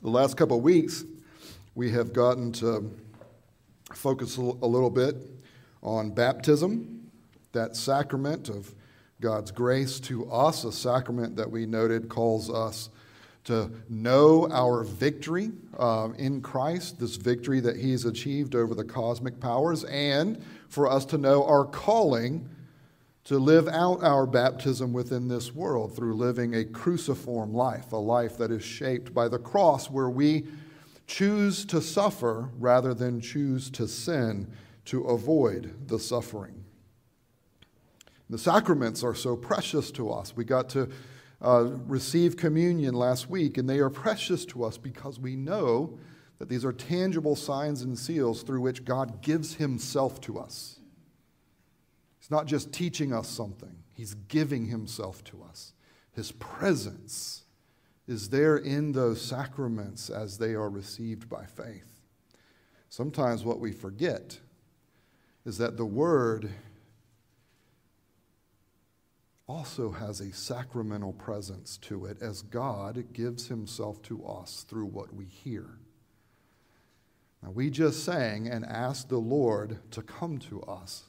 The 0.00 0.10
last 0.10 0.36
couple 0.36 0.58
of 0.58 0.62
weeks, 0.62 1.02
we 1.74 1.90
have 1.90 2.12
gotten 2.12 2.52
to 2.52 2.88
focus 3.92 4.36
a 4.36 4.40
little 4.40 4.90
bit 4.90 5.16
on 5.82 6.12
baptism, 6.12 7.10
that 7.50 7.74
sacrament 7.74 8.48
of 8.48 8.72
God's 9.20 9.50
grace 9.50 9.98
to 10.00 10.30
us, 10.30 10.62
a 10.62 10.70
sacrament 10.70 11.34
that 11.34 11.50
we 11.50 11.66
noted 11.66 12.08
calls 12.08 12.48
us 12.48 12.90
to 13.42 13.72
know 13.88 14.48
our 14.52 14.84
victory 14.84 15.50
uh, 15.76 16.10
in 16.16 16.42
Christ, 16.42 17.00
this 17.00 17.16
victory 17.16 17.58
that 17.58 17.76
He's 17.76 18.04
achieved 18.04 18.54
over 18.54 18.76
the 18.76 18.84
cosmic 18.84 19.40
powers, 19.40 19.82
and 19.82 20.40
for 20.68 20.88
us 20.88 21.04
to 21.06 21.18
know 21.18 21.44
our 21.44 21.64
calling 21.64 22.48
to 23.28 23.38
live 23.38 23.68
out 23.68 24.02
our 24.02 24.26
baptism 24.26 24.94
within 24.94 25.28
this 25.28 25.54
world 25.54 25.94
through 25.94 26.14
living 26.14 26.54
a 26.54 26.64
cruciform 26.64 27.52
life, 27.52 27.92
a 27.92 27.96
life 27.96 28.38
that 28.38 28.50
is 28.50 28.64
shaped 28.64 29.12
by 29.12 29.28
the 29.28 29.38
cross, 29.38 29.90
where 29.90 30.08
we 30.08 30.46
choose 31.06 31.66
to 31.66 31.82
suffer 31.82 32.48
rather 32.58 32.94
than 32.94 33.20
choose 33.20 33.68
to 33.68 33.86
sin 33.86 34.50
to 34.86 35.02
avoid 35.02 35.88
the 35.88 35.98
suffering. 35.98 36.64
The 38.30 38.38
sacraments 38.38 39.04
are 39.04 39.14
so 39.14 39.36
precious 39.36 39.90
to 39.90 40.10
us. 40.10 40.34
We 40.34 40.44
got 40.44 40.70
to 40.70 40.88
uh, 41.42 41.64
receive 41.86 42.34
communion 42.38 42.94
last 42.94 43.28
week, 43.28 43.58
and 43.58 43.68
they 43.68 43.80
are 43.80 43.90
precious 43.90 44.46
to 44.46 44.64
us 44.64 44.78
because 44.78 45.20
we 45.20 45.36
know 45.36 45.98
that 46.38 46.48
these 46.48 46.64
are 46.64 46.72
tangible 46.72 47.36
signs 47.36 47.82
and 47.82 47.98
seals 47.98 48.42
through 48.42 48.62
which 48.62 48.86
God 48.86 49.20
gives 49.20 49.56
Himself 49.56 50.18
to 50.22 50.38
us. 50.38 50.77
He's 52.28 52.36
not 52.36 52.46
just 52.46 52.74
teaching 52.74 53.14
us 53.14 53.26
something, 53.26 53.74
He's 53.94 54.12
giving 54.12 54.66
Himself 54.66 55.24
to 55.24 55.42
us. 55.48 55.72
His 56.12 56.30
presence 56.32 57.44
is 58.06 58.28
there 58.28 58.58
in 58.58 58.92
those 58.92 59.22
sacraments 59.22 60.10
as 60.10 60.36
they 60.36 60.52
are 60.52 60.68
received 60.68 61.30
by 61.30 61.46
faith. 61.46 62.02
Sometimes 62.90 63.44
what 63.44 63.60
we 63.60 63.72
forget 63.72 64.38
is 65.46 65.56
that 65.56 65.78
the 65.78 65.86
Word 65.86 66.50
also 69.46 69.90
has 69.92 70.20
a 70.20 70.30
sacramental 70.30 71.14
presence 71.14 71.78
to 71.78 72.04
it 72.04 72.20
as 72.20 72.42
God 72.42 73.06
gives 73.14 73.46
Himself 73.46 74.02
to 74.02 74.22
us 74.26 74.66
through 74.68 74.84
what 74.84 75.14
we 75.14 75.24
hear. 75.24 75.78
Now, 77.42 77.52
we 77.52 77.70
just 77.70 78.04
sang 78.04 78.48
and 78.48 78.66
asked 78.66 79.08
the 79.08 79.16
Lord 79.16 79.78
to 79.92 80.02
come 80.02 80.36
to 80.40 80.60
us 80.64 81.07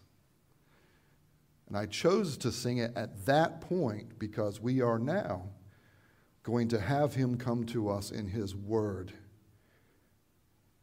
and 1.69 1.77
I 1.77 1.85
chose 1.85 2.35
to 2.39 2.51
sing 2.51 2.79
it 2.79 2.91
at 2.95 3.25
that 3.27 3.61
point 3.61 4.17
because 4.17 4.59
we 4.59 4.81
are 4.81 4.97
now 4.97 5.43
going 6.41 6.67
to 6.69 6.79
have 6.79 7.13
him 7.13 7.37
come 7.37 7.63
to 7.65 7.89
us 7.89 8.09
in 8.09 8.27
his 8.27 8.55
word. 8.55 9.13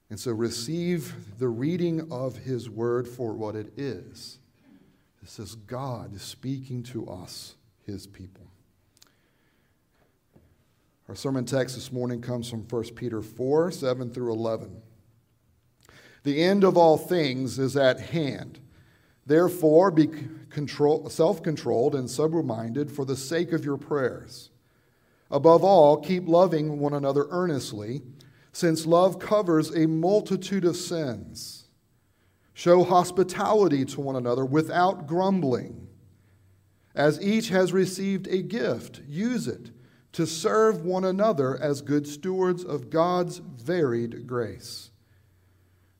And 0.09 0.19
so 0.19 0.31
receive 0.31 1.39
the 1.39 1.49
reading 1.49 2.13
of 2.13 2.37
his 2.37 2.71
word 2.71 3.09
for 3.09 3.33
what 3.33 3.57
it 3.57 3.77
is. 3.77 4.39
This 5.21 5.41
is 5.41 5.57
God 5.57 6.21
speaking 6.21 6.85
to 6.85 7.09
us, 7.09 7.57
his 7.85 8.07
people. 8.07 8.47
Our 11.09 11.17
sermon 11.17 11.45
text 11.45 11.75
this 11.75 11.91
morning 11.91 12.21
comes 12.21 12.49
from 12.49 12.61
1 12.61 12.95
Peter 12.95 13.23
4 13.23 13.73
7 13.73 14.11
through 14.11 14.33
11. 14.33 14.83
The 16.23 16.43
end 16.43 16.63
of 16.63 16.77
all 16.77 16.97
things 16.97 17.59
is 17.59 17.77
at 17.77 17.99
hand. 17.99 18.61
Therefore, 19.27 19.91
be 19.91 20.09
self 21.09 21.43
controlled 21.43 21.95
and 21.95 22.09
sober 22.09 22.43
minded 22.43 22.91
for 22.91 23.05
the 23.05 23.17
sake 23.17 23.53
of 23.53 23.65
your 23.65 23.77
prayers. 23.77 24.51
Above 25.31 25.65
all, 25.65 25.97
keep 25.99 26.29
loving 26.29 26.79
one 26.79 26.95
another 26.95 27.27
earnestly, 27.31 28.03
since 28.53 28.87
love 28.87 29.19
covers 29.19 29.75
a 29.75 29.87
multitude 29.87 30.65
of 30.65 30.77
sins. 30.77 31.65
Show 32.55 32.85
hospitality 32.85 33.85
to 33.87 34.01
one 34.01 34.17
another 34.17 34.45
without 34.45 35.07
grumbling. 35.07 35.89
As 36.95 37.21
each 37.21 37.51
has 37.51 37.73
received 37.73 38.27
a 38.29 38.41
gift, 38.41 39.03
use 39.07 39.47
it 39.47 39.73
to 40.13 40.27
serve 40.27 40.83
one 40.83 41.05
another 41.05 41.61
as 41.61 41.83
good 41.83 42.07
stewards 42.07 42.65
of 42.65 42.89
God's 42.89 43.39
varied 43.39 44.27
grace. 44.27 44.91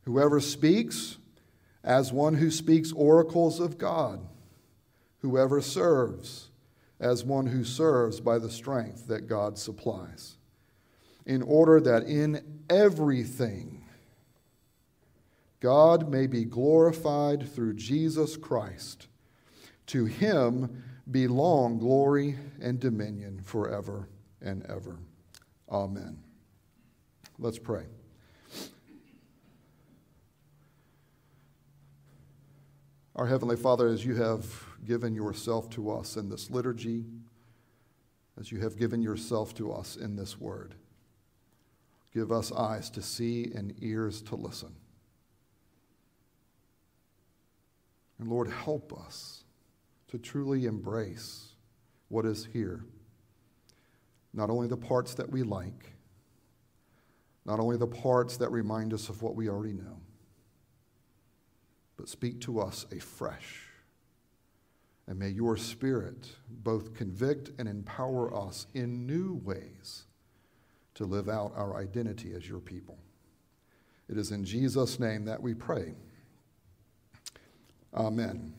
Whoever 0.05 0.41
speaks, 0.41 1.19
as 1.87 2.13
one 2.13 2.35
who 2.35 2.51
speaks 2.51 2.93
oracles 2.93 3.61
of 3.61 3.79
God, 3.79 4.21
whoever 5.21 5.63
serves, 5.63 6.49
as 6.99 7.25
one 7.25 7.47
who 7.47 7.63
serves 7.63 8.21
by 8.21 8.39
the 8.39 8.51
strength 8.51 9.07
that 9.07 9.29
God 9.29 9.57
supplies, 9.57 10.37
in 11.25 11.43
order 11.43 11.81
that 11.81 12.03
in 12.03 12.43
everything 12.69 13.85
God 15.61 16.11
may 16.11 16.27
be 16.27 16.45
glorified 16.45 17.51
through 17.51 17.75
Jesus 17.75 18.37
Christ. 18.37 19.09
To 19.89 20.05
him 20.05 20.83
belong 21.11 21.79
glory 21.79 22.37
and 22.61 22.81
dominion 22.81 23.41
forever 23.43 24.09
and 24.41 24.65
ever. 24.67 24.99
Amen. 25.71 26.19
Let's 27.39 27.59
pray. 27.59 27.85
Our 33.17 33.27
Heavenly 33.27 33.57
Father, 33.57 33.89
as 33.89 34.05
you 34.05 34.15
have 34.17 34.45
given 34.85 35.15
yourself 35.15 35.71
to 35.71 35.91
us 35.91 36.17
in 36.17 36.29
this 36.29 36.51
liturgy, 36.51 37.07
as 38.39 38.53
you 38.53 38.61
have 38.61 38.79
given 38.79 39.01
yourself 39.01 39.55
to 39.55 39.73
us 39.73 39.97
in 39.97 40.17
this 40.17 40.39
word, 40.39 40.75
give 42.13 42.31
us 42.31 42.53
eyes 42.53 42.91
to 42.91 43.01
see 43.01 43.51
and 43.55 43.75
ears 43.81 44.21
to 44.21 44.37
listen. 44.37 44.75
And 48.19 48.29
Lord, 48.29 48.51
help 48.51 48.93
us 48.93 49.45
to 50.09 50.19
truly 50.19 50.67
embrace 50.67 51.53
what 52.09 52.27
is 52.27 52.47
here. 52.53 52.85
Not 54.35 54.51
only 54.51 54.69
the 54.69 54.77
parts 54.77 55.15
that 55.15 55.31
we 55.31 55.43
like, 55.43 55.95
not 57.47 57.61
only 57.61 57.79
the 57.79 57.87
parts 57.87 58.37
that 58.37 58.51
remind 58.51 58.93
us 58.93 59.09
of 59.09 59.23
what 59.23 59.35
we 59.35 59.49
already 59.49 59.73
know, 59.73 60.03
but 61.97 62.09
speak 62.09 62.41
to 62.43 62.61
us 62.61 62.87
afresh. 62.93 63.63
And 65.07 65.19
may 65.19 65.29
your 65.29 65.57
Spirit 65.57 66.31
both 66.49 66.95
convict 66.95 67.51
and 67.59 67.69
empower 67.69 68.35
us 68.35 68.67
in 68.75 69.07
new 69.07 69.41
ways 69.45 70.05
to 70.95 71.05
live 71.05 71.29
out 71.29 71.53
our 71.55 71.77
identity 71.77 72.33
as 72.35 72.49
your 72.49 72.59
people. 72.59 72.99
It 74.09 74.19
is 74.19 74.33
in 74.33 74.45
Jesus' 74.45 74.99
name 74.99 75.25
that 75.27 75.41
we 75.41 75.55
pray. 75.55 75.95
Amen. 77.95 78.55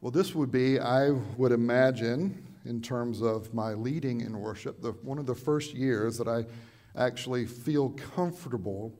Well, 0.00 0.10
this 0.10 0.34
would 0.34 0.52
be, 0.52 0.78
I 0.78 1.10
would 1.38 1.52
imagine, 1.52 2.46
in 2.64 2.80
terms 2.80 3.20
of 3.20 3.52
my 3.52 3.74
leading 3.74 4.20
in 4.20 4.38
worship, 4.38 4.80
the, 4.80 4.92
one 5.02 5.18
of 5.18 5.26
the 5.26 5.34
first 5.34 5.74
years 5.74 6.18
that 6.18 6.28
I 6.28 6.44
actually 6.96 7.44
feel 7.46 7.90
comfortable 7.90 8.92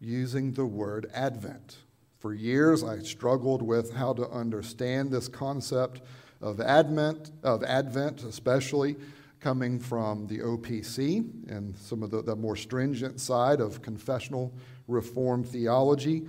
using 0.00 0.52
the 0.52 0.66
word 0.66 1.10
Advent. 1.14 1.78
For 2.18 2.34
years, 2.34 2.82
I 2.82 3.00
struggled 3.00 3.62
with 3.62 3.94
how 3.94 4.14
to 4.14 4.28
understand 4.30 5.10
this 5.10 5.28
concept 5.28 6.00
of 6.40 6.60
Advent, 6.60 7.30
of 7.42 7.62
Advent, 7.62 8.24
especially 8.24 8.96
coming 9.40 9.78
from 9.78 10.26
the 10.26 10.38
OPC 10.38 11.50
and 11.50 11.76
some 11.76 12.02
of 12.02 12.10
the, 12.10 12.22
the 12.22 12.34
more 12.34 12.56
stringent 12.56 13.20
side 13.20 13.60
of 13.60 13.82
confessional 13.82 14.54
reform 14.88 15.44
theology. 15.44 16.26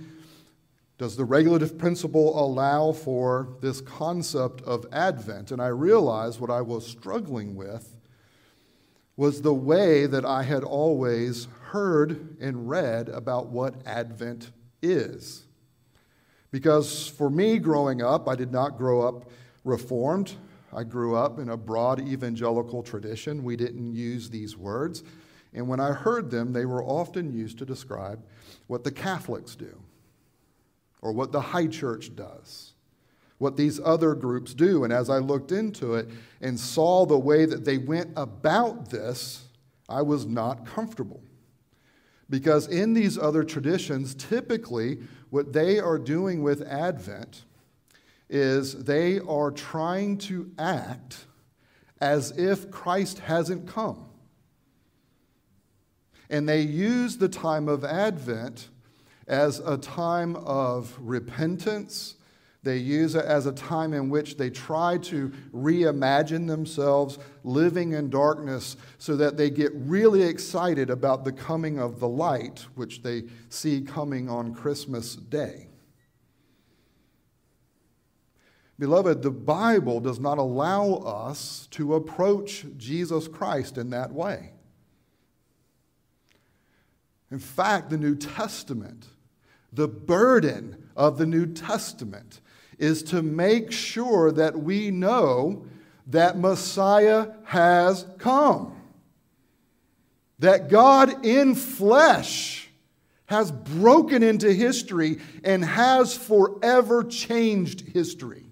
Does 0.98 1.16
the 1.16 1.24
regulative 1.26 1.76
principle 1.76 2.42
allow 2.42 2.92
for 2.92 3.56
this 3.60 3.82
concept 3.82 4.62
of 4.62 4.86
Advent? 4.90 5.50
And 5.50 5.60
I 5.60 5.66
realized 5.66 6.40
what 6.40 6.50
I 6.50 6.62
was 6.62 6.86
struggling 6.86 7.54
with 7.54 7.94
was 9.16 9.42
the 9.42 9.54
way 9.54 10.06
that 10.06 10.24
I 10.24 10.42
had 10.42 10.64
always 10.64 11.48
heard 11.70 12.36
and 12.40 12.68
read 12.68 13.08
about 13.10 13.48
what 13.48 13.74
Advent 13.86 14.52
is. 14.80 15.44
Because 16.50 17.08
for 17.08 17.28
me, 17.28 17.58
growing 17.58 18.00
up, 18.00 18.28
I 18.28 18.34
did 18.34 18.52
not 18.52 18.78
grow 18.78 19.06
up 19.06 19.30
Reformed. 19.64 20.32
I 20.72 20.84
grew 20.84 21.16
up 21.16 21.38
in 21.38 21.50
a 21.50 21.56
broad 21.56 22.06
evangelical 22.06 22.82
tradition. 22.82 23.42
We 23.42 23.56
didn't 23.56 23.94
use 23.94 24.30
these 24.30 24.56
words. 24.56 25.02
And 25.52 25.68
when 25.68 25.80
I 25.80 25.92
heard 25.92 26.30
them, 26.30 26.52
they 26.52 26.66
were 26.66 26.84
often 26.84 27.32
used 27.32 27.58
to 27.58 27.66
describe 27.66 28.22
what 28.68 28.84
the 28.84 28.92
Catholics 28.92 29.56
do 29.56 29.76
or 31.02 31.12
what 31.12 31.32
the 31.32 31.40
high 31.40 31.66
church 31.66 32.14
does, 32.14 32.72
what 33.38 33.56
these 33.56 33.80
other 33.80 34.14
groups 34.14 34.54
do. 34.54 34.84
And 34.84 34.92
as 34.92 35.10
I 35.10 35.18
looked 35.18 35.52
into 35.52 35.94
it 35.94 36.08
and 36.40 36.58
saw 36.58 37.06
the 37.06 37.18
way 37.18 37.44
that 37.44 37.64
they 37.64 37.78
went 37.78 38.10
about 38.16 38.90
this, 38.90 39.44
I 39.88 40.02
was 40.02 40.26
not 40.26 40.66
comfortable. 40.66 41.22
Because 42.28 42.66
in 42.66 42.92
these 42.92 43.16
other 43.16 43.44
traditions, 43.44 44.14
typically 44.14 44.98
what 45.30 45.52
they 45.52 45.78
are 45.78 45.98
doing 45.98 46.42
with 46.42 46.62
Advent 46.62 47.44
is 48.28 48.84
they 48.84 49.20
are 49.20 49.52
trying 49.52 50.18
to 50.18 50.50
act 50.58 51.26
as 52.00 52.32
if 52.32 52.70
Christ 52.70 53.20
hasn't 53.20 53.68
come. 53.68 54.06
And 56.28 56.48
they 56.48 56.62
use 56.62 57.18
the 57.18 57.28
time 57.28 57.68
of 57.68 57.84
Advent 57.84 58.68
as 59.26 59.60
a 59.60 59.76
time 59.76 60.36
of 60.36 60.96
repentance. 61.00 62.14
They 62.62 62.78
use 62.78 63.14
it 63.14 63.24
as 63.24 63.46
a 63.46 63.52
time 63.52 63.92
in 63.92 64.08
which 64.08 64.36
they 64.36 64.50
try 64.50 64.98
to 64.98 65.32
reimagine 65.54 66.48
themselves 66.48 67.18
living 67.44 67.92
in 67.92 68.10
darkness 68.10 68.76
so 68.98 69.16
that 69.16 69.36
they 69.36 69.50
get 69.50 69.72
really 69.74 70.22
excited 70.22 70.90
about 70.90 71.24
the 71.24 71.32
coming 71.32 71.78
of 71.78 72.00
the 72.00 72.08
light, 72.08 72.66
which 72.74 73.02
they 73.02 73.24
see 73.50 73.82
coming 73.82 74.28
on 74.28 74.52
Christmas 74.52 75.14
Day. 75.14 75.68
Beloved, 78.78 79.22
the 79.22 79.30
Bible 79.30 80.00
does 80.00 80.20
not 80.20 80.38
allow 80.38 80.94
us 80.94 81.66
to 81.70 81.94
approach 81.94 82.66
Jesus 82.76 83.26
Christ 83.26 83.78
in 83.78 83.90
that 83.90 84.12
way. 84.12 84.52
In 87.30 87.38
fact, 87.38 87.90
the 87.90 87.96
New 87.96 88.14
Testament, 88.14 89.06
the 89.76 89.88
burden 89.88 90.88
of 90.96 91.18
the 91.18 91.26
New 91.26 91.46
Testament, 91.46 92.40
is 92.78 93.02
to 93.04 93.22
make 93.22 93.70
sure 93.70 94.32
that 94.32 94.58
we 94.58 94.90
know 94.90 95.66
that 96.08 96.38
Messiah 96.38 97.28
has 97.44 98.06
come. 98.18 98.74
That 100.38 100.68
God 100.68 101.24
in 101.24 101.54
flesh 101.54 102.68
has 103.26 103.50
broken 103.50 104.22
into 104.22 104.52
history 104.52 105.18
and 105.42 105.64
has 105.64 106.16
forever 106.16 107.02
changed 107.04 107.80
history. 107.80 108.44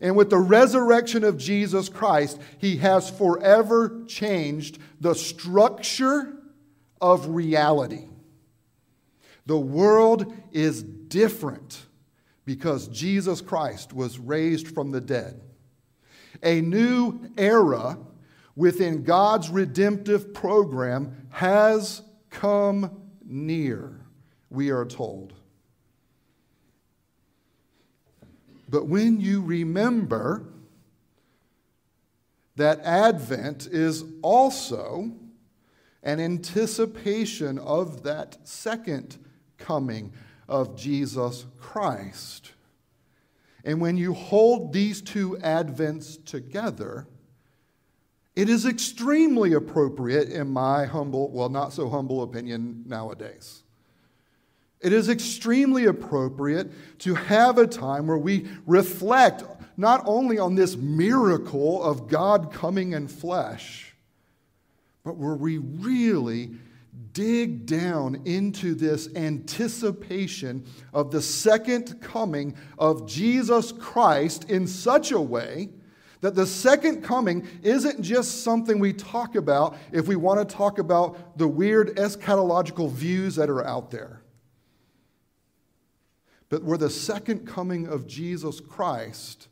And 0.00 0.16
with 0.16 0.30
the 0.30 0.38
resurrection 0.38 1.24
of 1.24 1.38
Jesus 1.38 1.88
Christ, 1.88 2.38
he 2.58 2.76
has 2.78 3.08
forever 3.08 4.02
changed 4.06 4.78
the 5.00 5.14
structure 5.14 6.36
of 7.00 7.28
reality. 7.28 8.06
The 9.46 9.58
world 9.58 10.34
is 10.52 10.82
different 10.82 11.86
because 12.44 12.88
Jesus 12.88 13.40
Christ 13.40 13.92
was 13.92 14.18
raised 14.18 14.68
from 14.68 14.90
the 14.90 15.00
dead. 15.00 15.40
A 16.42 16.60
new 16.60 17.20
era 17.36 17.98
within 18.54 19.04
God's 19.04 19.48
redemptive 19.48 20.34
program 20.34 21.28
has 21.30 22.02
come 22.30 23.02
near, 23.24 24.00
we 24.50 24.70
are 24.70 24.84
told. 24.84 25.32
But 28.68 28.86
when 28.86 29.20
you 29.20 29.42
remember 29.42 30.44
that 32.56 32.80
Advent 32.80 33.66
is 33.66 34.04
also 34.22 35.12
an 36.02 36.20
anticipation 36.20 37.58
of 37.58 38.02
that 38.04 38.38
second 38.46 39.18
coming 39.58 40.12
of 40.48 40.76
Jesus 40.76 41.46
Christ. 41.58 42.52
And 43.64 43.80
when 43.80 43.96
you 43.96 44.14
hold 44.14 44.72
these 44.72 45.02
two 45.02 45.38
Advents 45.42 46.24
together, 46.24 47.06
it 48.36 48.48
is 48.48 48.66
extremely 48.66 49.54
appropriate, 49.54 50.28
in 50.28 50.48
my 50.48 50.84
humble, 50.84 51.30
well, 51.30 51.48
not 51.48 51.72
so 51.72 51.88
humble 51.88 52.22
opinion 52.22 52.84
nowadays. 52.86 53.62
It 54.80 54.92
is 54.92 55.08
extremely 55.08 55.86
appropriate 55.86 56.70
to 57.00 57.14
have 57.14 57.58
a 57.58 57.66
time 57.66 58.06
where 58.06 58.18
we 58.18 58.46
reflect 58.66 59.42
not 59.76 60.02
only 60.06 60.38
on 60.38 60.54
this 60.54 60.76
miracle 60.76 61.82
of 61.82 62.08
God 62.08 62.52
coming 62.52 62.92
in 62.92 63.08
flesh, 63.08 63.94
but 65.02 65.16
where 65.16 65.34
we 65.34 65.58
really 65.58 66.50
dig 67.12 67.66
down 67.66 68.22
into 68.24 68.74
this 68.74 69.08
anticipation 69.14 70.64
of 70.92 71.10
the 71.10 71.22
second 71.22 72.00
coming 72.00 72.54
of 72.78 73.08
Jesus 73.08 73.72
Christ 73.72 74.50
in 74.50 74.66
such 74.66 75.12
a 75.12 75.20
way 75.20 75.70
that 76.20 76.34
the 76.34 76.46
second 76.46 77.02
coming 77.02 77.46
isn't 77.62 78.02
just 78.02 78.42
something 78.42 78.78
we 78.78 78.92
talk 78.92 79.34
about 79.36 79.76
if 79.92 80.08
we 80.08 80.16
want 80.16 80.46
to 80.46 80.56
talk 80.56 80.78
about 80.78 81.38
the 81.38 81.48
weird 81.48 81.96
eschatological 81.96 82.90
views 82.90 83.36
that 83.36 83.50
are 83.50 83.64
out 83.66 83.90
there. 83.90 84.22
But 86.48 86.62
where 86.62 86.78
the 86.78 86.90
second 86.90 87.46
coming 87.46 87.86
of 87.86 88.06
Jesus 88.06 88.60
Christ 88.60 89.48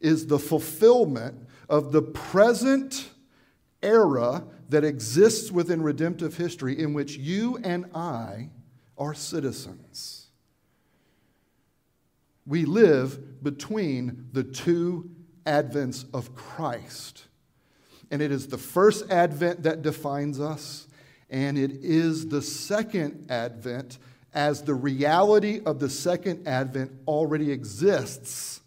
is 0.00 0.26
the 0.26 0.38
fulfillment 0.38 1.46
of 1.68 1.92
the 1.92 2.02
present 2.02 3.10
era 3.82 4.44
that 4.70 4.84
exists 4.84 5.50
within 5.50 5.82
redemptive 5.82 6.36
history 6.36 6.78
in 6.78 6.94
which 6.94 7.16
you 7.16 7.58
and 7.62 7.86
I 7.94 8.50
are 8.96 9.14
citizens. 9.14 10.28
We 12.46 12.64
live 12.64 13.42
between 13.42 14.28
the 14.32 14.44
two 14.44 15.10
advents 15.44 16.04
of 16.14 16.34
Christ. 16.34 17.26
And 18.10 18.22
it 18.22 18.30
is 18.30 18.46
the 18.46 18.58
first 18.58 19.10
advent 19.10 19.64
that 19.64 19.82
defines 19.82 20.40
us, 20.40 20.86
and 21.28 21.58
it 21.58 21.72
is 21.82 22.28
the 22.28 22.42
second 22.42 23.26
advent 23.30 23.98
as 24.32 24.62
the 24.62 24.74
reality 24.74 25.60
of 25.66 25.80
the 25.80 25.90
second 25.90 26.46
advent 26.46 26.92
already 27.08 27.50
exists 27.50 28.60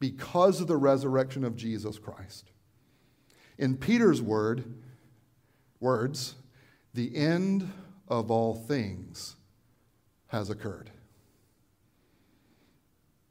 because 0.00 0.60
of 0.60 0.66
the 0.66 0.76
resurrection 0.76 1.44
of 1.44 1.54
Jesus 1.54 1.98
Christ. 1.98 2.50
In 3.58 3.76
Peter's 3.76 4.20
word, 4.20 4.64
words, 5.84 6.34
the 6.94 7.14
end 7.14 7.70
of 8.08 8.30
all 8.30 8.54
things 8.54 9.36
has 10.28 10.50
occurred. 10.50 10.90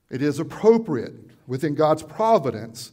It 0.09 0.21
is 0.21 0.39
appropriate 0.39 1.15
within 1.47 1.73
God's 1.73 2.03
providence 2.03 2.91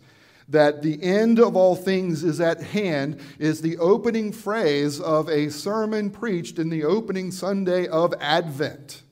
that 0.48 0.82
the 0.82 1.00
end 1.02 1.38
of 1.38 1.54
all 1.54 1.76
things 1.76 2.24
is 2.24 2.40
at 2.40 2.60
hand 2.60 3.20
is 3.38 3.60
the 3.60 3.76
opening 3.78 4.32
phrase 4.32 4.98
of 4.98 5.28
a 5.28 5.50
sermon 5.50 6.10
preached 6.10 6.58
in 6.58 6.70
the 6.70 6.82
opening 6.82 7.30
Sunday 7.30 7.86
of 7.86 8.14
Advent. 8.20 9.02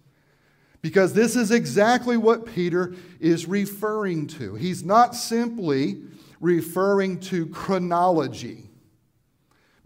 Because 0.80 1.12
this 1.12 1.36
is 1.36 1.50
exactly 1.50 2.16
what 2.16 2.46
Peter 2.46 2.94
is 3.20 3.46
referring 3.46 4.26
to. 4.28 4.54
He's 4.54 4.82
not 4.82 5.14
simply 5.14 6.02
referring 6.40 7.20
to 7.20 7.46
chronology. 7.46 8.67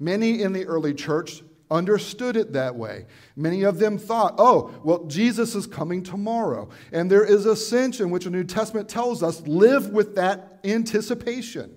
Many 0.02 0.42
in 0.42 0.52
the 0.52 0.66
early 0.66 0.94
church 0.94 1.44
understood 1.70 2.36
it 2.36 2.54
that 2.54 2.74
way. 2.74 3.06
Many 3.36 3.62
of 3.62 3.78
them 3.78 3.98
thought, 3.98 4.34
oh, 4.36 4.74
well, 4.82 5.04
Jesus 5.04 5.54
is 5.54 5.64
coming 5.64 6.02
tomorrow. 6.02 6.70
And 6.90 7.08
there 7.08 7.24
is 7.24 7.46
a 7.46 7.54
sense 7.54 8.00
in 8.00 8.10
which 8.10 8.24
the 8.24 8.30
New 8.30 8.42
Testament 8.42 8.88
tells 8.88 9.22
us 9.22 9.40
live 9.42 9.90
with 9.90 10.16
that 10.16 10.58
anticipation. 10.64 11.72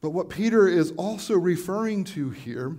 But 0.00 0.10
what 0.10 0.30
Peter 0.30 0.66
is 0.66 0.92
also 0.92 1.34
referring 1.34 2.04
to 2.04 2.30
here 2.30 2.78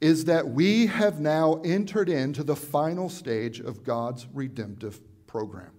is 0.00 0.26
that 0.26 0.48
we 0.48 0.86
have 0.86 1.18
now 1.18 1.60
entered 1.64 2.08
into 2.08 2.44
the 2.44 2.56
final 2.56 3.08
stage 3.08 3.58
of 3.58 3.82
God's 3.82 4.28
redemptive 4.32 5.00
program. 5.26 5.72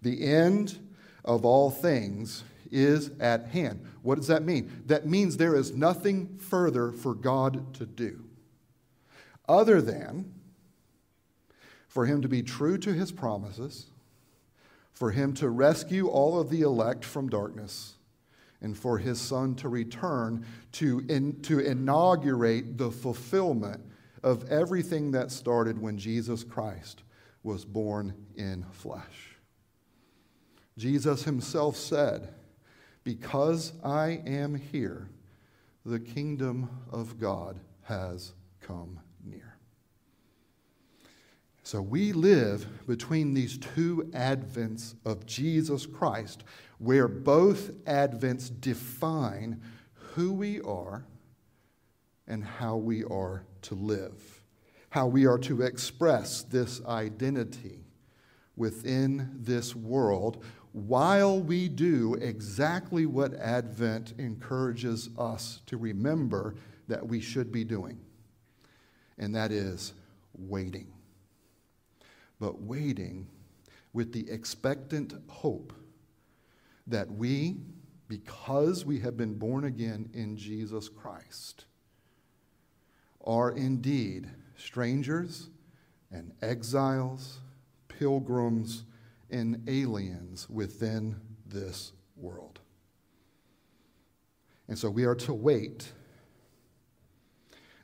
The 0.00 0.24
end 0.24 0.78
of 1.26 1.44
all 1.44 1.70
things 1.70 2.42
is 2.70 3.10
at 3.20 3.46
hand. 3.48 3.84
What 4.02 4.16
does 4.16 4.26
that 4.28 4.44
mean? 4.44 4.82
That 4.86 5.06
means 5.06 5.36
there 5.36 5.56
is 5.56 5.72
nothing 5.72 6.38
further 6.38 6.92
for 6.92 7.14
God 7.14 7.74
to 7.74 7.86
do 7.86 8.24
other 9.48 9.80
than 9.80 10.32
for 11.88 12.06
Him 12.06 12.22
to 12.22 12.28
be 12.28 12.42
true 12.42 12.78
to 12.78 12.92
His 12.92 13.12
promises, 13.12 13.86
for 14.92 15.10
Him 15.10 15.32
to 15.34 15.48
rescue 15.48 16.08
all 16.08 16.38
of 16.38 16.50
the 16.50 16.62
elect 16.62 17.04
from 17.04 17.28
darkness, 17.28 17.94
and 18.60 18.76
for 18.76 18.98
His 18.98 19.20
Son 19.20 19.54
to 19.56 19.68
return 19.68 20.44
to, 20.72 21.04
in, 21.08 21.40
to 21.42 21.60
inaugurate 21.60 22.78
the 22.78 22.90
fulfillment 22.90 23.80
of 24.22 24.50
everything 24.50 25.12
that 25.12 25.30
started 25.30 25.80
when 25.80 25.96
Jesus 25.96 26.42
Christ 26.42 27.02
was 27.42 27.64
born 27.64 28.12
in 28.34 28.64
flesh. 28.72 29.36
Jesus 30.76 31.24
himself 31.24 31.76
said, 31.76 32.34
because 33.06 33.72
I 33.84 34.20
am 34.26 34.56
here, 34.56 35.08
the 35.84 36.00
kingdom 36.00 36.68
of 36.90 37.20
God 37.20 37.60
has 37.84 38.32
come 38.60 38.98
near. 39.24 39.58
So 41.62 41.80
we 41.80 42.12
live 42.12 42.66
between 42.88 43.32
these 43.32 43.58
two 43.58 44.10
advents 44.12 44.96
of 45.04 45.24
Jesus 45.24 45.86
Christ, 45.86 46.42
where 46.78 47.06
both 47.06 47.70
advents 47.84 48.50
define 48.60 49.62
who 50.14 50.32
we 50.32 50.60
are 50.62 51.06
and 52.26 52.42
how 52.42 52.74
we 52.74 53.04
are 53.04 53.44
to 53.62 53.76
live, 53.76 54.42
how 54.90 55.06
we 55.06 55.26
are 55.26 55.38
to 55.38 55.62
express 55.62 56.42
this 56.42 56.84
identity 56.84 57.84
within 58.56 59.30
this 59.32 59.76
world 59.76 60.42
while 60.76 61.40
we 61.40 61.70
do 61.70 62.16
exactly 62.20 63.06
what 63.06 63.32
Advent 63.36 64.12
encourages 64.18 65.08
us 65.16 65.62
to 65.64 65.78
remember 65.78 66.54
that 66.86 67.08
we 67.08 67.18
should 67.18 67.50
be 67.50 67.64
doing, 67.64 67.98
and 69.16 69.34
that 69.34 69.50
is 69.50 69.94
waiting. 70.36 70.92
But 72.38 72.60
waiting 72.60 73.26
with 73.94 74.12
the 74.12 74.30
expectant 74.30 75.14
hope 75.28 75.72
that 76.86 77.10
we, 77.10 77.56
because 78.06 78.84
we 78.84 79.00
have 79.00 79.16
been 79.16 79.32
born 79.32 79.64
again 79.64 80.10
in 80.12 80.36
Jesus 80.36 80.90
Christ, 80.90 81.64
are 83.24 83.52
indeed 83.52 84.28
strangers 84.58 85.48
and 86.12 86.32
exiles, 86.42 87.38
pilgrims, 87.88 88.84
and 89.30 89.62
aliens 89.68 90.48
within 90.48 91.16
this 91.46 91.92
world. 92.16 92.60
And 94.68 94.78
so 94.78 94.90
we 94.90 95.04
are 95.04 95.14
to 95.14 95.34
wait. 95.34 95.92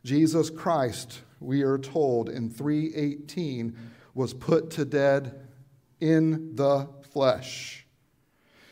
Jesus 0.05 0.51
Christ, 0.51 1.21
we 1.41 1.63
are 1.63 1.79
told 1.79 2.29
in 2.29 2.51
318, 2.51 3.77
was 4.15 4.35
put 4.35 4.71
to 4.73 4.85
death 4.85 5.33
in 6.01 6.57
the 6.57 6.89
flesh. 7.13 7.87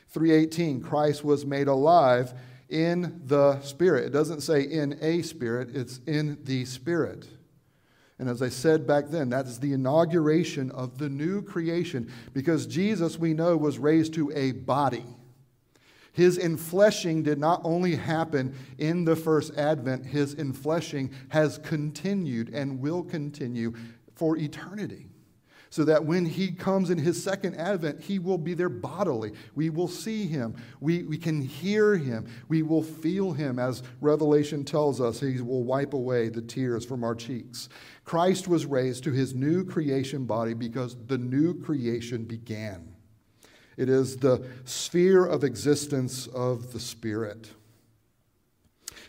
318, 0.09 0.81
Christ 0.83 1.25
was 1.25 1.47
made 1.47 1.69
alive 1.69 2.35
in 2.69 3.23
the 3.27 3.61
Spirit. 3.61 4.07
It 4.07 4.11
doesn't 4.11 4.41
say 4.41 4.63
in 4.63 4.99
a 5.01 5.23
spirit, 5.23 5.75
it's 5.75 5.99
in 6.07 6.39
the 6.45 6.65
Spirit. 6.65 7.29
And 8.21 8.29
as 8.29 8.43
I 8.43 8.51
said 8.51 8.87
back 8.87 9.09
then, 9.09 9.31
that 9.31 9.47
is 9.47 9.59
the 9.59 9.73
inauguration 9.73 10.71
of 10.73 10.99
the 10.99 11.09
new 11.09 11.41
creation 11.41 12.13
because 12.35 12.67
Jesus, 12.67 13.19
we 13.19 13.33
know, 13.33 13.57
was 13.57 13.79
raised 13.79 14.13
to 14.15 14.31
a 14.35 14.53
body. 14.53 15.07
His 16.13 16.37
infleshing 16.37 17.23
did 17.23 17.39
not 17.39 17.63
only 17.65 17.97
happen 17.97 18.55
in 18.77 19.07
the 19.07 19.17
first 19.17 19.57
advent, 19.57 20.05
his 20.05 20.35
infleshing 20.35 21.13
has 21.31 21.57
continued 21.59 22.51
and 22.51 22.81
will 22.81 23.03
continue 23.03 23.73
for 24.15 24.37
eternity 24.37 25.10
so 25.71 25.85
that 25.85 26.05
when 26.05 26.27
he 26.27 26.51
comes 26.51 26.91
in 26.91 26.99
his 26.99 27.23
second 27.23 27.55
advent, 27.55 28.01
he 28.01 28.19
will 28.19 28.39
be 28.39 28.55
there 28.55 28.69
bodily. 28.69 29.33
We 29.55 29.71
will 29.71 29.89
see 29.89 30.27
him. 30.27 30.57
We, 30.81 31.05
we 31.05 31.17
can 31.17 31.41
hear 31.41 31.97
him. 31.97 32.27
We 32.49 32.63
will 32.63 32.83
feel 32.83 33.33
him, 33.33 33.61
as 33.61 33.85
Revelation 34.01 34.65
tells 34.65 35.01
us. 35.01 35.21
He 35.21 35.41
will 35.41 35.63
wipe 35.63 35.95
away 35.95 36.29
the 36.29 36.43
tears 36.43 36.85
from 36.85 37.05
our 37.05 37.15
cheeks. 37.15 37.69
Christ 38.05 38.49
was 38.49 38.67
raised 38.67 39.05
to 39.05 39.13
his 39.13 39.33
new 39.33 39.65
creation 39.65 40.27
body 40.27 40.55
because 40.55 40.97
the 41.07 41.19
new 41.19 41.55
creation 41.55 42.25
began. 42.25 42.97
It 43.77 43.89
is 43.89 44.17
the 44.17 44.45
sphere 44.65 45.25
of 45.25 45.45
existence 45.45 46.27
of 46.27 46.73
the 46.73 46.81
Spirit. 46.81 47.51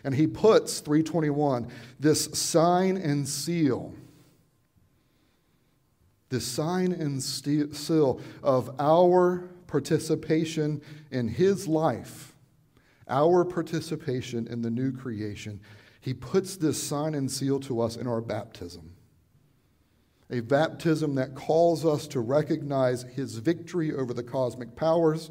And 0.04 0.14
he 0.14 0.28
puts, 0.28 0.78
321, 0.78 1.68
this 1.98 2.24
sign 2.32 2.96
and 2.96 3.28
seal 3.28 3.94
the 6.32 6.40
sign 6.40 6.92
and 6.92 7.22
seal 7.22 8.20
of 8.42 8.74
our 8.80 9.50
participation 9.66 10.80
in 11.10 11.28
his 11.28 11.68
life, 11.68 12.34
our 13.06 13.44
participation 13.44 14.46
in 14.48 14.62
the 14.62 14.70
new 14.70 14.92
creation. 14.92 15.60
He 16.00 16.14
puts 16.14 16.56
this 16.56 16.82
sign 16.82 17.14
and 17.14 17.30
seal 17.30 17.60
to 17.60 17.82
us 17.82 17.96
in 17.96 18.06
our 18.06 18.22
baptism. 18.22 18.94
A 20.30 20.40
baptism 20.40 21.14
that 21.16 21.34
calls 21.34 21.84
us 21.84 22.06
to 22.08 22.20
recognize 22.20 23.02
his 23.02 23.36
victory 23.36 23.92
over 23.92 24.14
the 24.14 24.22
cosmic 24.22 24.74
powers 24.74 25.30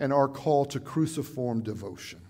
and 0.00 0.12
our 0.12 0.26
call 0.26 0.64
to 0.64 0.80
cruciform 0.80 1.62
devotion. 1.62 2.20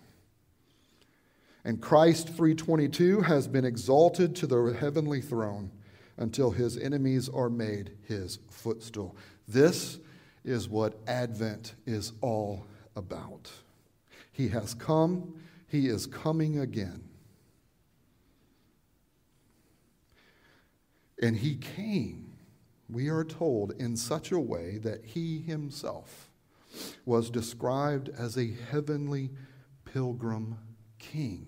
And 1.64 1.80
Christ 1.80 2.26
322 2.26 3.22
has 3.22 3.48
been 3.48 3.64
exalted 3.64 4.36
to 4.36 4.46
the 4.46 4.76
heavenly 4.78 5.22
throne 5.22 5.70
until 6.20 6.50
his 6.50 6.76
enemies 6.76 7.28
are 7.28 7.50
made 7.50 7.90
his 8.06 8.38
footstool. 8.50 9.16
This 9.48 9.98
is 10.44 10.68
what 10.68 11.00
Advent 11.08 11.74
is 11.86 12.12
all 12.20 12.66
about. 12.94 13.50
He 14.30 14.48
has 14.48 14.74
come, 14.74 15.34
he 15.66 15.88
is 15.88 16.06
coming 16.06 16.58
again. 16.58 17.02
And 21.22 21.36
he 21.36 21.56
came, 21.56 22.32
we 22.88 23.08
are 23.08 23.24
told, 23.24 23.72
in 23.72 23.96
such 23.96 24.30
a 24.30 24.38
way 24.38 24.78
that 24.78 25.04
he 25.04 25.40
himself 25.40 26.28
was 27.04 27.30
described 27.30 28.10
as 28.16 28.36
a 28.36 28.54
heavenly 28.70 29.30
pilgrim 29.84 30.58
king. 30.98 31.46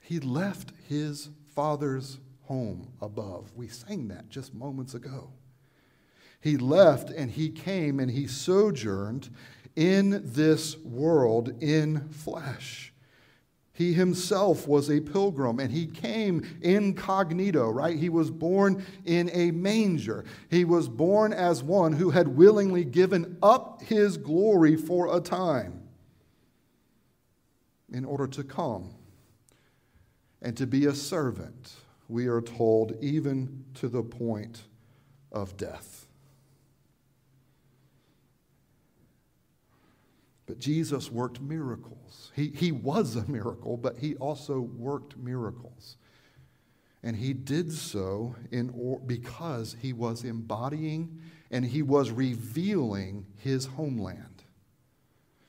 He 0.00 0.20
left 0.20 0.72
his 0.88 1.30
father's 1.54 2.18
home 2.46 2.88
above. 3.00 3.52
We 3.54 3.68
sang 3.68 4.08
that 4.08 4.28
just 4.28 4.54
moments 4.54 4.94
ago. 4.94 5.30
He 6.40 6.56
left 6.56 7.10
and 7.10 7.30
he 7.30 7.50
came 7.50 7.98
and 7.98 8.10
he 8.10 8.26
sojourned 8.26 9.30
in 9.74 10.22
this 10.24 10.76
world 10.78 11.62
in 11.62 12.08
flesh. 12.08 12.92
He 13.72 13.92
himself 13.92 14.66
was 14.66 14.90
a 14.90 15.00
pilgrim 15.00 15.60
and 15.60 15.70
he 15.70 15.86
came 15.86 16.58
incognito, 16.62 17.68
right? 17.68 17.98
He 17.98 18.08
was 18.08 18.30
born 18.30 18.86
in 19.04 19.28
a 19.34 19.50
manger. 19.50 20.24
He 20.48 20.64
was 20.64 20.88
born 20.88 21.34
as 21.34 21.62
one 21.62 21.92
who 21.92 22.10
had 22.10 22.28
willingly 22.28 22.84
given 22.84 23.36
up 23.42 23.82
his 23.82 24.16
glory 24.16 24.76
for 24.76 25.14
a 25.14 25.20
time 25.20 25.82
in 27.92 28.04
order 28.04 28.26
to 28.28 28.42
come 28.42 28.94
and 30.40 30.56
to 30.56 30.66
be 30.66 30.86
a 30.86 30.94
servant 30.94 31.74
we 32.08 32.26
are 32.26 32.40
told, 32.40 32.96
even 33.00 33.64
to 33.74 33.88
the 33.88 34.02
point 34.02 34.62
of 35.32 35.56
death. 35.56 36.06
But 40.46 40.60
Jesus 40.60 41.10
worked 41.10 41.40
miracles. 41.40 42.30
He, 42.34 42.48
he 42.48 42.70
was 42.70 43.16
a 43.16 43.28
miracle, 43.28 43.76
but 43.76 43.98
he 43.98 44.14
also 44.16 44.60
worked 44.60 45.16
miracles. 45.16 45.96
And 47.02 47.16
he 47.16 47.32
did 47.32 47.72
so 47.72 48.36
in 48.50 48.72
or, 48.76 49.00
because 49.00 49.76
he 49.80 49.92
was 49.92 50.24
embodying 50.24 51.20
and 51.50 51.64
he 51.64 51.82
was 51.82 52.10
revealing 52.10 53.26
his 53.36 53.66
homeland. 53.66 54.35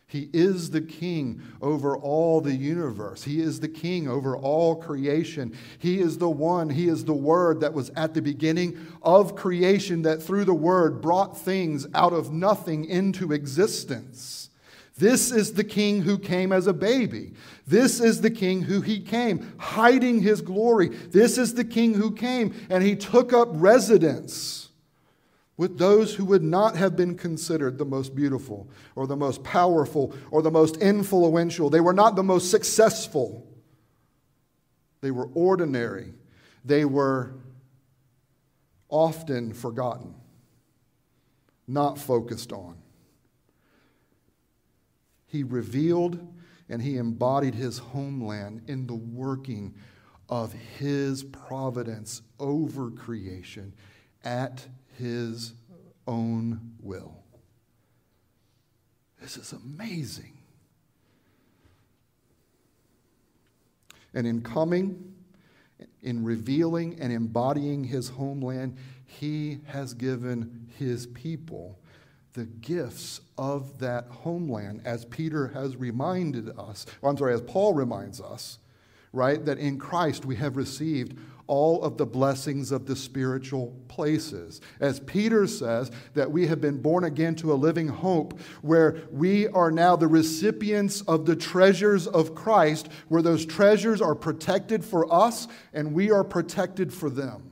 He 0.09 0.29
is 0.31 0.69
the 0.69 0.79
king 0.79 1.41
over 1.61 1.97
all 1.97 2.39
the 2.39 2.55
universe. 2.55 3.23
He 3.23 3.41
is 3.41 3.59
the 3.59 3.67
king 3.67 4.07
over 4.07 4.37
all 4.37 4.77
creation. 4.77 5.53
He 5.79 5.99
is 5.99 6.17
the 6.17 6.29
one, 6.29 6.69
he 6.69 6.87
is 6.87 7.03
the 7.03 7.13
word 7.13 7.59
that 7.59 7.73
was 7.73 7.91
at 7.97 8.13
the 8.13 8.21
beginning 8.21 8.77
of 9.01 9.35
creation, 9.35 10.03
that 10.03 10.23
through 10.23 10.45
the 10.45 10.53
word 10.53 11.01
brought 11.01 11.37
things 11.37 11.85
out 11.93 12.13
of 12.13 12.31
nothing 12.31 12.85
into 12.85 13.33
existence. 13.33 14.49
This 14.97 15.29
is 15.29 15.53
the 15.53 15.65
king 15.65 16.01
who 16.01 16.17
came 16.17 16.53
as 16.53 16.67
a 16.67 16.73
baby. 16.73 17.33
This 17.67 17.99
is 17.99 18.21
the 18.21 18.31
king 18.31 18.61
who 18.61 18.79
he 18.79 19.01
came, 19.01 19.53
hiding 19.57 20.21
his 20.21 20.41
glory. 20.41 20.87
This 20.87 21.37
is 21.37 21.53
the 21.53 21.65
king 21.65 21.93
who 21.93 22.11
came 22.11 22.55
and 22.69 22.81
he 22.81 22.95
took 22.95 23.33
up 23.33 23.49
residence 23.51 24.66
with 25.57 25.79
those 25.79 26.13
who 26.15 26.25
would 26.25 26.43
not 26.43 26.75
have 26.75 26.95
been 26.95 27.17
considered 27.17 27.77
the 27.77 27.85
most 27.85 28.15
beautiful 28.15 28.69
or 28.95 29.07
the 29.07 29.15
most 29.15 29.43
powerful 29.43 30.13
or 30.29 30.43
the 30.43 30.51
most 30.51 30.77
influential. 30.77 31.69
They 31.69 31.81
were 31.81 31.93
not 31.93 32.15
the 32.15 32.23
most 32.23 32.51
successful. 32.51 33.47
They 35.01 35.11
were 35.11 35.29
ordinary. 35.33 36.13
They 36.63 36.85
were 36.85 37.33
often 38.87 39.51
forgotten, 39.53 40.13
not 41.67 41.97
focused 41.97 42.53
on. 42.53 42.77
He 45.25 45.43
revealed 45.43 46.25
and 46.69 46.81
he 46.81 46.97
embodied 46.97 47.55
his 47.55 47.79
homeland 47.79 48.61
in 48.67 48.87
the 48.87 48.95
working 48.95 49.73
of 50.29 50.53
his 50.53 51.23
providence 51.23 52.21
over 52.39 52.91
creation 52.91 53.73
at 54.23 54.67
his 54.97 55.53
own 56.05 56.73
will. 56.81 57.23
This 59.21 59.37
is 59.37 59.53
amazing. 59.53 60.37
And 64.13 64.25
in 64.25 64.41
coming, 64.41 65.13
in 66.01 66.23
revealing 66.23 66.97
and 66.99 67.11
embodying 67.11 67.83
his 67.83 68.09
homeland, 68.09 68.77
he 69.05 69.59
has 69.65 69.93
given 69.93 70.69
his 70.77 71.07
people 71.07 71.77
the 72.33 72.45
gifts 72.45 73.19
of 73.37 73.79
that 73.79 74.05
homeland, 74.09 74.81
as 74.85 75.05
Peter 75.05 75.47
has 75.47 75.75
reminded 75.75 76.49
us, 76.57 76.85
I'm 77.03 77.17
sorry, 77.17 77.33
as 77.33 77.41
Paul 77.41 77.73
reminds 77.73 78.21
us, 78.21 78.59
right? 79.11 79.43
That 79.43 79.57
in 79.57 79.79
Christ 79.79 80.23
we 80.23 80.35
have 80.35 80.55
received 80.55 81.17
all 81.47 81.81
of 81.81 81.97
the 81.97 82.05
blessings 82.05 82.71
of 82.71 82.85
the 82.85 82.95
spiritual 82.95 83.73
places. 83.87 84.61
As 84.79 84.99
Peter 84.99 85.47
says, 85.47 85.91
that 86.13 86.31
we 86.31 86.47
have 86.47 86.61
been 86.61 86.81
born 86.81 87.03
again 87.03 87.35
to 87.35 87.53
a 87.53 87.55
living 87.55 87.87
hope 87.87 88.39
where 88.61 89.01
we 89.11 89.47
are 89.47 89.71
now 89.71 89.95
the 89.95 90.07
recipients 90.07 91.01
of 91.01 91.25
the 91.25 91.35
treasures 91.35 92.07
of 92.07 92.35
Christ, 92.35 92.89
where 93.07 93.21
those 93.21 93.45
treasures 93.45 94.01
are 94.01 94.15
protected 94.15 94.83
for 94.83 95.11
us 95.13 95.47
and 95.73 95.93
we 95.93 96.11
are 96.11 96.23
protected 96.23 96.93
for 96.93 97.09
them. 97.09 97.46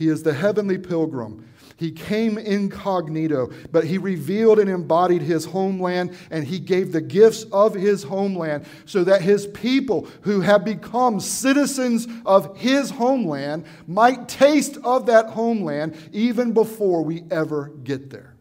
He 0.00 0.08
is 0.08 0.24
the 0.24 0.34
heavenly 0.34 0.78
pilgrim 0.78 1.46
he 1.80 1.90
came 1.90 2.36
incognito, 2.36 3.48
but 3.72 3.84
he 3.84 3.96
revealed 3.96 4.58
and 4.58 4.68
embodied 4.68 5.22
his 5.22 5.46
homeland, 5.46 6.14
and 6.30 6.44
he 6.44 6.58
gave 6.58 6.92
the 6.92 7.00
gifts 7.00 7.44
of 7.44 7.72
his 7.72 8.02
homeland 8.02 8.66
so 8.84 9.02
that 9.04 9.22
his 9.22 9.46
people 9.46 10.06
who 10.20 10.42
have 10.42 10.62
become 10.62 11.20
citizens 11.20 12.06
of 12.26 12.58
his 12.58 12.90
homeland 12.90 13.64
might 13.86 14.28
taste 14.28 14.76
of 14.84 15.06
that 15.06 15.30
homeland 15.30 15.96
even 16.12 16.52
before 16.52 17.02
we 17.02 17.24
ever 17.30 17.72
get 17.82 18.10
there. 18.10 18.36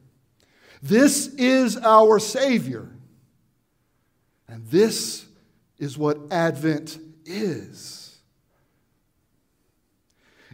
This 0.82 1.28
is 1.36 1.78
our 1.78 2.20
Savior. 2.20 2.90
And 4.50 4.68
this 4.68 5.26
is 5.78 5.98
what 5.98 6.20
Advent 6.30 7.00
is. 7.24 8.09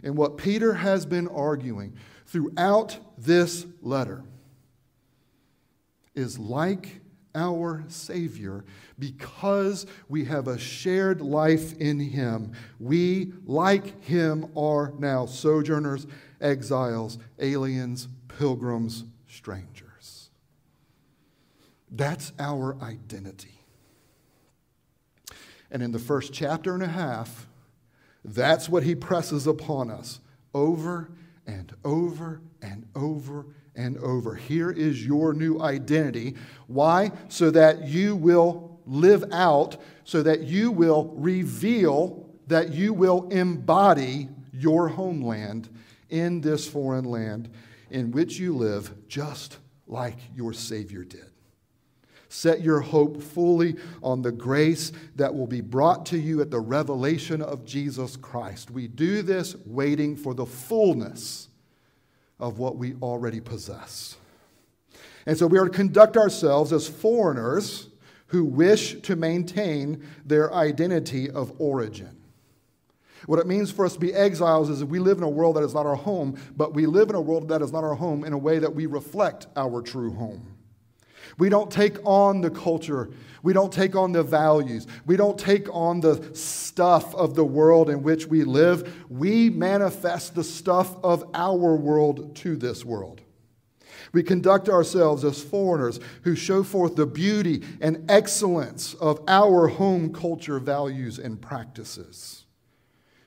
And 0.06 0.16
what 0.16 0.36
Peter 0.36 0.72
has 0.72 1.04
been 1.04 1.26
arguing 1.26 1.96
throughout 2.26 2.96
this 3.18 3.66
letter 3.82 4.22
is 6.14 6.38
like 6.38 7.00
our 7.34 7.82
Savior 7.88 8.64
because 9.00 9.84
we 10.08 10.24
have 10.26 10.46
a 10.46 10.58
shared 10.58 11.20
life 11.20 11.76
in 11.78 11.98
Him. 11.98 12.52
We, 12.78 13.32
like 13.46 14.00
Him, 14.04 14.46
are 14.56 14.92
now 14.96 15.26
sojourners, 15.26 16.06
exiles, 16.40 17.18
aliens, 17.40 18.06
pilgrims, 18.28 19.02
strangers. 19.26 20.30
That's 21.90 22.32
our 22.38 22.80
identity. 22.80 23.58
And 25.68 25.82
in 25.82 25.90
the 25.90 25.98
first 25.98 26.32
chapter 26.32 26.74
and 26.74 26.82
a 26.84 26.86
half, 26.86 27.48
that's 28.34 28.68
what 28.68 28.82
He 28.82 28.94
presses 28.94 29.46
upon 29.46 29.90
us 29.90 30.20
over 30.54 31.10
and 31.46 31.72
over 31.84 32.40
and 32.62 32.86
over 32.94 33.46
and 33.74 33.96
over. 33.98 34.34
Here 34.34 34.70
is 34.70 35.04
your 35.04 35.32
new 35.32 35.60
identity. 35.60 36.34
Why? 36.66 37.12
So 37.28 37.50
that 37.50 37.86
you 37.88 38.16
will 38.16 38.80
live 38.86 39.24
out, 39.32 39.76
so 40.04 40.22
that 40.22 40.42
you 40.42 40.70
will 40.70 41.12
reveal, 41.16 42.28
that 42.46 42.72
you 42.72 42.92
will 42.92 43.28
embody 43.28 44.28
your 44.52 44.88
homeland 44.88 45.68
in 46.08 46.40
this 46.40 46.66
foreign 46.68 47.04
land 47.04 47.50
in 47.90 48.10
which 48.10 48.38
you 48.38 48.56
live, 48.56 48.92
just 49.08 49.58
like 49.86 50.18
your 50.34 50.52
Savior 50.52 51.04
did. 51.04 51.30
Set 52.36 52.60
your 52.60 52.80
hope 52.80 53.22
fully 53.22 53.76
on 54.02 54.20
the 54.20 54.30
grace 54.30 54.92
that 55.14 55.34
will 55.34 55.46
be 55.46 55.62
brought 55.62 56.04
to 56.04 56.18
you 56.18 56.42
at 56.42 56.50
the 56.50 56.60
revelation 56.60 57.40
of 57.40 57.64
Jesus 57.64 58.14
Christ. 58.14 58.70
We 58.70 58.88
do 58.88 59.22
this 59.22 59.56
waiting 59.64 60.14
for 60.14 60.34
the 60.34 60.44
fullness 60.44 61.48
of 62.38 62.58
what 62.58 62.76
we 62.76 62.92
already 62.96 63.40
possess. 63.40 64.18
And 65.24 65.38
so 65.38 65.46
we 65.46 65.58
are 65.58 65.64
to 65.64 65.70
conduct 65.70 66.18
ourselves 66.18 66.74
as 66.74 66.86
foreigners 66.86 67.88
who 68.26 68.44
wish 68.44 69.00
to 69.00 69.16
maintain 69.16 70.06
their 70.26 70.52
identity 70.52 71.30
of 71.30 71.58
origin. 71.58 72.20
What 73.24 73.38
it 73.38 73.46
means 73.46 73.70
for 73.70 73.86
us 73.86 73.94
to 73.94 73.98
be 73.98 74.12
exiles 74.12 74.68
is 74.68 74.80
that 74.80 74.86
we 74.86 74.98
live 74.98 75.16
in 75.16 75.24
a 75.24 75.28
world 75.30 75.56
that 75.56 75.64
is 75.64 75.72
not 75.72 75.86
our 75.86 75.96
home, 75.96 76.38
but 76.54 76.74
we 76.74 76.84
live 76.84 77.08
in 77.08 77.14
a 77.14 77.20
world 77.20 77.48
that 77.48 77.62
is 77.62 77.72
not 77.72 77.82
our 77.82 77.94
home 77.94 78.24
in 78.24 78.34
a 78.34 78.38
way 78.38 78.58
that 78.58 78.74
we 78.74 78.84
reflect 78.84 79.46
our 79.56 79.80
true 79.80 80.12
home. 80.12 80.55
We 81.38 81.48
don't 81.48 81.70
take 81.70 81.98
on 82.04 82.40
the 82.40 82.50
culture. 82.50 83.10
We 83.42 83.52
don't 83.52 83.72
take 83.72 83.94
on 83.94 84.12
the 84.12 84.22
values. 84.22 84.86
We 85.04 85.16
don't 85.16 85.38
take 85.38 85.72
on 85.72 86.00
the 86.00 86.34
stuff 86.34 87.14
of 87.14 87.34
the 87.34 87.44
world 87.44 87.90
in 87.90 88.02
which 88.02 88.26
we 88.26 88.44
live. 88.44 89.06
We 89.10 89.50
manifest 89.50 90.34
the 90.34 90.44
stuff 90.44 90.96
of 91.04 91.28
our 91.34 91.76
world 91.76 92.34
to 92.36 92.56
this 92.56 92.84
world. 92.84 93.20
We 94.12 94.22
conduct 94.22 94.68
ourselves 94.68 95.24
as 95.24 95.42
foreigners 95.42 96.00
who 96.22 96.34
show 96.34 96.62
forth 96.62 96.96
the 96.96 97.06
beauty 97.06 97.62
and 97.80 98.10
excellence 98.10 98.94
of 98.94 99.20
our 99.28 99.68
home 99.68 100.12
culture 100.12 100.58
values 100.58 101.18
and 101.18 101.40
practices. 101.40 102.44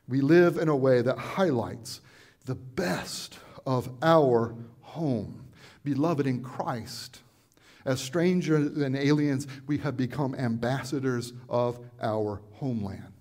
We 0.07 0.21
live 0.21 0.57
in 0.57 0.67
a 0.67 0.75
way 0.75 1.01
that 1.03 1.17
highlights 1.17 2.01
the 2.45 2.55
best 2.55 3.37
of 3.65 3.91
our 4.01 4.55
home. 4.81 5.45
Beloved 5.83 6.25
in 6.25 6.41
Christ, 6.41 7.21
as 7.89 7.99
strangers 7.99 8.77
and 8.77 8.95
aliens, 8.95 9.47
we 9.65 9.79
have 9.79 9.97
become 9.97 10.35
ambassadors 10.35 11.33
of 11.49 11.79
our 11.99 12.39
homeland. 12.53 13.11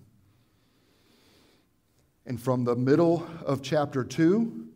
And 2.27 2.39
from 2.39 2.65
the 2.65 2.75
middle 2.75 3.27
of 3.43 3.63
chapter 3.63 4.03
2 4.03 4.67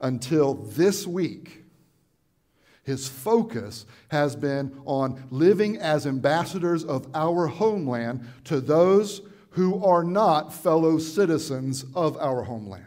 until 0.00 0.54
this 0.54 1.08
week, 1.08 1.64
his 2.84 3.08
focus 3.08 3.84
has 4.12 4.36
been 4.36 4.80
on 4.84 5.20
living 5.30 5.76
as 5.76 6.06
ambassadors 6.06 6.84
of 6.84 7.08
our 7.12 7.48
homeland 7.48 8.24
to 8.44 8.60
those 8.60 9.22
who 9.50 9.84
are 9.84 10.04
not 10.04 10.54
fellow 10.54 10.98
citizens 10.98 11.84
of 11.96 12.16
our 12.18 12.44
homeland. 12.44 12.86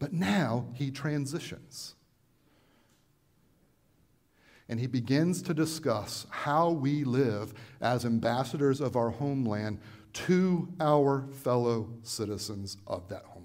But 0.00 0.12
now 0.12 0.66
he 0.74 0.90
transitions 0.90 1.93
and 4.68 4.80
he 4.80 4.86
begins 4.86 5.42
to 5.42 5.54
discuss 5.54 6.26
how 6.30 6.70
we 6.70 7.04
live 7.04 7.54
as 7.80 8.04
ambassadors 8.04 8.80
of 8.80 8.96
our 8.96 9.10
homeland 9.10 9.78
to 10.12 10.68
our 10.80 11.26
fellow 11.42 11.88
citizens 12.02 12.76
of 12.86 13.08
that 13.08 13.24
homeland. 13.24 13.44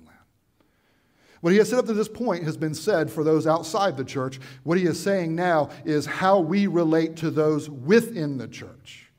What 1.42 1.52
he 1.52 1.60
has 1.60 1.70
said 1.70 1.80
up 1.80 1.86
to 1.86 1.94
this 1.94 2.10
point 2.10 2.44
has 2.44 2.58
been 2.58 2.74
said 2.74 3.10
for 3.10 3.24
those 3.24 3.48
outside 3.48 3.96
the 3.96 4.04
church. 4.04 4.40
What 4.64 4.78
he 4.78 4.86
is 4.86 5.02
saying 5.02 5.36
now 5.36 5.70
is 5.86 6.06
how 6.06 6.40
we 6.40 6.68
relate 6.68 7.16
to 7.18 7.32
those 7.32 7.70
within 7.70 8.38
the 8.38 8.48
church. 8.48 9.10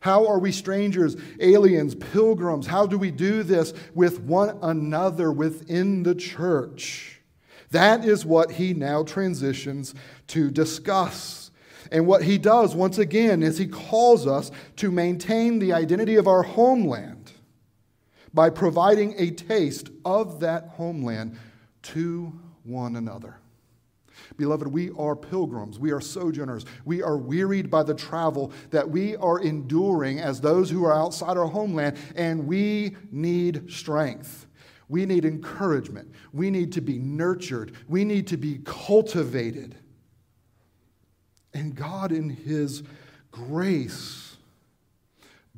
How 0.00 0.26
are 0.26 0.38
we 0.38 0.52
strangers, 0.52 1.16
aliens, 1.40 1.94
pilgrims? 1.94 2.66
How 2.66 2.86
do 2.86 2.96
we 2.96 3.10
do 3.10 3.42
this 3.42 3.74
with 3.94 4.20
one 4.20 4.58
another 4.62 5.32
within 5.32 6.02
the 6.02 6.14
church? 6.14 7.20
That 7.70 8.04
is 8.04 8.24
what 8.24 8.52
he 8.52 8.72
now 8.72 9.02
transitions 9.02 9.94
to 10.28 10.50
discuss. 10.50 11.45
And 11.90 12.06
what 12.06 12.22
he 12.22 12.38
does, 12.38 12.74
once 12.74 12.98
again, 12.98 13.42
is 13.42 13.58
he 13.58 13.66
calls 13.66 14.26
us 14.26 14.50
to 14.76 14.90
maintain 14.90 15.58
the 15.58 15.72
identity 15.72 16.16
of 16.16 16.26
our 16.26 16.42
homeland 16.42 17.32
by 18.34 18.50
providing 18.50 19.14
a 19.16 19.30
taste 19.30 19.90
of 20.04 20.40
that 20.40 20.68
homeland 20.70 21.38
to 21.82 22.32
one 22.64 22.96
another. 22.96 23.36
Beloved, 24.36 24.68
we 24.68 24.90
are 24.98 25.16
pilgrims. 25.16 25.78
We 25.78 25.92
are 25.92 26.00
sojourners. 26.00 26.64
We 26.84 27.02
are 27.02 27.16
wearied 27.16 27.70
by 27.70 27.82
the 27.82 27.94
travel 27.94 28.52
that 28.70 28.88
we 28.88 29.16
are 29.16 29.40
enduring 29.40 30.20
as 30.20 30.40
those 30.40 30.68
who 30.68 30.84
are 30.84 30.94
outside 30.94 31.36
our 31.36 31.46
homeland, 31.46 31.96
and 32.14 32.46
we 32.46 32.96
need 33.10 33.70
strength. 33.70 34.46
We 34.88 35.06
need 35.06 35.24
encouragement. 35.24 36.12
We 36.32 36.50
need 36.50 36.72
to 36.72 36.80
be 36.80 36.98
nurtured. 36.98 37.72
We 37.88 38.04
need 38.04 38.26
to 38.28 38.36
be 38.36 38.60
cultivated. 38.64 39.76
And 41.56 41.74
God, 41.74 42.12
in 42.12 42.28
His 42.28 42.82
grace, 43.30 44.36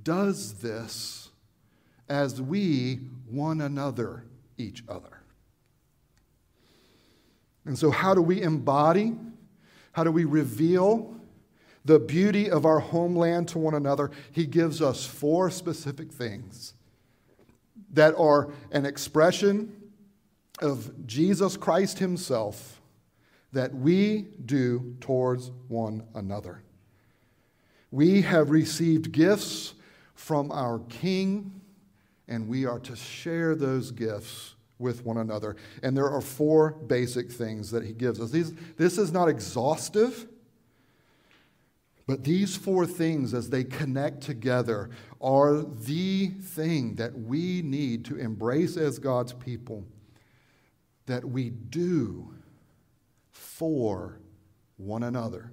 does 0.01 0.55
this 0.61 1.31
as 2.09 2.41
we 2.41 3.01
one 3.29 3.61
another 3.61 4.23
each 4.57 4.85
other. 4.89 5.23
And 7.65 7.77
so, 7.77 7.91
how 7.91 8.15
do 8.15 8.23
we 8.23 8.41
embody? 8.41 9.17
How 9.91 10.05
do 10.05 10.13
we 10.13 10.25
reveal 10.25 11.17
the 11.85 11.99
beauty 11.99 12.49
of 12.49 12.65
our 12.65 12.79
homeland 12.79 13.49
to 13.49 13.59
one 13.59 13.75
another? 13.75 14.13
He 14.31 14.47
gives 14.47 14.81
us 14.81 15.05
four 15.05 15.51
specific 15.51 16.13
things 16.13 16.75
that 17.93 18.15
are 18.17 18.53
an 18.71 18.87
expression 18.87 19.91
of 20.61 21.09
Jesus 21.09 21.57
Christ 21.57 21.99
Himself 21.99 22.78
that 23.53 23.75
we 23.75 24.27
do 24.45 24.97
towards 25.01 25.51
one 25.69 26.07
another. 26.15 26.63
We 27.91 28.23
have 28.23 28.51
received 28.51 29.13
gifts 29.13 29.75
from 30.15 30.53
our 30.53 30.81
King, 30.91 31.61
and 32.29 32.49
we 32.49 32.67
are 32.67 32.79
to 32.81 32.95
share 32.95 33.55
those 33.55 33.91
gifts 33.91 34.55
with 34.79 35.05
one 35.05 35.17
another. 35.17 35.57
And 35.83 35.97
there 35.97 36.11
are 36.11 36.21
four 36.21 36.73
basic 36.73 37.33
things 37.33 37.71
that 37.71 37.85
he 37.85 37.93
gives 37.93 38.21
us. 38.21 38.31
These, 38.31 38.53
this 38.77 38.99
is 38.99 39.11
not 39.11 39.29
exhaustive, 39.29 40.29
But 42.09 42.25
these 42.25 42.57
four 42.57 42.87
things, 42.87 43.35
as 43.35 43.51
they 43.51 43.65
connect 43.65 44.23
together, 44.23 44.89
are 45.21 45.61
the 45.61 46.29
thing 46.29 46.95
that 46.95 47.17
we 47.17 47.61
need 47.61 48.07
to 48.07 48.17
embrace 48.17 48.79
as 48.79 48.99
God's 48.99 49.35
people, 49.35 49.85
that 51.05 51.23
we 51.23 51.51
do 51.51 52.35
for 53.59 54.21
one 54.77 55.03
another. 55.03 55.51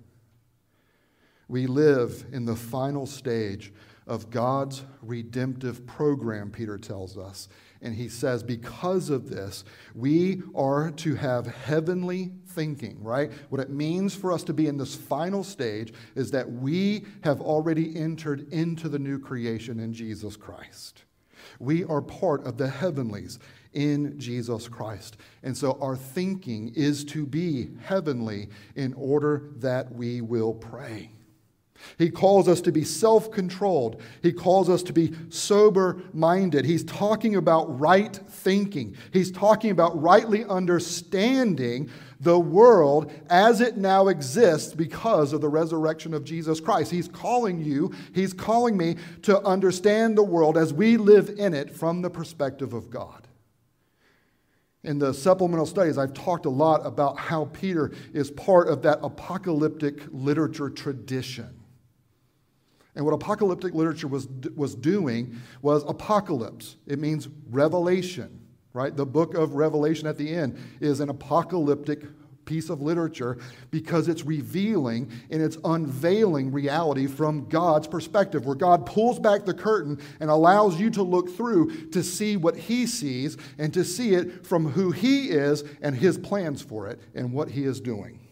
We 1.47 1.65
live 1.65 2.25
in 2.31 2.45
the 2.45 2.55
final 2.55 3.07
stage 3.07 3.73
of 4.05 4.29
God's 4.29 4.83
redemptive 5.01 5.87
program, 5.87 6.51
Peter 6.51 6.77
tells 6.77 7.17
us. 7.17 7.49
And 7.81 7.95
he 7.95 8.07
says, 8.07 8.43
because 8.43 9.09
of 9.09 9.29
this, 9.29 9.63
we 9.95 10.43
are 10.53 10.91
to 10.91 11.15
have 11.15 11.47
heavenly 11.47 12.31
thinking, 12.49 13.03
right? 13.03 13.31
What 13.49 13.61
it 13.61 13.71
means 13.71 14.15
for 14.15 14.31
us 14.31 14.43
to 14.43 14.53
be 14.53 14.67
in 14.67 14.77
this 14.77 14.93
final 14.93 15.43
stage 15.43 15.91
is 16.13 16.29
that 16.31 16.51
we 16.51 17.05
have 17.23 17.41
already 17.41 17.95
entered 17.95 18.51
into 18.53 18.87
the 18.87 18.99
new 18.99 19.17
creation 19.17 19.79
in 19.79 19.93
Jesus 19.93 20.37
Christ. 20.37 21.03
We 21.59 21.83
are 21.85 22.01
part 22.01 22.45
of 22.45 22.57
the 22.57 22.69
heavenlies 22.69 23.39
in 23.75 24.17
Jesus 24.19 24.67
Christ. 24.67 25.17
And 25.43 25.55
so 25.55 25.77
our 25.79 25.95
thinking 25.95 26.73
is 26.75 27.05
to 27.05 27.25
be 27.25 27.69
heavenly 27.83 28.49
in 28.75 28.93
order 28.93 29.51
that 29.57 29.93
we 29.93 30.21
will 30.21 30.53
pray. 30.53 31.11
He 31.97 32.09
calls 32.09 32.47
us 32.47 32.61
to 32.61 32.71
be 32.71 32.83
self 32.83 33.31
controlled. 33.31 34.01
He 34.21 34.31
calls 34.31 34.69
us 34.69 34.83
to 34.83 34.93
be 34.93 35.13
sober 35.29 36.01
minded. 36.13 36.65
He's 36.65 36.83
talking 36.83 37.35
about 37.35 37.79
right 37.79 38.15
thinking. 38.15 38.95
He's 39.11 39.31
talking 39.31 39.71
about 39.71 40.01
rightly 40.01 40.45
understanding 40.45 41.89
the 42.19 42.39
world 42.39 43.11
as 43.29 43.61
it 43.61 43.77
now 43.77 44.07
exists 44.07 44.73
because 44.73 45.33
of 45.33 45.41
the 45.41 45.49
resurrection 45.49 46.13
of 46.13 46.23
Jesus 46.23 46.59
Christ. 46.59 46.91
He's 46.91 47.07
calling 47.07 47.59
you, 47.59 47.93
He's 48.13 48.33
calling 48.33 48.77
me 48.77 48.95
to 49.23 49.39
understand 49.41 50.17
the 50.17 50.23
world 50.23 50.57
as 50.57 50.73
we 50.73 50.97
live 50.97 51.29
in 51.37 51.53
it 51.53 51.69
from 51.69 52.01
the 52.01 52.09
perspective 52.09 52.73
of 52.73 52.89
God. 52.89 53.24
In 54.85 54.99
the 54.99 55.13
supplemental 55.13 55.65
studies, 55.65 55.97
I've 55.97 56.13
talked 56.13 56.45
a 56.45 56.49
lot 56.49 56.85
about 56.85 57.17
how 57.17 57.45
Peter 57.45 57.91
is 58.13 58.29
part 58.29 58.67
of 58.67 58.83
that 58.83 58.99
apocalyptic 59.01 60.03
literature 60.11 60.69
tradition. 60.69 61.49
And 62.95 63.03
what 63.03 63.13
apocalyptic 63.13 63.73
literature 63.73 64.07
was, 64.07 64.27
was 64.55 64.75
doing 64.75 65.37
was 65.63 65.83
apocalypse. 65.87 66.77
It 66.85 66.99
means 66.99 67.27
revelation, 67.49 68.39
right? 68.73 68.95
The 68.95 69.07
book 69.07 69.33
of 69.33 69.55
Revelation 69.55 70.07
at 70.07 70.17
the 70.17 70.33
end 70.33 70.57
is 70.79 70.99
an 70.99 71.09
apocalyptic 71.09 72.03
piece 72.45 72.69
of 72.69 72.81
literature 72.81 73.37
because 73.71 74.07
it's 74.07 74.23
revealing 74.23 75.11
and 75.29 75.41
it's 75.41 75.57
unveiling 75.65 76.51
reality 76.51 77.07
from 77.07 77.47
God's 77.49 77.87
perspective, 77.87 78.45
where 78.45 78.55
God 78.55 78.85
pulls 78.85 79.19
back 79.19 79.45
the 79.45 79.53
curtain 79.53 79.99
and 80.19 80.29
allows 80.29 80.79
you 80.79 80.89
to 80.91 81.03
look 81.03 81.29
through 81.29 81.89
to 81.89 82.03
see 82.03 82.37
what 82.37 82.55
He 82.55 82.87
sees 82.87 83.37
and 83.57 83.73
to 83.73 83.83
see 83.83 84.13
it 84.13 84.45
from 84.45 84.71
who 84.71 84.91
He 84.91 85.29
is 85.29 85.63
and 85.81 85.95
His 85.95 86.17
plans 86.17 86.61
for 86.61 86.87
it 86.87 86.99
and 87.13 87.33
what 87.33 87.49
He 87.49 87.63
is 87.63 87.81
doing. 87.81 88.24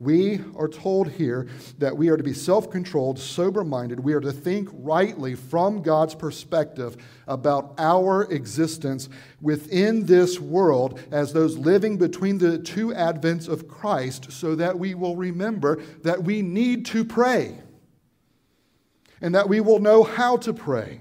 We 0.00 0.40
are 0.56 0.68
told 0.68 1.10
here 1.10 1.48
that 1.78 1.96
we 1.96 2.08
are 2.08 2.16
to 2.16 2.22
be 2.22 2.32
self 2.32 2.70
controlled, 2.70 3.18
sober 3.18 3.64
minded. 3.64 3.98
We 3.98 4.12
are 4.12 4.20
to 4.20 4.30
think 4.30 4.68
rightly 4.72 5.34
from 5.34 5.82
God's 5.82 6.14
perspective 6.14 6.96
about 7.26 7.74
our 7.78 8.30
existence 8.30 9.08
within 9.40 10.06
this 10.06 10.38
world 10.38 11.00
as 11.10 11.32
those 11.32 11.58
living 11.58 11.98
between 11.98 12.38
the 12.38 12.58
two 12.58 12.88
advents 12.88 13.48
of 13.48 13.66
Christ, 13.66 14.30
so 14.30 14.54
that 14.54 14.78
we 14.78 14.94
will 14.94 15.16
remember 15.16 15.82
that 16.02 16.22
we 16.22 16.42
need 16.42 16.86
to 16.86 17.04
pray 17.04 17.58
and 19.20 19.34
that 19.34 19.48
we 19.48 19.60
will 19.60 19.80
know 19.80 20.04
how 20.04 20.36
to 20.36 20.52
pray. 20.52 21.00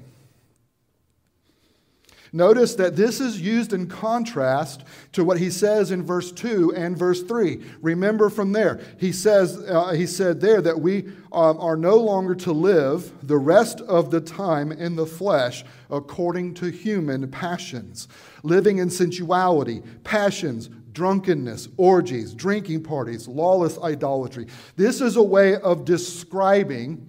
Notice 2.33 2.75
that 2.75 2.95
this 2.95 3.19
is 3.19 3.39
used 3.39 3.73
in 3.73 3.87
contrast 3.87 4.83
to 5.13 5.23
what 5.23 5.39
he 5.39 5.49
says 5.49 5.91
in 5.91 6.03
verse 6.03 6.31
2 6.31 6.73
and 6.75 6.97
verse 6.97 7.23
3. 7.23 7.63
Remember 7.81 8.29
from 8.29 8.51
there, 8.51 8.79
he 8.99 9.11
says, 9.11 9.57
uh, 9.57 9.91
he 9.91 10.05
said 10.05 10.41
there 10.41 10.61
that 10.61 10.79
we 10.79 11.07
um, 11.31 11.59
are 11.59 11.77
no 11.77 11.97
longer 11.97 12.35
to 12.35 12.51
live 12.51 13.11
the 13.25 13.37
rest 13.37 13.81
of 13.81 14.11
the 14.11 14.21
time 14.21 14.71
in 14.71 14.95
the 14.95 15.05
flesh 15.05 15.63
according 15.89 16.53
to 16.55 16.67
human 16.67 17.29
passions, 17.29 18.07
living 18.43 18.79
in 18.79 18.89
sensuality, 18.89 19.81
passions, 20.03 20.69
drunkenness, 20.91 21.69
orgies, 21.77 22.33
drinking 22.33 22.83
parties, 22.83 23.27
lawless 23.27 23.77
idolatry. 23.79 24.47
This 24.75 24.99
is 24.99 25.15
a 25.15 25.23
way 25.23 25.55
of 25.57 25.85
describing 25.85 27.07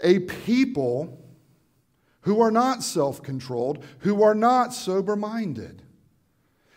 a 0.00 0.18
people 0.20 1.17
who 2.22 2.40
are 2.40 2.50
not 2.50 2.82
self 2.82 3.22
controlled, 3.22 3.84
who 4.00 4.22
are 4.22 4.34
not 4.34 4.74
sober 4.74 5.16
minded. 5.16 5.82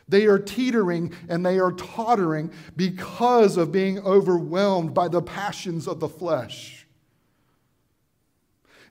They 0.07 0.25
are 0.25 0.39
teetering 0.39 1.13
and 1.29 1.45
they 1.45 1.59
are 1.59 1.71
tottering 1.71 2.51
because 2.75 3.55
of 3.55 3.71
being 3.71 3.99
overwhelmed 3.99 4.93
by 4.93 5.07
the 5.07 5.21
passions 5.21 5.87
of 5.87 5.99
the 5.99 6.09
flesh. 6.09 6.85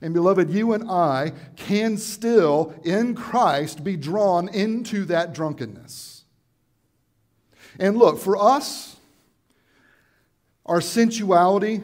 And 0.01 0.15
beloved, 0.15 0.49
you 0.49 0.73
and 0.73 0.89
I 0.89 1.33
can 1.55 1.97
still, 1.97 2.73
in 2.83 3.13
Christ, 3.13 3.83
be 3.83 3.95
drawn 3.95 4.49
into 4.49 5.05
that 5.05 5.33
drunkenness. 5.33 6.23
And 7.79 7.97
look, 7.97 8.17
for 8.19 8.35
us, 8.35 8.97
our 10.65 10.81
sensuality, 10.81 11.83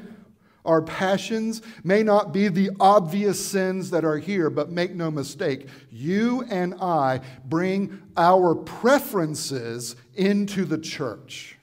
our 0.68 0.82
passions 0.82 1.62
may 1.84 2.04
not 2.04 2.32
be 2.34 2.50
the 2.50 2.70
obvious 2.80 3.44
sins 3.44 3.90
that 3.92 4.06
are 4.06 4.18
here, 4.18 4.50
but 4.50 4.70
make 4.70 4.94
no 4.94 5.10
mistake, 5.10 5.68
you 5.90 6.44
and 6.50 6.76
I 6.76 7.22
bring 7.46 8.02
our 8.16 8.54
preferences 8.54 9.96
into 10.14 10.66
the 10.66 10.78
church. 10.78 11.58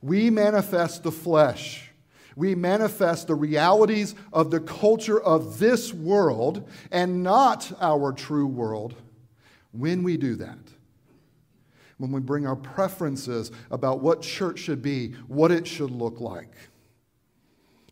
We 0.00 0.30
manifest 0.30 1.04
the 1.04 1.12
flesh. 1.12 1.90
We 2.34 2.54
manifest 2.54 3.26
the 3.26 3.34
realities 3.34 4.14
of 4.32 4.50
the 4.50 4.60
culture 4.60 5.20
of 5.20 5.58
this 5.58 5.92
world 5.92 6.68
and 6.90 7.22
not 7.22 7.70
our 7.80 8.12
true 8.12 8.46
world 8.46 8.94
when 9.72 10.02
we 10.02 10.16
do 10.16 10.34
that 10.36 10.71
when 12.02 12.12
we 12.12 12.20
bring 12.20 12.46
our 12.46 12.56
preferences 12.56 13.50
about 13.70 14.00
what 14.00 14.20
church 14.20 14.58
should 14.58 14.82
be, 14.82 15.12
what 15.28 15.50
it 15.50 15.66
should 15.66 15.90
look 15.90 16.20
like. 16.20 16.52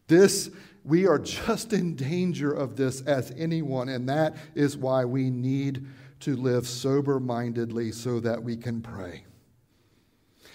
This, 0.08 0.50
we 0.84 1.06
are 1.06 1.18
just 1.18 1.72
in 1.72 1.94
danger 1.94 2.52
of 2.52 2.76
this 2.76 3.00
as 3.02 3.32
anyone, 3.38 3.88
and 3.88 4.08
that 4.08 4.36
is 4.54 4.76
why 4.76 5.04
we 5.04 5.30
need 5.30 5.86
to 6.20 6.36
live 6.36 6.66
sober 6.66 7.20
mindedly 7.20 7.92
so 7.92 8.20
that 8.20 8.42
we 8.42 8.56
can 8.56 8.82
pray. 8.82 9.24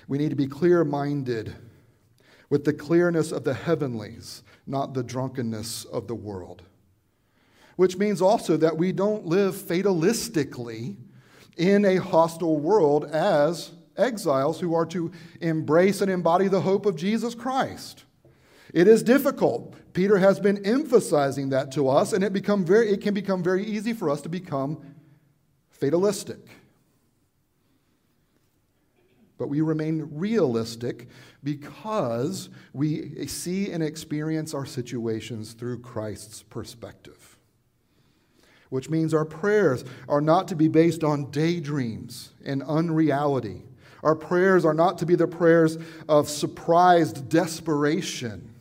We 0.08 0.18
need 0.18 0.30
to 0.30 0.36
be 0.36 0.48
clear 0.48 0.84
minded 0.84 1.56
with 2.50 2.66
the 2.66 2.74
clearness 2.74 3.32
of 3.32 3.44
the 3.44 3.54
heavenlies, 3.54 4.44
not 4.68 4.94
the 4.94 5.04
drunkenness 5.04 5.86
of 5.86 6.08
the 6.08 6.16
world. 6.16 6.64
Which 7.76 7.98
means 7.98 8.22
also 8.22 8.58
that 8.58 8.78
we 8.78 8.92
don't 8.92 9.26
live 9.26 9.56
fatalistically 9.56 10.98
in 11.58 11.86
a 11.86 11.98
hostile 11.98 12.58
world 12.58 13.06
as 13.06 13.72
exiles 13.98 14.60
who 14.60 14.74
are 14.74 14.86
to 14.86 15.12
embrace 15.42 16.02
and 16.02 16.12
embody 16.12 16.48
the 16.48 16.62
hope 16.62 16.86
of 16.86 16.96
Jesus 16.96 17.34
Christ. 17.34 18.04
It 18.74 18.88
is 18.88 19.04
difficult. 19.04 19.76
Peter 19.94 20.18
has 20.18 20.40
been 20.40 20.66
emphasizing 20.66 21.50
that 21.50 21.72
to 21.74 21.88
us, 21.88 22.12
and 22.12 22.24
it, 22.24 22.34
become 22.34 22.66
very, 22.66 22.90
it 22.92 23.02
can 23.02 23.14
become 23.14 23.42
very 23.42 23.64
easy 23.64 23.94
for 23.94 24.10
us 24.10 24.22
to 24.22 24.30
become 24.30 24.84
fatalistic. 25.70 26.50
But 29.38 29.48
we 29.48 29.62
remain 29.62 30.10
realistic 30.12 31.08
because 31.44 32.50
we 32.74 33.28
see 33.28 33.72
and 33.72 33.84
experience 33.84 34.54
our 34.54 34.66
situations 34.66 35.54
through 35.54 35.80
Christ's 35.80 36.44
perspective 36.44 37.25
which 38.70 38.90
means 38.90 39.14
our 39.14 39.26
prayers 39.26 39.84
are 40.08 40.22
not 40.22 40.48
to 40.48 40.56
be 40.56 40.68
based 40.68 41.04
on 41.04 41.32
daydreams 41.32 42.32
and 42.46 42.64
unreality. 42.64 43.64
Our 44.04 44.16
prayers 44.16 44.66
are 44.66 44.74
not 44.74 44.98
to 45.00 45.06
be 45.06 45.16
the 45.16 45.28
prayers 45.28 45.78
of 46.08 46.30
surprised 46.30 47.28
desperation, 47.30 48.54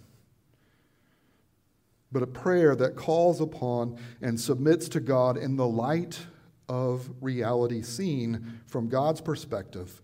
but 2.10 2.22
a 2.22 2.26
prayer 2.26 2.74
that 2.76 2.96
calls 2.96 3.40
upon 3.40 3.98
and 4.22 4.40
submits 4.40 4.88
to 4.90 5.00
God 5.00 5.36
in 5.36 5.56
the 5.56 5.66
light 5.66 6.18
of 6.68 7.10
reality 7.20 7.82
seen 7.82 8.60
from 8.66 8.88
God's 8.88 9.20
perspective, 9.20 10.00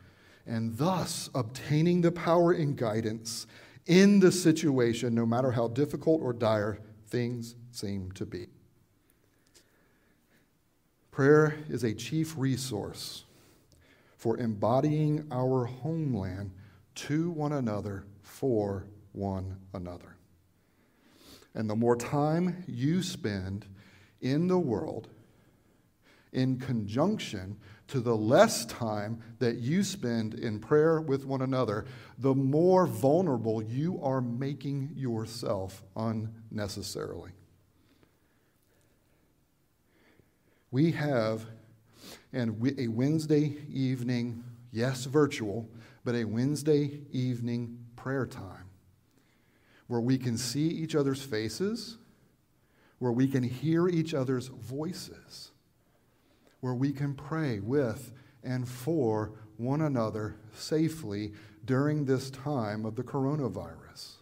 and 0.46 0.76
thus 0.76 1.30
obtaining 1.34 2.00
the 2.00 2.12
power 2.12 2.52
and 2.52 2.76
guidance 2.76 3.46
in 3.86 4.20
the 4.20 4.32
situation, 4.32 5.14
no 5.14 5.24
matter 5.24 5.52
how 5.52 5.68
difficult 5.68 6.20
or 6.20 6.32
dire 6.32 6.80
things 7.06 7.54
seem 7.70 8.12
to 8.12 8.26
be. 8.26 8.46
Prayer 11.10 11.56
is 11.68 11.82
a 11.84 11.92
chief 11.92 12.34
resource 12.36 13.24
for 14.16 14.38
embodying 14.38 15.26
our 15.32 15.64
homeland 15.64 16.52
to 16.94 17.30
one 17.30 17.52
another 17.52 18.04
for 18.22 18.84
one 19.12 19.56
another. 19.74 20.16
And 21.54 21.68
the 21.68 21.76
more 21.76 21.96
time 21.96 22.64
you 22.68 23.02
spend 23.02 23.66
in 24.20 24.46
the 24.46 24.58
world, 24.58 25.08
in 26.32 26.58
conjunction 26.58 27.56
to 27.88 27.98
the 27.98 28.16
less 28.16 28.64
time 28.66 29.20
that 29.40 29.56
you 29.56 29.82
spend 29.82 30.34
in 30.34 30.60
prayer 30.60 31.00
with 31.00 31.24
one 31.24 31.42
another, 31.42 31.86
the 32.18 32.34
more 32.34 32.86
vulnerable 32.86 33.60
you 33.60 33.98
are 34.00 34.20
making 34.20 34.92
yourself 34.94 35.82
unnecessarily. 35.96 37.32
We 40.70 40.92
have 40.92 41.46
and 42.32 42.50
a 42.78 42.88
Wednesday 42.88 43.56
evening, 43.68 44.44
yes, 44.72 45.04
virtual, 45.04 45.68
but 46.04 46.14
a 46.14 46.24
Wednesday 46.24 47.00
evening 47.12 47.78
prayer 47.96 48.26
time 48.26 48.70
where 49.88 50.00
we 50.00 50.16
can 50.16 50.38
see 50.38 50.68
each 50.68 50.94
other's 50.94 51.20
faces, 51.20 51.98
where 53.00 53.10
we 53.10 53.26
can 53.26 53.42
hear 53.42 53.88
each 53.88 54.14
other's 54.14 54.46
voices, 54.46 55.50
where 56.60 56.74
we 56.74 56.92
can 56.92 57.14
pray 57.14 57.58
with 57.58 58.12
and 58.44 58.68
for 58.68 59.32
one 59.56 59.80
another 59.80 60.36
safely 60.54 61.32
during 61.64 62.04
this 62.04 62.30
time 62.30 62.86
of 62.86 62.94
the 62.94 63.02
coronavirus. 63.02 64.12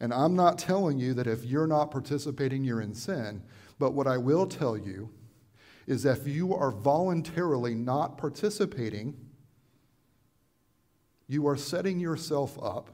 And 0.00 0.12
I'm 0.12 0.34
not 0.34 0.58
telling 0.58 0.98
you 0.98 1.14
that 1.14 1.26
if 1.26 1.44
you're 1.44 1.66
not 1.66 1.90
participating, 1.90 2.64
you're 2.64 2.82
in 2.82 2.94
sin, 2.94 3.42
but 3.78 3.92
what 3.92 4.06
I 4.06 4.18
will 4.18 4.46
tell 4.46 4.76
you 4.76 5.10
is 5.86 6.04
if 6.04 6.26
you 6.26 6.54
are 6.54 6.70
voluntarily 6.70 7.74
not 7.74 8.18
participating, 8.18 9.16
you 11.28 11.46
are 11.46 11.56
setting 11.56 12.00
yourself 12.00 12.58
up 12.62 12.90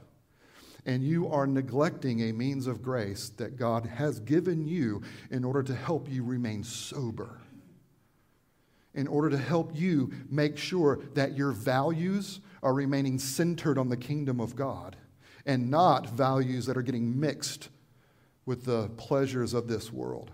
and 0.85 1.03
you 1.03 1.29
are 1.29 1.47
neglecting 1.47 2.21
a 2.21 2.33
means 2.33 2.67
of 2.67 2.81
grace 2.81 3.29
that 3.37 3.55
God 3.55 3.85
has 3.85 4.19
given 4.19 4.65
you 4.67 5.01
in 5.31 5.43
order 5.43 5.63
to 5.63 5.75
help 5.75 6.09
you 6.09 6.23
remain 6.23 6.63
sober, 6.63 7.39
in 8.93 9.07
order 9.07 9.29
to 9.29 9.37
help 9.37 9.71
you 9.73 10.11
make 10.29 10.57
sure 10.57 10.99
that 11.13 11.37
your 11.37 11.51
values 11.51 12.41
are 12.61 12.73
remaining 12.73 13.17
centered 13.17 13.77
on 13.77 13.89
the 13.89 13.97
kingdom 13.97 14.39
of 14.39 14.55
God 14.55 14.97
and 15.45 15.69
not 15.69 16.09
values 16.09 16.65
that 16.65 16.77
are 16.77 16.81
getting 16.81 17.19
mixed 17.19 17.69
with 18.45 18.65
the 18.65 18.89
pleasures 18.97 19.53
of 19.53 19.67
this 19.67 19.91
world. 19.91 20.31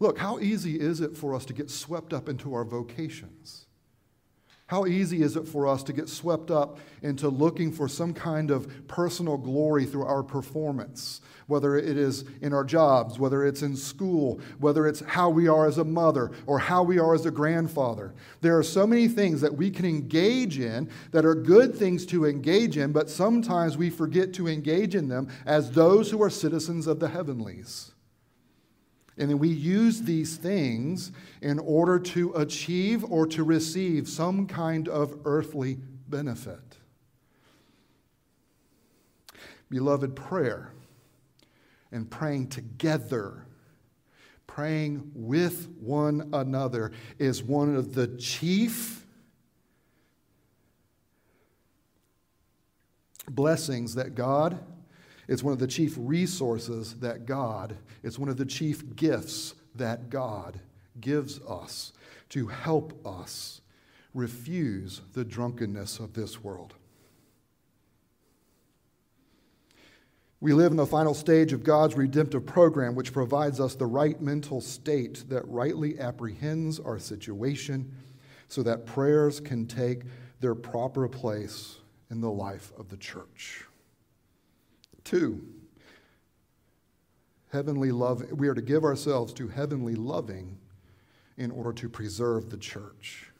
Look, 0.00 0.18
how 0.18 0.40
easy 0.40 0.80
is 0.80 1.02
it 1.02 1.16
for 1.16 1.34
us 1.34 1.44
to 1.44 1.52
get 1.52 1.70
swept 1.70 2.14
up 2.14 2.28
into 2.28 2.54
our 2.54 2.64
vocations? 2.64 3.66
How 4.66 4.86
easy 4.86 5.22
is 5.22 5.36
it 5.36 5.48
for 5.48 5.66
us 5.66 5.82
to 5.82 5.92
get 5.92 6.08
swept 6.08 6.50
up 6.50 6.78
into 7.02 7.28
looking 7.28 7.72
for 7.72 7.88
some 7.88 8.14
kind 8.14 8.52
of 8.52 8.86
personal 8.86 9.36
glory 9.36 9.84
through 9.84 10.04
our 10.06 10.22
performance, 10.22 11.20
whether 11.48 11.76
it 11.76 11.98
is 11.98 12.24
in 12.40 12.54
our 12.54 12.62
jobs, 12.62 13.18
whether 13.18 13.44
it's 13.44 13.62
in 13.62 13.74
school, 13.76 14.40
whether 14.60 14.86
it's 14.86 15.00
how 15.00 15.28
we 15.28 15.48
are 15.48 15.66
as 15.66 15.78
a 15.78 15.84
mother 15.84 16.30
or 16.46 16.60
how 16.60 16.84
we 16.84 17.00
are 17.00 17.14
as 17.14 17.26
a 17.26 17.32
grandfather? 17.32 18.14
There 18.42 18.56
are 18.56 18.62
so 18.62 18.86
many 18.86 19.08
things 19.08 19.40
that 19.40 19.56
we 19.56 19.70
can 19.70 19.84
engage 19.84 20.60
in 20.60 20.88
that 21.10 21.26
are 21.26 21.34
good 21.34 21.74
things 21.74 22.06
to 22.06 22.24
engage 22.24 22.78
in, 22.78 22.92
but 22.92 23.10
sometimes 23.10 23.76
we 23.76 23.90
forget 23.90 24.32
to 24.34 24.46
engage 24.46 24.94
in 24.94 25.08
them 25.08 25.28
as 25.46 25.72
those 25.72 26.12
who 26.12 26.22
are 26.22 26.30
citizens 26.30 26.86
of 26.86 27.00
the 27.00 27.08
heavenlies. 27.08 27.90
And 29.20 29.28
then 29.28 29.38
we 29.38 29.48
use 29.48 30.00
these 30.00 30.38
things 30.38 31.12
in 31.42 31.58
order 31.58 31.98
to 31.98 32.32
achieve 32.32 33.04
or 33.04 33.26
to 33.26 33.44
receive 33.44 34.08
some 34.08 34.46
kind 34.46 34.88
of 34.88 35.14
earthly 35.26 35.78
benefit. 36.08 36.78
Beloved, 39.68 40.16
prayer 40.16 40.72
and 41.92 42.10
praying 42.10 42.48
together, 42.48 43.44
praying 44.46 45.10
with 45.14 45.68
one 45.78 46.30
another, 46.32 46.90
is 47.18 47.42
one 47.42 47.76
of 47.76 47.94
the 47.94 48.06
chief 48.16 49.04
blessings 53.28 53.96
that 53.96 54.14
God 54.14 54.58
it's 55.30 55.44
one 55.44 55.52
of 55.52 55.60
the 55.60 55.68
chief 55.68 55.94
resources 55.96 56.94
that 56.94 57.24
God, 57.24 57.76
it's 58.02 58.18
one 58.18 58.28
of 58.28 58.36
the 58.36 58.44
chief 58.44 58.96
gifts 58.96 59.54
that 59.76 60.10
God 60.10 60.58
gives 61.00 61.40
us 61.42 61.92
to 62.30 62.48
help 62.48 63.06
us 63.06 63.60
refuse 64.12 65.02
the 65.12 65.24
drunkenness 65.24 66.00
of 66.00 66.14
this 66.14 66.42
world. 66.42 66.74
We 70.40 70.52
live 70.52 70.72
in 70.72 70.76
the 70.76 70.84
final 70.84 71.14
stage 71.14 71.52
of 71.52 71.62
God's 71.62 71.94
redemptive 71.94 72.44
program, 72.44 72.96
which 72.96 73.12
provides 73.12 73.60
us 73.60 73.76
the 73.76 73.86
right 73.86 74.20
mental 74.20 74.60
state 74.60 75.22
that 75.28 75.46
rightly 75.46 75.96
apprehends 76.00 76.80
our 76.80 76.98
situation 76.98 77.94
so 78.48 78.64
that 78.64 78.84
prayers 78.84 79.38
can 79.38 79.68
take 79.68 80.02
their 80.40 80.56
proper 80.56 81.06
place 81.06 81.76
in 82.10 82.20
the 82.20 82.30
life 82.30 82.72
of 82.76 82.88
the 82.88 82.96
church. 82.96 83.66
Two, 85.04 85.42
heavenly 87.52 87.92
love. 87.92 88.24
We 88.32 88.48
are 88.48 88.54
to 88.54 88.62
give 88.62 88.84
ourselves 88.84 89.32
to 89.34 89.48
heavenly 89.48 89.94
loving 89.94 90.58
in 91.36 91.50
order 91.50 91.72
to 91.72 91.88
preserve 91.88 92.50
the 92.50 92.58
church. 92.58 93.30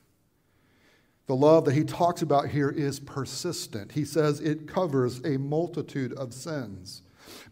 The 1.27 1.37
love 1.37 1.65
that 1.67 1.75
he 1.75 1.85
talks 1.85 2.23
about 2.23 2.49
here 2.49 2.71
is 2.71 2.99
persistent. 2.99 3.93
He 3.93 4.05
says 4.05 4.41
it 4.41 4.67
covers 4.67 5.21
a 5.25 5.37
multitude 5.37 6.13
of 6.15 6.35
sins. 6.35 7.03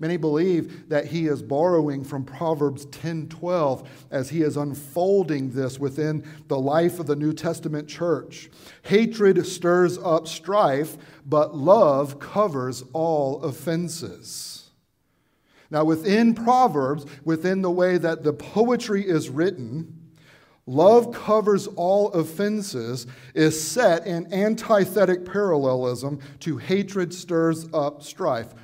Many 0.00 0.16
believe 0.16 0.88
that 0.88 1.06
he 1.06 1.26
is 1.26 1.42
borrowing 1.42 2.04
from 2.04 2.24
Proverbs 2.24 2.86
10:12 2.86 3.82
as 4.10 4.28
he 4.28 4.42
is 4.42 4.56
unfolding 4.56 5.50
this 5.50 5.78
within 5.80 6.22
the 6.46 6.58
life 6.58 7.00
of 7.00 7.06
the 7.06 7.16
New 7.16 7.32
Testament 7.32 7.88
church. 7.88 8.50
Hatred 8.82 9.44
stirs 9.44 9.98
up 9.98 10.28
strife, 10.28 10.96
but 11.26 11.56
love 11.56 12.20
covers 12.20 12.84
all 12.92 13.42
offenses. 13.42 14.70
Now, 15.70 15.84
within 15.84 16.34
Proverbs, 16.34 17.04
within 17.24 17.62
the 17.62 17.70
way 17.70 17.98
that 17.98 18.22
the 18.22 18.32
poetry 18.32 19.06
is 19.06 19.28
written, 19.28 19.94
love 20.66 21.12
covers 21.12 21.66
all 21.66 22.10
offenses 22.12 23.06
is 23.34 23.60
set 23.60 24.06
in 24.06 24.32
antithetic 24.32 25.24
parallelism 25.26 26.20
to 26.40 26.56
hatred 26.56 27.12
stirs 27.12 27.66
up 27.74 28.02
strife. 28.02 28.54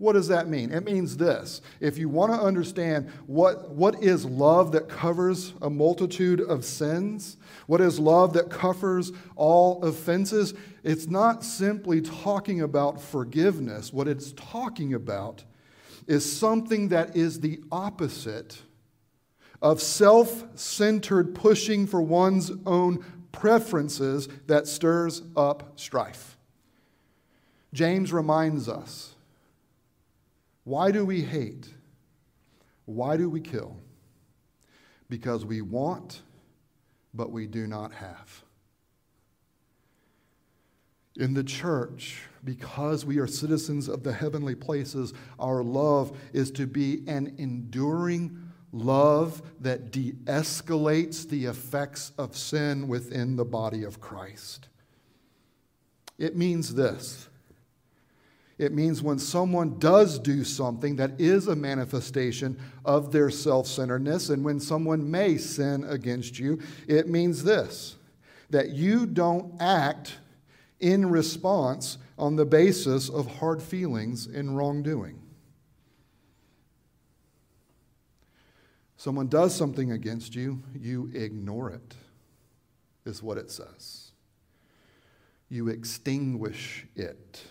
What 0.00 0.14
does 0.14 0.28
that 0.28 0.48
mean? 0.48 0.72
It 0.72 0.82
means 0.82 1.18
this. 1.18 1.60
If 1.78 1.98
you 1.98 2.08
want 2.08 2.32
to 2.32 2.40
understand 2.40 3.10
what, 3.26 3.72
what 3.72 4.02
is 4.02 4.24
love 4.24 4.72
that 4.72 4.88
covers 4.88 5.52
a 5.60 5.68
multitude 5.68 6.40
of 6.40 6.64
sins, 6.64 7.36
what 7.66 7.82
is 7.82 8.00
love 8.00 8.32
that 8.32 8.48
covers 8.48 9.12
all 9.36 9.84
offenses, 9.84 10.54
it's 10.82 11.06
not 11.06 11.44
simply 11.44 12.00
talking 12.00 12.62
about 12.62 12.98
forgiveness. 12.98 13.92
What 13.92 14.08
it's 14.08 14.32
talking 14.32 14.94
about 14.94 15.44
is 16.06 16.24
something 16.24 16.88
that 16.88 17.14
is 17.14 17.40
the 17.40 17.60
opposite 17.70 18.62
of 19.60 19.82
self 19.82 20.46
centered 20.58 21.34
pushing 21.34 21.86
for 21.86 22.00
one's 22.00 22.50
own 22.64 23.04
preferences 23.32 24.30
that 24.46 24.66
stirs 24.66 25.20
up 25.36 25.78
strife. 25.78 26.38
James 27.74 28.14
reminds 28.14 28.66
us 28.66 29.09
why 30.70 30.92
do 30.92 31.04
we 31.04 31.22
hate? 31.22 31.66
Why 32.84 33.16
do 33.16 33.28
we 33.28 33.40
kill? 33.40 33.76
Because 35.08 35.44
we 35.44 35.62
want, 35.62 36.22
but 37.12 37.32
we 37.32 37.48
do 37.48 37.66
not 37.66 37.90
have. 37.90 38.44
In 41.16 41.34
the 41.34 41.42
church, 41.42 42.22
because 42.44 43.04
we 43.04 43.18
are 43.18 43.26
citizens 43.26 43.88
of 43.88 44.04
the 44.04 44.12
heavenly 44.12 44.54
places, 44.54 45.12
our 45.40 45.64
love 45.64 46.16
is 46.32 46.52
to 46.52 46.68
be 46.68 47.02
an 47.08 47.34
enduring 47.38 48.40
love 48.70 49.42
that 49.58 49.90
de 49.90 50.12
escalates 50.26 51.28
the 51.28 51.46
effects 51.46 52.12
of 52.16 52.36
sin 52.36 52.86
within 52.86 53.34
the 53.34 53.44
body 53.44 53.82
of 53.82 54.00
Christ. 54.00 54.68
It 56.16 56.36
means 56.36 56.74
this 56.74 57.28
it 58.60 58.74
means 58.74 59.02
when 59.02 59.18
someone 59.18 59.78
does 59.78 60.18
do 60.18 60.44
something 60.44 60.96
that 60.96 61.18
is 61.18 61.46
a 61.46 61.56
manifestation 61.56 62.60
of 62.84 63.10
their 63.10 63.30
self 63.30 63.66
centeredness, 63.66 64.28
and 64.28 64.44
when 64.44 64.60
someone 64.60 65.10
may 65.10 65.38
sin 65.38 65.82
against 65.84 66.38
you, 66.38 66.60
it 66.86 67.08
means 67.08 67.42
this 67.42 67.96
that 68.50 68.68
you 68.68 69.06
don't 69.06 69.54
act 69.62 70.18
in 70.78 71.08
response 71.08 71.96
on 72.18 72.36
the 72.36 72.44
basis 72.44 73.08
of 73.08 73.38
hard 73.38 73.62
feelings 73.62 74.26
and 74.26 74.54
wrongdoing. 74.54 75.18
Someone 78.98 79.28
does 79.28 79.54
something 79.54 79.92
against 79.92 80.34
you, 80.34 80.62
you 80.78 81.10
ignore 81.14 81.70
it, 81.70 81.94
is 83.06 83.22
what 83.22 83.38
it 83.38 83.50
says. 83.50 84.10
You 85.48 85.68
extinguish 85.68 86.84
it. 86.94 87.42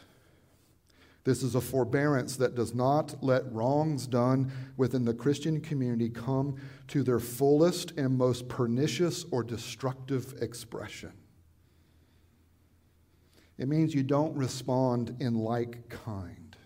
This 1.29 1.43
is 1.43 1.53
a 1.53 1.61
forbearance 1.61 2.37
that 2.37 2.55
does 2.55 2.73
not 2.73 3.23
let 3.23 3.43
wrongs 3.53 4.07
done 4.07 4.51
within 4.77 5.05
the 5.05 5.13
Christian 5.13 5.61
community 5.61 6.09
come 6.09 6.55
to 6.87 7.03
their 7.03 7.19
fullest 7.19 7.91
and 7.99 8.17
most 8.17 8.47
pernicious 8.47 9.25
or 9.29 9.43
destructive 9.43 10.33
expression. 10.41 11.11
It 13.59 13.67
means 13.67 13.93
you 13.93 14.01
don't 14.01 14.35
respond 14.35 15.17
in 15.19 15.35
like 15.35 15.87
kind. 15.89 16.57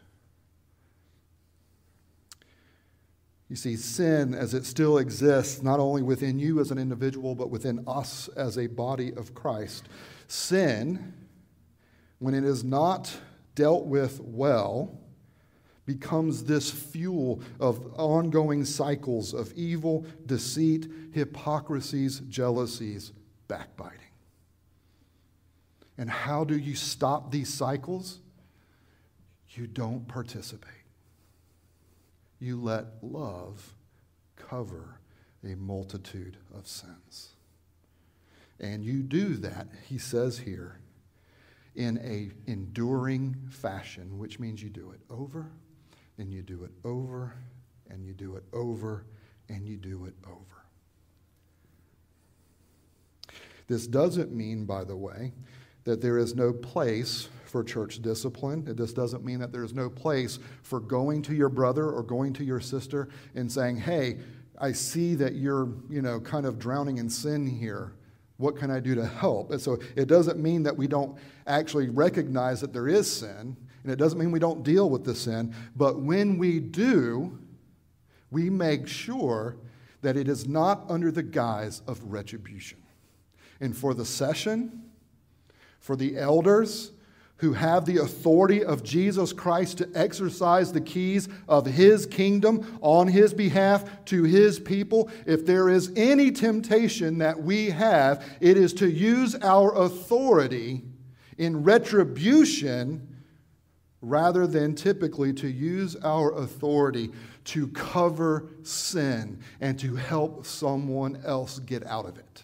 You 3.50 3.58
see, 3.58 3.76
sin, 3.76 4.34
as 4.34 4.54
it 4.54 4.64
still 4.64 4.98
exists, 4.98 5.62
not 5.62 5.82
only 5.82 6.04
within 6.04 6.40
you 6.40 6.62
as 6.62 6.72
an 6.72 6.78
individual, 6.78 7.36
but 7.36 7.50
within 7.50 7.84
us 7.86 8.30
as 8.38 8.58
a 8.58 8.68
body 8.68 9.12
of 9.12 9.36
Christ, 9.36 9.90
sin, 10.30 11.14
when 12.20 12.34
it 12.34 12.46
is 12.46 12.64
not 12.64 13.14
dealt 13.56 13.86
with 13.86 14.20
well, 14.22 15.00
becomes 15.86 16.46
this 16.46 16.72
fuel 16.72 17.42
of 17.60 17.94
ongoing 18.00 18.64
cycles 18.64 19.34
of 19.34 19.52
evil, 19.54 20.06
deceit, 20.26 20.90
hypocrisies, 21.12 22.20
jealousies, 22.22 23.12
backbiting. 23.48 24.00
And 25.98 26.10
how 26.10 26.44
do 26.44 26.58
you 26.58 26.76
stop 26.76 27.32
these 27.32 27.54
cycles? 27.54 28.20
You 29.50 29.68
don't 29.68 30.08
participate. 30.08 30.72
You 32.40 32.60
let 32.60 32.86
love 33.02 33.76
cover 34.36 35.00
a 35.44 35.56
multitude 35.56 36.38
of 36.58 36.68
sins. 36.68 37.30
And 38.60 38.84
you 38.84 39.04
do 39.04 39.36
that, 39.36 39.68
he 39.88 39.98
says 39.98 40.40
here, 40.40 40.80
in 41.76 41.98
a 42.00 42.32
enduring 42.52 43.36
fashion, 43.50 44.18
which 44.18 44.40
means 44.40 44.62
you 44.62 44.70
do 44.70 44.92
it 44.92 45.00
over 45.10 45.50
and 46.18 46.32
you 46.32 46.42
do 46.42 46.64
it 46.64 46.72
over 46.84 47.36
and 47.90 48.06
you 48.06 48.14
do 48.14 48.36
it 48.36 48.44
over 48.54 49.06
and 49.50 49.68
you 49.68 49.78
do 49.78 50.06
it 50.06 50.14
over. 50.26 50.64
This 53.68 53.88
doesn't 53.88 54.32
mean, 54.32 54.66
by 54.66 54.84
the 54.84 54.96
way, 54.96 55.32
that 55.86 56.02
there 56.02 56.18
is 56.18 56.36
no 56.36 56.54
place 56.54 57.30
for 57.46 57.64
church 57.64 58.02
discipline. 58.02 58.66
It 58.68 58.78
just 58.78 58.96
doesn't 58.96 59.24
mean 59.24 59.40
that 59.40 59.52
there's 59.52 59.74
no 59.74 59.90
place 59.90 60.40
for 60.64 60.80
going 60.80 61.22
to 61.24 61.36
your 61.36 61.50
brother 61.50 61.90
or 61.90 62.04
going 62.04 62.34
to 62.34 62.44
your 62.44 62.60
sister 62.60 63.10
and 63.36 63.52
saying, 63.52 63.78
hey, 63.78 64.18
I 64.60 64.72
see 64.72 65.16
that 65.16 65.36
you're, 65.36 65.70
you 65.90 66.02
know, 66.02 66.20
kind 66.20 66.46
of 66.46 66.60
drowning 66.60 66.98
in 66.98 67.10
sin 67.10 67.46
here. 67.46 67.94
What 68.38 68.58
can 68.58 68.72
I 68.72 68.80
do 68.80 68.96
to 68.96 69.06
help? 69.06 69.52
And 69.52 69.62
so 69.62 69.80
it 69.96 70.08
doesn't 70.08 70.40
mean 70.40 70.64
that 70.64 70.76
we 70.76 70.88
don't 70.88 71.18
actually 71.46 71.90
recognize 71.90 72.62
that 72.62 72.74
there 72.74 72.88
is 72.88 73.12
sin, 73.12 73.56
and 73.84 73.92
it 73.92 73.98
doesn't 73.98 74.18
mean 74.18 74.32
we 74.32 74.40
don't 74.40 74.64
deal 74.64 74.90
with 74.90 75.04
the 75.04 75.16
sin, 75.16 75.54
but 75.76 76.02
when 76.02 76.38
we 76.38 76.60
do, 76.60 77.38
we 78.32 78.50
make 78.50 78.88
sure 78.88 79.58
that 80.02 80.18
it 80.18 80.28
is 80.28 80.48
not 80.48 80.84
under 80.90 81.12
the 81.12 81.24
guise 81.24 81.82
of 81.88 82.02
retribution. 82.04 82.80
And 83.62 83.76
for 83.76 83.94
the 83.94 84.06
session, 84.06 84.84
for 85.80 85.96
the 85.96 86.18
elders 86.18 86.92
who 87.38 87.54
have 87.54 87.86
the 87.86 87.98
authority 87.98 88.64
of 88.64 88.84
Jesus 88.84 89.34
Christ 89.34 89.80
to 89.80 89.90
exercise 89.96 90.72
the 90.72 90.82
keys 90.82 91.28
of 91.48 91.66
his 91.66 92.06
kingdom 92.06 92.78
on 92.82 93.08
his 93.08 93.34
behalf 93.34 93.84
to 94.06 94.24
his 94.24 94.60
people. 94.60 95.10
If 95.26 95.46
there 95.46 95.68
is 95.70 95.92
any 95.96 96.32
temptation 96.32 97.18
that 97.18 97.42
we 97.42 97.70
have, 97.72 98.26
it 98.40 98.56
is 98.56 98.74
to 98.76 98.90
use 98.90 99.36
our 99.36 99.76
authority 99.76 100.84
in 101.38 101.64
retribution 101.64 103.08
rather 104.02 104.46
than 104.46 104.76
typically 104.76 105.34
to 105.34 105.48
use 105.48 105.96
our 105.98 106.34
authority 106.34 107.10
to 107.46 107.68
cover 107.70 108.48
sin 108.62 109.40
and 109.60 109.80
to 109.80 109.96
help 109.96 110.46
someone 110.46 111.22
else 111.26 111.60
get 111.60 111.86
out 111.86 112.06
of 112.06 112.18
it. 112.18 112.44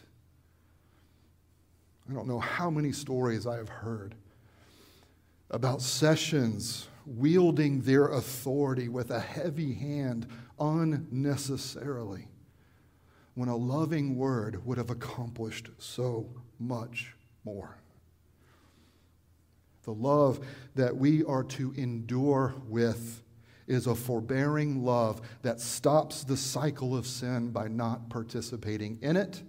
I 2.09 2.13
don't 2.13 2.27
know 2.27 2.39
how 2.39 2.69
many 2.69 2.91
stories 2.91 3.45
I 3.45 3.57
have 3.57 3.69
heard 3.69 4.15
about 5.49 5.81
sessions 5.81 6.87
wielding 7.05 7.81
their 7.81 8.07
authority 8.07 8.87
with 8.87 9.09
a 9.09 9.19
heavy 9.19 9.73
hand 9.73 10.27
unnecessarily 10.59 12.27
when 13.33 13.49
a 13.49 13.55
loving 13.55 14.15
word 14.15 14.63
would 14.65 14.77
have 14.77 14.89
accomplished 14.89 15.69
so 15.77 16.29
much 16.59 17.15
more. 17.43 17.77
The 19.83 19.93
love 19.93 20.45
that 20.75 20.95
we 20.95 21.23
are 21.23 21.43
to 21.45 21.73
endure 21.77 22.53
with 22.67 23.23
is 23.65 23.87
a 23.87 23.95
forbearing 23.95 24.83
love 24.83 25.21
that 25.41 25.61
stops 25.61 26.23
the 26.23 26.35
cycle 26.35 26.97
of 26.97 27.07
sin 27.07 27.51
by 27.51 27.67
not 27.67 28.09
participating 28.09 28.99
in 29.01 29.15
it 29.15 29.41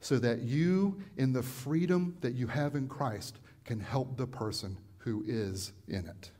so 0.00 0.18
that 0.18 0.42
you, 0.42 1.02
in 1.16 1.32
the 1.32 1.42
freedom 1.42 2.16
that 2.20 2.34
you 2.34 2.46
have 2.46 2.76
in 2.76 2.86
Christ, 2.86 3.38
can 3.68 3.80
help 3.80 4.16
the 4.16 4.26
person 4.26 4.78
who 4.96 5.22
is 5.26 5.74
in 5.88 6.06
it. 6.06 6.30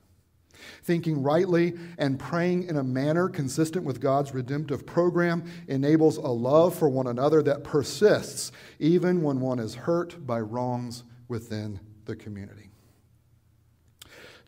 Thinking 0.83 1.23
rightly 1.23 1.75
and 1.99 2.19
praying 2.19 2.65
in 2.65 2.79
a 2.79 2.83
manner 2.83 3.29
consistent 3.29 3.85
with 3.85 4.01
God's 4.01 4.33
redemptive 4.33 4.87
program 4.87 5.45
enables 5.69 6.17
a 6.17 6.23
love 6.23 6.75
for 6.75 6.89
one 6.89 7.07
another 7.07 7.43
that 7.43 7.65
persists 7.65 8.51
even 8.79 9.21
when 9.21 9.41
one 9.41 9.59
is 9.59 9.75
hurt 9.75 10.27
by 10.27 10.41
wrongs 10.41 11.05
within 11.29 11.79
the 12.07 12.17
community. 12.17 12.71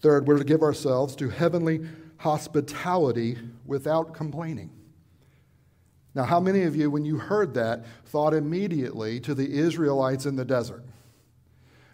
Third, 0.01 0.27
we're 0.27 0.39
to 0.39 0.45
give 0.45 0.63
ourselves 0.63 1.15
to 1.17 1.29
heavenly 1.29 1.83
hospitality 2.17 3.37
without 3.67 4.15
complaining. 4.15 4.71
Now, 6.15 6.25
how 6.25 6.41
many 6.41 6.63
of 6.63 6.75
you, 6.75 6.91
when 6.91 7.05
you 7.05 7.19
heard 7.19 7.53
that, 7.55 7.85
thought 8.07 8.33
immediately 8.33 9.21
to 9.21 9.35
the 9.35 9.59
Israelites 9.59 10.25
in 10.25 10.37
the 10.37 10.47
desert? 10.47 10.83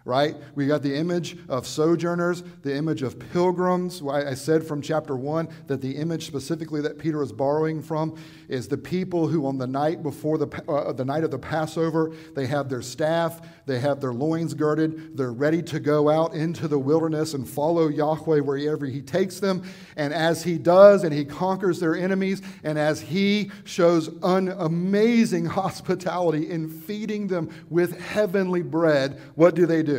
Right? 0.07 0.37
We 0.55 0.67
got 0.67 0.81
the 0.81 0.95
image 0.95 1.37
of 1.49 1.67
sojourners, 1.67 2.41
the 2.61 2.73
image 2.73 3.01
of 3.03 3.19
pilgrims. 3.33 4.01
I 4.01 4.35
said 4.35 4.65
from 4.65 4.81
chapter 4.81 5.17
1 5.17 5.49
that 5.67 5.81
the 5.81 5.97
image 5.97 6.25
specifically 6.25 6.79
that 6.81 6.97
Peter 6.97 7.21
is 7.21 7.33
borrowing 7.33 7.83
from 7.83 8.17
is 8.47 8.69
the 8.69 8.77
people 8.77 9.27
who, 9.27 9.45
on 9.45 9.57
the 9.57 9.67
night 9.67 10.03
before 10.03 10.37
the, 10.37 10.47
uh, 10.71 10.93
the 10.93 11.03
night 11.03 11.25
of 11.25 11.31
the 11.31 11.37
Passover, 11.37 12.13
they 12.35 12.45
have 12.45 12.69
their 12.69 12.81
staff, 12.81 13.41
they 13.65 13.79
have 13.79 13.99
their 13.99 14.13
loins 14.13 14.53
girded, 14.53 15.17
they're 15.17 15.33
ready 15.33 15.61
to 15.63 15.77
go 15.77 16.09
out 16.09 16.33
into 16.33 16.69
the 16.69 16.79
wilderness 16.79 17.33
and 17.33 17.47
follow 17.47 17.89
Yahweh 17.89 18.39
wherever 18.39 18.85
He 18.85 19.01
takes 19.01 19.41
them. 19.41 19.61
And 19.97 20.13
as 20.13 20.41
He 20.41 20.57
does, 20.57 21.03
and 21.03 21.13
He 21.13 21.25
conquers 21.25 21.81
their 21.81 21.97
enemies, 21.97 22.41
and 22.63 22.79
as 22.79 23.01
He 23.01 23.51
shows 23.65 24.09
an 24.23 24.53
amazing 24.57 25.45
hospitality 25.57 26.49
in 26.49 26.69
feeding 26.69 27.27
them 27.27 27.49
with 27.69 27.99
heavenly 27.99 28.61
bread, 28.61 29.19
what 29.35 29.53
do 29.53 29.65
they 29.65 29.83
do? 29.83 29.96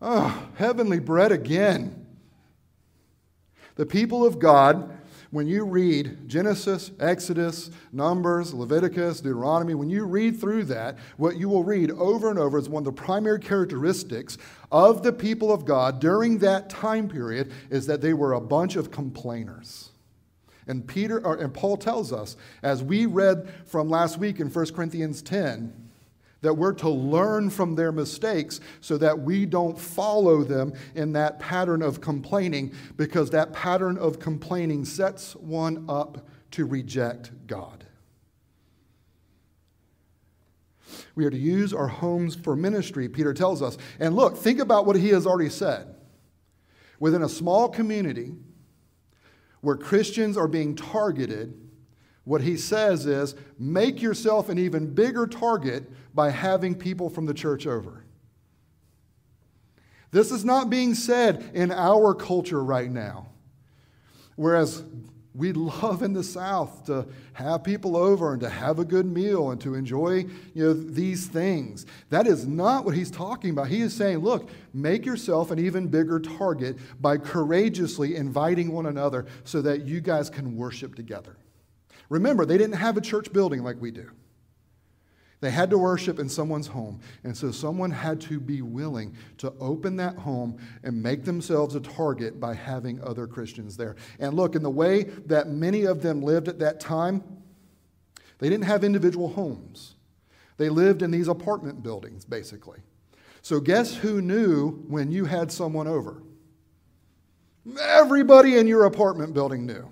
Oh, 0.00 0.48
heavenly 0.56 1.00
bread 1.00 1.32
again. 1.32 2.06
The 3.76 3.86
people 3.86 4.24
of 4.24 4.38
God 4.38 4.98
when 5.30 5.46
you 5.46 5.64
read 5.64 6.26
Genesis, 6.26 6.90
Exodus, 6.98 7.70
Numbers, 7.92 8.54
Leviticus, 8.54 9.20
Deuteronomy, 9.20 9.74
when 9.74 9.90
you 9.90 10.04
read 10.04 10.40
through 10.40 10.64
that, 10.64 10.96
what 11.18 11.36
you 11.36 11.50
will 11.50 11.64
read 11.64 11.90
over 11.92 12.30
and 12.30 12.38
over 12.38 12.58
is 12.58 12.68
one 12.68 12.80
of 12.80 12.84
the 12.96 13.02
primary 13.02 13.38
characteristics 13.38 14.38
of 14.72 15.02
the 15.02 15.12
people 15.12 15.52
of 15.52 15.66
God 15.66 16.00
during 16.00 16.38
that 16.38 16.70
time 16.70 17.08
period 17.08 17.52
is 17.68 17.86
that 17.86 18.00
they 18.00 18.14
were 18.14 18.32
a 18.32 18.40
bunch 18.40 18.76
of 18.76 18.90
complainers. 18.90 19.90
And 20.66 20.86
Peter 20.86 21.24
or, 21.24 21.36
and 21.36 21.52
Paul 21.52 21.76
tells 21.76 22.12
us, 22.12 22.36
as 22.62 22.82
we 22.82 23.04
read 23.04 23.52
from 23.66 23.90
last 23.90 24.18
week 24.18 24.40
in 24.40 24.48
1 24.48 24.66
Corinthians 24.74 25.20
10, 25.20 25.87
that 26.40 26.54
we're 26.54 26.72
to 26.72 26.88
learn 26.88 27.50
from 27.50 27.74
their 27.74 27.90
mistakes 27.90 28.60
so 28.80 28.96
that 28.98 29.18
we 29.18 29.44
don't 29.44 29.78
follow 29.78 30.44
them 30.44 30.72
in 30.94 31.12
that 31.12 31.38
pattern 31.38 31.82
of 31.82 32.00
complaining, 32.00 32.72
because 32.96 33.30
that 33.30 33.52
pattern 33.52 33.98
of 33.98 34.18
complaining 34.18 34.84
sets 34.84 35.34
one 35.36 35.84
up 35.88 36.28
to 36.52 36.64
reject 36.64 37.32
God. 37.46 37.84
We 41.14 41.24
are 41.26 41.30
to 41.30 41.36
use 41.36 41.74
our 41.74 41.88
homes 41.88 42.34
for 42.34 42.56
ministry, 42.56 43.08
Peter 43.08 43.34
tells 43.34 43.60
us. 43.60 43.76
And 43.98 44.14
look, 44.14 44.36
think 44.36 44.60
about 44.60 44.86
what 44.86 44.96
he 44.96 45.08
has 45.08 45.26
already 45.26 45.50
said. 45.50 45.94
Within 47.00 47.22
a 47.22 47.28
small 47.28 47.68
community 47.68 48.34
where 49.60 49.76
Christians 49.76 50.36
are 50.36 50.48
being 50.48 50.76
targeted, 50.76 51.67
what 52.28 52.42
he 52.42 52.58
says 52.58 53.06
is 53.06 53.34
make 53.58 54.02
yourself 54.02 54.50
an 54.50 54.58
even 54.58 54.92
bigger 54.92 55.26
target 55.26 55.90
by 56.14 56.28
having 56.28 56.74
people 56.74 57.08
from 57.08 57.24
the 57.24 57.32
church 57.32 57.66
over. 57.66 58.04
This 60.10 60.30
is 60.30 60.44
not 60.44 60.68
being 60.68 60.94
said 60.94 61.50
in 61.54 61.72
our 61.72 62.12
culture 62.12 62.62
right 62.62 62.90
now. 62.90 63.28
Whereas 64.36 64.84
We 65.38 65.52
love 65.52 66.02
in 66.02 66.14
the 66.14 66.24
South 66.24 66.86
to 66.86 67.06
have 67.34 67.62
people 67.62 67.96
over 67.96 68.32
and 68.32 68.40
to 68.40 68.48
have 68.48 68.80
a 68.80 68.84
good 68.84 69.06
meal 69.06 69.52
and 69.52 69.60
to 69.60 69.76
enjoy 69.76 70.26
you 70.52 70.64
know, 70.64 70.72
these 70.72 71.28
things. 71.28 71.86
That 72.10 72.26
is 72.26 72.44
not 72.44 72.84
what 72.84 72.96
he's 72.96 73.10
talking 73.10 73.50
about. 73.50 73.68
He 73.68 73.80
is 73.80 73.94
saying, 73.94 74.18
look, 74.18 74.50
make 74.74 75.06
yourself 75.06 75.52
an 75.52 75.60
even 75.60 75.86
bigger 75.86 76.18
target 76.18 76.76
by 77.00 77.18
courageously 77.18 78.16
inviting 78.16 78.72
one 78.72 78.86
another 78.86 79.26
so 79.44 79.62
that 79.62 79.82
you 79.82 80.00
guys 80.00 80.28
can 80.28 80.56
worship 80.56 80.96
together. 80.96 81.36
Remember, 82.08 82.46
they 82.46 82.58
didn't 82.58 82.76
have 82.76 82.96
a 82.96 83.00
church 83.00 83.32
building 83.32 83.62
like 83.62 83.80
we 83.80 83.90
do. 83.90 84.10
They 85.40 85.50
had 85.50 85.70
to 85.70 85.78
worship 85.78 86.18
in 86.18 86.28
someone's 86.28 86.66
home. 86.66 87.00
And 87.22 87.36
so 87.36 87.52
someone 87.52 87.90
had 87.90 88.20
to 88.22 88.40
be 88.40 88.60
willing 88.60 89.14
to 89.38 89.52
open 89.60 89.96
that 89.96 90.16
home 90.16 90.58
and 90.82 91.00
make 91.00 91.24
themselves 91.24 91.76
a 91.76 91.80
target 91.80 92.40
by 92.40 92.54
having 92.54 93.00
other 93.02 93.26
Christians 93.26 93.76
there. 93.76 93.94
And 94.18 94.34
look, 94.34 94.56
in 94.56 94.62
the 94.62 94.70
way 94.70 95.04
that 95.26 95.48
many 95.48 95.84
of 95.84 96.02
them 96.02 96.22
lived 96.22 96.48
at 96.48 96.58
that 96.58 96.80
time, 96.80 97.22
they 98.38 98.48
didn't 98.48 98.64
have 98.64 98.82
individual 98.82 99.28
homes. 99.28 99.94
They 100.56 100.68
lived 100.68 101.02
in 101.02 101.12
these 101.12 101.28
apartment 101.28 101.84
buildings, 101.84 102.24
basically. 102.24 102.80
So, 103.42 103.60
guess 103.60 103.94
who 103.94 104.20
knew 104.20 104.84
when 104.88 105.12
you 105.12 105.24
had 105.24 105.52
someone 105.52 105.86
over? 105.86 106.22
Everybody 107.80 108.56
in 108.56 108.66
your 108.66 108.84
apartment 108.86 109.34
building 109.34 109.66
knew. 109.66 109.88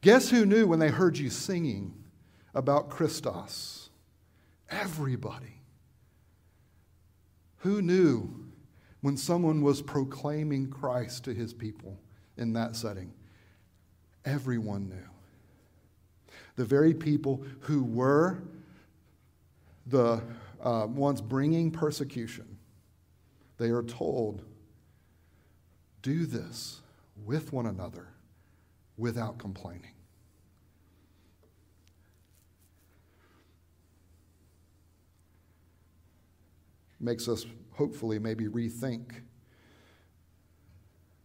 Guess 0.00 0.30
who 0.30 0.46
knew 0.46 0.66
when 0.66 0.78
they 0.78 0.88
heard 0.90 1.18
you 1.18 1.28
singing 1.28 1.92
about 2.54 2.88
Christos? 2.88 3.90
Everybody. 4.70 5.62
Who 7.58 7.82
knew 7.82 8.46
when 9.00 9.16
someone 9.16 9.62
was 9.62 9.82
proclaiming 9.82 10.70
Christ 10.70 11.24
to 11.24 11.34
his 11.34 11.52
people 11.52 11.98
in 12.36 12.52
that 12.52 12.76
setting? 12.76 13.12
Everyone 14.24 14.88
knew. 14.88 15.08
The 16.56 16.64
very 16.64 16.94
people 16.94 17.44
who 17.60 17.82
were 17.82 18.42
the 19.86 20.22
uh, 20.62 20.86
ones 20.88 21.20
bringing 21.20 21.70
persecution, 21.70 22.58
they 23.56 23.70
are 23.70 23.82
told, 23.82 24.42
do 26.02 26.26
this 26.26 26.80
with 27.24 27.52
one 27.52 27.66
another 27.66 28.08
without 28.98 29.38
complaining. 29.38 29.92
makes 37.00 37.28
us 37.28 37.46
hopefully 37.72 38.18
maybe 38.18 38.46
rethink 38.46 39.22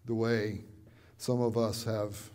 the 0.05 0.13
way 0.13 0.63
some 1.17 1.41
of 1.41 1.57
us 1.57 1.84
have 1.84 2.30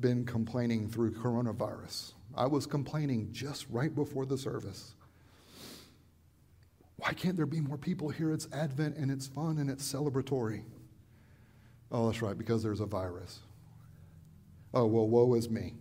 been 0.00 0.24
complaining 0.24 0.88
through 0.88 1.12
coronavirus. 1.12 2.12
I 2.34 2.46
was 2.46 2.66
complaining 2.66 3.28
just 3.32 3.66
right 3.70 3.94
before 3.94 4.24
the 4.24 4.38
service. 4.38 4.94
Why 6.96 7.12
can't 7.12 7.36
there 7.36 7.46
be 7.46 7.60
more 7.60 7.76
people 7.76 8.08
here? 8.08 8.32
It's 8.32 8.48
Advent 8.52 8.96
and 8.96 9.10
it's 9.10 9.26
fun 9.26 9.58
and 9.58 9.68
it's 9.68 9.90
celebratory. 9.90 10.62
Oh, 11.90 12.06
that's 12.06 12.22
right, 12.22 12.38
because 12.38 12.62
there's 12.62 12.80
a 12.80 12.86
virus. 12.86 13.40
Oh, 14.74 14.86
well, 14.86 15.08
woe 15.08 15.34
is 15.34 15.50
me. 15.50 15.74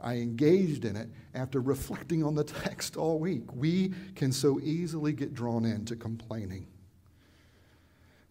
I 0.00 0.16
engaged 0.16 0.84
in 0.84 0.96
it 0.96 1.08
after 1.34 1.60
reflecting 1.60 2.24
on 2.24 2.34
the 2.34 2.44
text 2.64 2.96
all 2.96 3.18
week. 3.18 3.44
We 3.54 3.92
can 4.14 4.32
so 4.32 4.60
easily 4.60 5.12
get 5.12 5.32
drawn 5.32 5.64
into 5.64 5.96
complaining. 5.96 6.66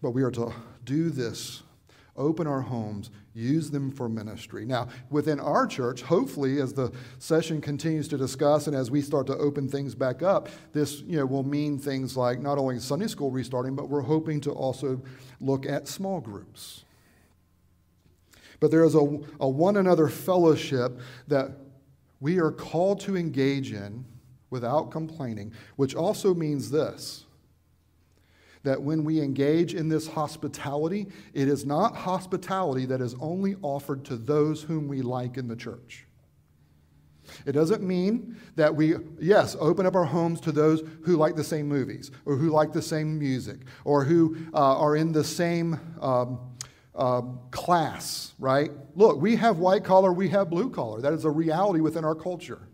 But 0.02 0.12
we 0.12 0.24
are 0.24 0.32
to 0.32 0.54
do 0.84 1.10
this 1.10 1.64
open 2.18 2.46
our 2.46 2.62
homes, 2.62 3.10
use 3.34 3.72
them 3.72 3.90
for 3.90 4.10
ministry. 4.10 4.66
Now, 4.66 4.90
within 5.10 5.40
our 5.40 5.66
church, 5.66 6.02
hopefully, 6.02 6.60
as 6.60 6.74
the 6.74 6.92
session 7.20 7.62
continues 7.62 8.08
to 8.10 8.18
discuss 8.18 8.68
and 8.68 8.76
as 8.76 8.92
we 8.92 9.02
start 9.02 9.28
to 9.28 9.38
open 9.38 9.70
things 9.70 9.96
back 9.96 10.22
up, 10.22 10.50
this 10.74 11.02
you 11.02 11.18
know, 11.18 11.26
will 11.26 11.44
mean 11.44 11.78
things 11.78 12.18
like 12.18 12.40
not 12.40 12.58
only 12.58 12.80
Sunday 12.80 13.08
school 13.08 13.32
restarting, 13.32 13.76
but 13.76 13.90
we're 13.90 14.02
hoping 14.02 14.42
to 14.42 14.52
also 14.52 15.02
look 15.40 15.66
at 15.66 15.88
small 15.88 16.20
groups. 16.20 16.84
But 18.62 18.72
there 18.72 18.86
is 18.86 18.96
a, 18.96 19.20
a 19.42 19.50
one 19.50 19.76
another 19.76 20.08
fellowship 20.08 21.02
that 21.28 21.52
we 22.22 22.40
are 22.40 22.52
called 22.52 23.02
to 23.02 23.18
engage 23.18 23.74
in 23.74 24.06
without 24.50 24.92
complaining, 24.92 25.52
which 25.76 25.96
also 25.96 26.34
means 26.34 26.72
this 26.72 27.26
that 28.64 28.80
when 28.80 29.04
we 29.04 29.20
engage 29.20 29.74
in 29.74 29.90
this 29.90 30.08
hospitality, 30.08 31.08
it 31.34 31.48
is 31.48 31.66
not 31.66 31.96
hospitality 31.96 32.86
that 32.86 33.02
is 33.02 33.16
only 33.20 33.56
offered 33.64 34.06
to 34.06 34.16
those 34.16 34.62
whom 34.62 34.88
we 34.88 35.02
like 35.02 35.38
in 35.38 35.48
the 35.48 35.56
church. 35.56 36.06
It 37.48 37.54
doesn't 37.54 37.82
mean 37.82 38.38
that 38.56 38.76
we, 38.76 38.96
yes, 39.20 39.56
open 39.60 39.88
up 39.88 39.96
our 39.96 40.06
homes 40.06 40.40
to 40.42 40.52
those 40.52 40.84
who 41.04 41.16
like 41.16 41.36
the 41.36 41.44
same 41.44 41.68
movies 41.68 42.12
or 42.26 42.36
who 42.36 42.50
like 42.50 42.72
the 42.72 42.82
same 42.84 43.18
music 43.18 43.62
or 43.84 44.04
who 44.04 44.38
uh, 44.54 44.78
are 44.78 44.96
in 44.96 45.12
the 45.12 45.24
same 45.24 45.80
um, 46.02 46.40
uh, 46.96 47.22
class, 47.52 48.34
right? 48.40 48.72
Look, 48.96 49.22
we 49.22 49.36
have 49.38 49.58
white 49.58 49.84
collar, 49.84 50.12
we 50.12 50.30
have 50.30 50.50
blue 50.50 50.70
collar. 50.70 51.02
That 51.02 51.14
is 51.14 51.26
a 51.26 51.30
reality 51.30 51.80
within 51.80 52.04
our 52.04 52.16
culture. 52.16 52.68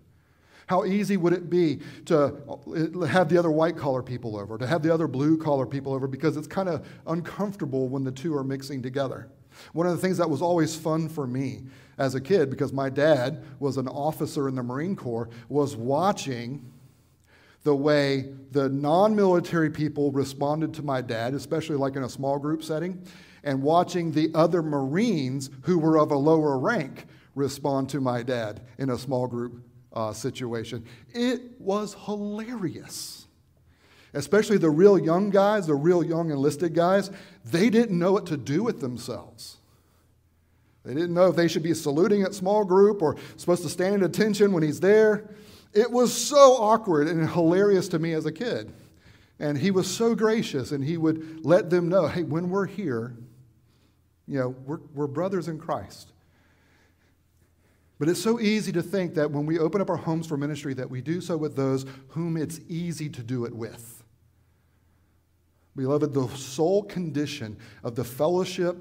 How 0.67 0.83
easy 0.83 1.15
would 1.15 1.31
it 1.31 1.49
be 1.49 1.79
to 2.05 3.05
have 3.09 3.29
the 3.29 3.37
other 3.37 3.51
white 3.51 3.77
collar 3.77 4.03
people 4.03 4.37
over, 4.37 4.57
to 4.57 4.67
have 4.67 4.83
the 4.83 4.93
other 4.93 5.07
blue 5.07 5.37
collar 5.37 5.65
people 5.65 5.93
over, 5.93 6.07
because 6.07 6.35
it's 6.35 6.47
kind 6.47 6.67
of 6.67 6.85
uncomfortable 7.07 7.87
when 7.87 8.03
the 8.03 8.11
two 8.11 8.35
are 8.35 8.43
mixing 8.43 8.81
together. 8.81 9.29
One 9.73 9.87
of 9.87 9.93
the 9.93 10.01
things 10.01 10.17
that 10.17 10.29
was 10.29 10.41
always 10.41 10.75
fun 10.75 11.07
for 11.09 11.25
me 11.25 11.63
as 11.97 12.15
a 12.15 12.21
kid, 12.21 12.49
because 12.49 12.73
my 12.73 12.89
dad 12.89 13.43
was 13.59 13.77
an 13.77 13.87
officer 13.87 14.49
in 14.49 14.55
the 14.55 14.63
Marine 14.63 14.95
Corps, 14.95 15.29
was 15.47 15.75
watching 15.75 16.69
the 17.63 17.73
way 17.73 18.33
the 18.51 18.69
non 18.69 19.15
military 19.15 19.69
people 19.69 20.11
responded 20.11 20.73
to 20.75 20.83
my 20.83 21.01
dad, 21.01 21.33
especially 21.33 21.75
like 21.77 21.95
in 21.95 22.03
a 22.03 22.09
small 22.09 22.37
group 22.39 22.63
setting 22.63 23.01
and 23.47 23.63
watching 23.63 24.11
the 24.11 24.29
other 24.33 24.61
Marines 24.61 25.49
who 25.61 25.79
were 25.79 25.97
of 25.97 26.11
a 26.11 26.17
lower 26.17 26.59
rank 26.59 27.05
respond 27.33 27.87
to 27.87 28.01
my 28.01 28.21
dad 28.21 28.59
in 28.77 28.89
a 28.89 28.97
small 28.97 29.25
group 29.25 29.63
uh, 29.93 30.11
situation. 30.11 30.83
It 31.13 31.59
was 31.59 31.95
hilarious. 32.05 33.25
Especially 34.13 34.57
the 34.57 34.69
real 34.69 34.99
young 34.99 35.29
guys, 35.29 35.65
the 35.65 35.75
real 35.75 36.03
young 36.03 36.29
enlisted 36.29 36.73
guys, 36.73 37.09
they 37.45 37.69
didn't 37.69 37.97
know 37.97 38.11
what 38.11 38.25
to 38.25 38.35
do 38.35 38.63
with 38.63 38.81
themselves. 38.81 39.57
They 40.83 40.93
didn't 40.93 41.13
know 41.13 41.27
if 41.27 41.37
they 41.37 41.47
should 41.47 41.63
be 41.63 41.73
saluting 41.73 42.23
at 42.23 42.33
small 42.33 42.65
group 42.65 43.01
or 43.01 43.15
supposed 43.37 43.63
to 43.63 43.69
stand 43.69 44.03
at 44.03 44.09
attention 44.09 44.51
when 44.51 44.63
he's 44.63 44.81
there. 44.81 45.29
It 45.73 45.89
was 45.89 46.13
so 46.13 46.57
awkward 46.57 47.07
and 47.07 47.29
hilarious 47.29 47.87
to 47.89 47.99
me 47.99 48.11
as 48.11 48.25
a 48.25 48.31
kid. 48.31 48.73
And 49.39 49.57
he 49.57 49.71
was 49.71 49.89
so 49.89 50.15
gracious, 50.15 50.71
and 50.73 50.83
he 50.83 50.97
would 50.97 51.45
let 51.45 51.69
them 51.69 51.87
know 51.87 52.07
hey, 52.07 52.23
when 52.23 52.49
we're 52.49 52.65
here, 52.65 53.15
you 54.27 54.39
know, 54.39 54.49
we're, 54.65 54.79
we're 54.93 55.07
brothers 55.07 55.47
in 55.47 55.57
Christ. 55.57 56.11
But 57.99 58.09
it's 58.09 58.21
so 58.21 58.39
easy 58.39 58.71
to 58.73 58.83
think 58.83 59.15
that 59.15 59.31
when 59.31 59.45
we 59.45 59.57
open 59.57 59.81
up 59.81 59.89
our 59.89 59.97
homes 59.97 60.27
for 60.27 60.37
ministry, 60.37 60.73
that 60.75 60.89
we 60.89 61.01
do 61.01 61.19
so 61.19 61.35
with 61.35 61.55
those 61.55 61.85
whom 62.09 62.37
it's 62.37 62.59
easy 62.67 63.09
to 63.09 63.23
do 63.23 63.45
it 63.45 63.53
with. 63.53 64.03
Beloved, 65.75 66.13
the 66.13 66.27
sole 66.29 66.83
condition 66.83 67.57
of 67.83 67.95
the 67.95 68.03
fellowship 68.03 68.77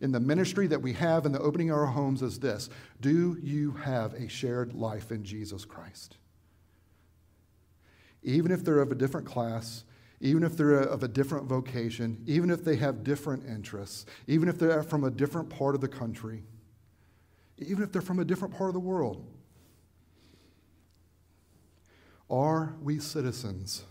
in 0.00 0.10
the 0.10 0.20
ministry 0.20 0.66
that 0.66 0.82
we 0.82 0.92
have 0.94 1.26
in 1.26 1.32
the 1.32 1.38
opening 1.40 1.70
of 1.70 1.76
our 1.76 1.86
homes 1.86 2.22
is 2.22 2.38
this 2.38 2.68
Do 3.00 3.38
you 3.42 3.72
have 3.72 4.14
a 4.14 4.28
shared 4.28 4.74
life 4.74 5.12
in 5.12 5.24
Jesus 5.24 5.64
Christ? 5.64 6.16
Even 8.24 8.52
if 8.52 8.64
they're 8.64 8.80
of 8.80 8.92
a 8.92 8.96
different 8.96 9.26
class, 9.26 9.84
even 10.22 10.44
if 10.44 10.56
they're 10.56 10.78
of 10.78 11.02
a 11.02 11.08
different 11.08 11.46
vocation, 11.46 12.22
even 12.26 12.48
if 12.48 12.64
they 12.64 12.76
have 12.76 13.02
different 13.02 13.44
interests, 13.44 14.06
even 14.28 14.48
if 14.48 14.56
they're 14.56 14.84
from 14.84 15.02
a 15.02 15.10
different 15.10 15.50
part 15.50 15.74
of 15.74 15.80
the 15.80 15.88
country, 15.88 16.44
even 17.58 17.82
if 17.82 17.90
they're 17.90 18.00
from 18.00 18.20
a 18.20 18.24
different 18.24 18.56
part 18.56 18.70
of 18.70 18.74
the 18.74 18.80
world. 18.80 19.26
Are 22.30 22.76
we 22.80 23.00
citizens 23.00 23.82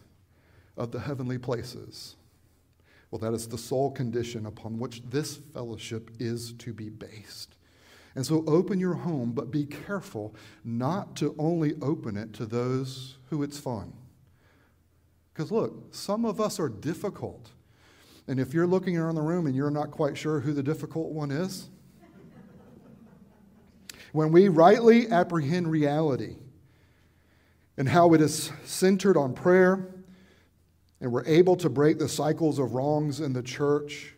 of 0.78 0.92
the 0.92 1.02
heavenly 1.02 1.38
places? 1.38 2.16
Well, 3.12 3.20
that 3.20 3.34
is 3.34 3.50
the 3.50 3.58
sole 3.58 3.92
condition 3.92 4.46
upon 4.46 4.80
which 4.80 5.04
this 5.04 5.36
fellowship 5.54 6.12
is 6.18 6.54
to 6.54 6.72
be 6.72 6.90
based. 6.90 7.58
And 8.16 8.26
so 8.26 8.46
open 8.48 8.80
your 8.80 8.94
home, 8.94 9.34
but 9.34 9.52
be 9.52 9.66
careful 9.66 10.34
not 10.64 11.18
to 11.18 11.36
only 11.38 11.76
open 11.82 12.16
it 12.16 12.32
to 12.36 12.46
those 12.46 13.18
who 13.30 13.44
it's 13.44 13.60
fun. 13.60 13.92
Because 15.34 15.52
look, 15.52 15.94
some 15.94 16.26
of 16.26 16.42
us 16.42 16.60
are 16.60 16.70
difficult. 16.70 17.52
And 18.28 18.40
if 18.40 18.54
you're 18.54 18.68
looking 18.68 18.98
around 18.98 19.16
the 19.16 19.22
room 19.22 19.48
and 19.48 19.56
you're 19.56 19.72
not 19.72 19.92
quite 19.92 20.18
sure 20.18 20.40
who 20.40 20.54
the 20.54 20.64
difficult 20.64 21.12
one 21.12 21.32
is, 21.32 21.70
when 24.12 24.32
we 24.32 24.50
rightly 24.50 25.10
apprehend 25.10 25.72
reality 25.72 26.36
and 27.78 27.88
how 27.88 28.14
it 28.14 28.22
is 28.22 28.52
centered 28.66 29.18
on 29.18 29.34
prayer, 29.34 29.96
and 31.00 31.12
we're 31.12 31.26
able 31.26 31.56
to 31.56 31.70
break 31.70 31.98
the 31.98 32.10
cycles 32.10 32.60
of 32.60 32.74
wrongs 32.74 33.20
in 33.22 33.34
the 33.34 33.42
church, 33.42 34.16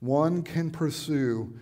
one 0.00 0.42
can 0.42 0.70
pursue 0.70 1.58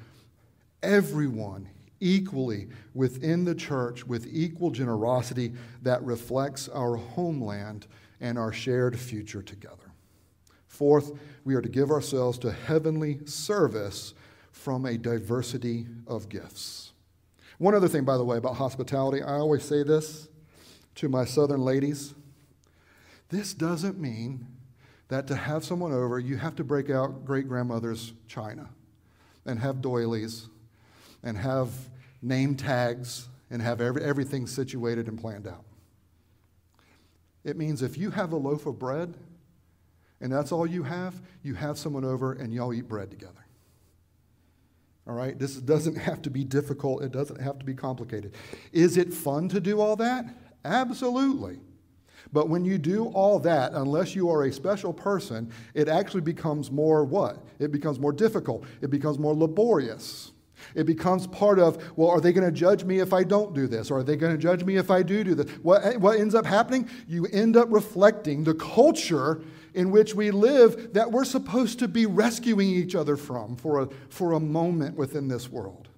everyone 0.82 1.68
equally 2.00 2.68
within 2.94 3.44
the 3.44 3.54
church 3.54 4.06
with 4.06 4.26
equal 4.30 4.70
generosity 4.70 5.52
that 5.82 6.02
reflects 6.02 6.68
our 6.68 6.96
homeland 6.96 7.86
and 8.20 8.38
our 8.38 8.52
shared 8.52 8.98
future 8.98 9.42
together. 9.42 9.92
Fourth, 10.66 11.12
we 11.44 11.54
are 11.54 11.62
to 11.62 11.68
give 11.68 11.90
ourselves 11.90 12.38
to 12.38 12.52
heavenly 12.52 13.24
service 13.26 14.14
from 14.52 14.84
a 14.84 14.98
diversity 14.98 15.86
of 16.06 16.28
gifts. 16.28 16.92
One 17.58 17.74
other 17.74 17.88
thing, 17.88 18.04
by 18.04 18.16
the 18.16 18.24
way, 18.24 18.36
about 18.36 18.56
hospitality, 18.56 19.22
I 19.22 19.34
always 19.34 19.64
say 19.64 19.82
this 19.82 20.28
to 20.96 21.08
my 21.08 21.24
southern 21.24 21.60
ladies. 21.60 22.14
This 23.28 23.54
doesn't 23.54 23.98
mean 23.98 24.46
that 25.08 25.26
to 25.28 25.36
have 25.36 25.64
someone 25.64 25.92
over, 25.92 26.18
you 26.18 26.36
have 26.36 26.56
to 26.56 26.64
break 26.64 26.90
out 26.90 27.24
great 27.24 27.48
grandmother's 27.48 28.12
china 28.26 28.68
and 29.44 29.58
have 29.60 29.80
doilies 29.80 30.48
and 31.22 31.38
have 31.38 31.70
name 32.22 32.56
tags 32.56 33.28
and 33.50 33.62
have 33.62 33.80
every, 33.80 34.02
everything 34.02 34.46
situated 34.46 35.06
and 35.06 35.18
planned 35.18 35.46
out. 35.46 35.65
It 37.46 37.56
means 37.56 37.80
if 37.80 37.96
you 37.96 38.10
have 38.10 38.32
a 38.32 38.36
loaf 38.36 38.66
of 38.66 38.76
bread 38.76 39.14
and 40.20 40.32
that's 40.32 40.50
all 40.50 40.66
you 40.66 40.82
have, 40.82 41.22
you 41.44 41.54
have 41.54 41.78
someone 41.78 42.04
over 42.04 42.32
and 42.32 42.52
y'all 42.52 42.74
eat 42.74 42.88
bread 42.88 43.08
together. 43.08 43.46
All 45.06 45.14
right? 45.14 45.38
This 45.38 45.54
doesn't 45.54 45.94
have 45.94 46.20
to 46.22 46.30
be 46.30 46.42
difficult, 46.42 47.04
it 47.04 47.12
doesn't 47.12 47.40
have 47.40 47.60
to 47.60 47.64
be 47.64 47.72
complicated. 47.72 48.34
Is 48.72 48.96
it 48.96 49.14
fun 49.14 49.48
to 49.50 49.60
do 49.60 49.80
all 49.80 49.94
that? 49.96 50.26
Absolutely. 50.64 51.60
But 52.32 52.48
when 52.48 52.64
you 52.64 52.78
do 52.78 53.06
all 53.10 53.38
that, 53.38 53.74
unless 53.74 54.16
you 54.16 54.28
are 54.28 54.42
a 54.42 54.52
special 54.52 54.92
person, 54.92 55.52
it 55.72 55.88
actually 55.88 56.22
becomes 56.22 56.72
more 56.72 57.04
what? 57.04 57.46
It 57.60 57.70
becomes 57.70 58.00
more 58.00 58.12
difficult. 58.12 58.64
It 58.80 58.90
becomes 58.90 59.20
more 59.20 59.36
laborious. 59.36 60.32
It 60.74 60.84
becomes 60.84 61.26
part 61.26 61.58
of, 61.58 61.96
well, 61.96 62.10
are 62.10 62.20
they 62.20 62.32
going 62.32 62.46
to 62.46 62.52
judge 62.52 62.84
me 62.84 62.98
if 62.98 63.12
I 63.12 63.24
don't 63.24 63.54
do 63.54 63.66
this? 63.66 63.90
Or 63.90 63.98
are 63.98 64.02
they 64.02 64.16
going 64.16 64.32
to 64.32 64.38
judge 64.38 64.64
me 64.64 64.76
if 64.76 64.90
I 64.90 65.02
do 65.02 65.24
do 65.24 65.34
this? 65.34 65.50
What, 65.62 65.84
eh, 65.84 65.96
what 65.96 66.18
ends 66.18 66.34
up 66.34 66.46
happening? 66.46 66.88
You 67.06 67.26
end 67.26 67.56
up 67.56 67.68
reflecting 67.70 68.44
the 68.44 68.54
culture 68.54 69.42
in 69.74 69.90
which 69.90 70.14
we 70.14 70.30
live 70.30 70.94
that 70.94 71.12
we're 71.12 71.24
supposed 71.24 71.78
to 71.80 71.88
be 71.88 72.06
rescuing 72.06 72.68
each 72.68 72.94
other 72.94 73.16
from 73.16 73.56
for 73.56 73.82
a, 73.82 73.88
for 74.08 74.32
a 74.32 74.40
moment 74.40 74.96
within 74.96 75.28
this 75.28 75.48
world. 75.50 75.88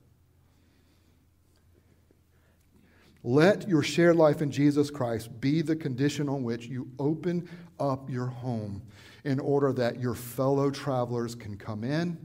Let 3.25 3.69
your 3.69 3.83
shared 3.83 4.17
life 4.17 4.43
in 4.43 4.51
Jesus 4.51 4.91
Christ 4.91 5.41
be 5.41 5.61
the 5.61 5.77
condition 5.77 6.29
on 6.29 6.45
which 6.45 6.67
you 6.67 6.89
open 6.99 7.49
up 7.79 8.09
your 8.09 8.27
home 8.27 8.83
in 9.25 9.39
order 9.41 9.73
that 9.73 10.01
your 10.01 10.15
fellow 10.15 10.71
travelers 10.71 11.35
can 11.35 11.57
come 11.57 11.85
in 11.85 12.17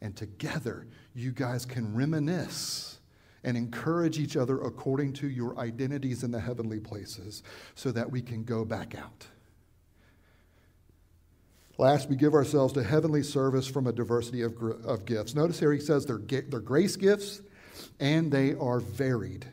and 0.00 0.14
together 0.14 0.86
you 1.14 1.32
guys 1.32 1.64
can 1.64 1.94
reminisce 1.94 2.98
and 3.44 3.56
encourage 3.56 4.18
each 4.18 4.36
other 4.36 4.60
according 4.60 5.12
to 5.12 5.28
your 5.28 5.58
identities 5.58 6.22
in 6.22 6.30
the 6.30 6.40
heavenly 6.40 6.80
places 6.80 7.42
so 7.74 7.90
that 7.90 8.10
we 8.10 8.22
can 8.22 8.44
go 8.44 8.64
back 8.64 8.94
out. 8.94 9.26
Last, 11.78 12.08
we 12.08 12.16
give 12.16 12.34
ourselves 12.34 12.72
to 12.74 12.84
heavenly 12.84 13.22
service 13.22 13.66
from 13.66 13.86
a 13.86 13.92
diversity 13.92 14.42
of, 14.42 14.54
of 14.84 15.04
gifts. 15.04 15.34
Notice 15.34 15.58
here 15.58 15.72
he 15.72 15.80
says 15.80 16.06
they're, 16.06 16.18
they're 16.18 16.60
grace 16.60 16.96
gifts 16.96 17.40
and 17.98 18.30
they 18.30 18.54
are 18.54 18.78
varied. 18.78 19.46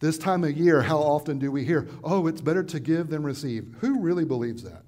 This 0.00 0.18
time 0.18 0.44
of 0.44 0.56
year, 0.56 0.82
how 0.82 0.98
often 0.98 1.38
do 1.38 1.52
we 1.52 1.64
hear, 1.64 1.86
oh, 2.02 2.26
it's 2.26 2.40
better 2.40 2.62
to 2.64 2.80
give 2.80 3.08
than 3.08 3.22
receive? 3.22 3.74
Who 3.80 4.00
really 4.00 4.24
believes 4.24 4.62
that? 4.62 4.82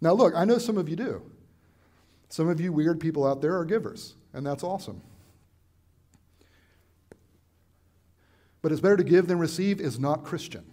Now, 0.00 0.12
look, 0.12 0.34
I 0.36 0.44
know 0.44 0.58
some 0.58 0.78
of 0.78 0.88
you 0.88 0.96
do. 0.96 1.22
Some 2.34 2.48
of 2.48 2.60
you 2.60 2.72
weird 2.72 2.98
people 2.98 3.24
out 3.24 3.40
there 3.40 3.56
are 3.56 3.64
givers, 3.64 4.16
and 4.32 4.44
that's 4.44 4.64
awesome. 4.64 5.00
But 8.60 8.72
it's 8.72 8.80
better 8.80 8.96
to 8.96 9.04
give 9.04 9.28
than 9.28 9.38
receive 9.38 9.80
is 9.80 10.00
not 10.00 10.24
Christian. 10.24 10.64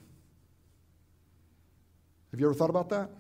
Have 2.32 2.39
you 2.39 2.47
ever 2.47 2.55
thought 2.55 2.72
about 2.72 2.89
that? 2.89 3.12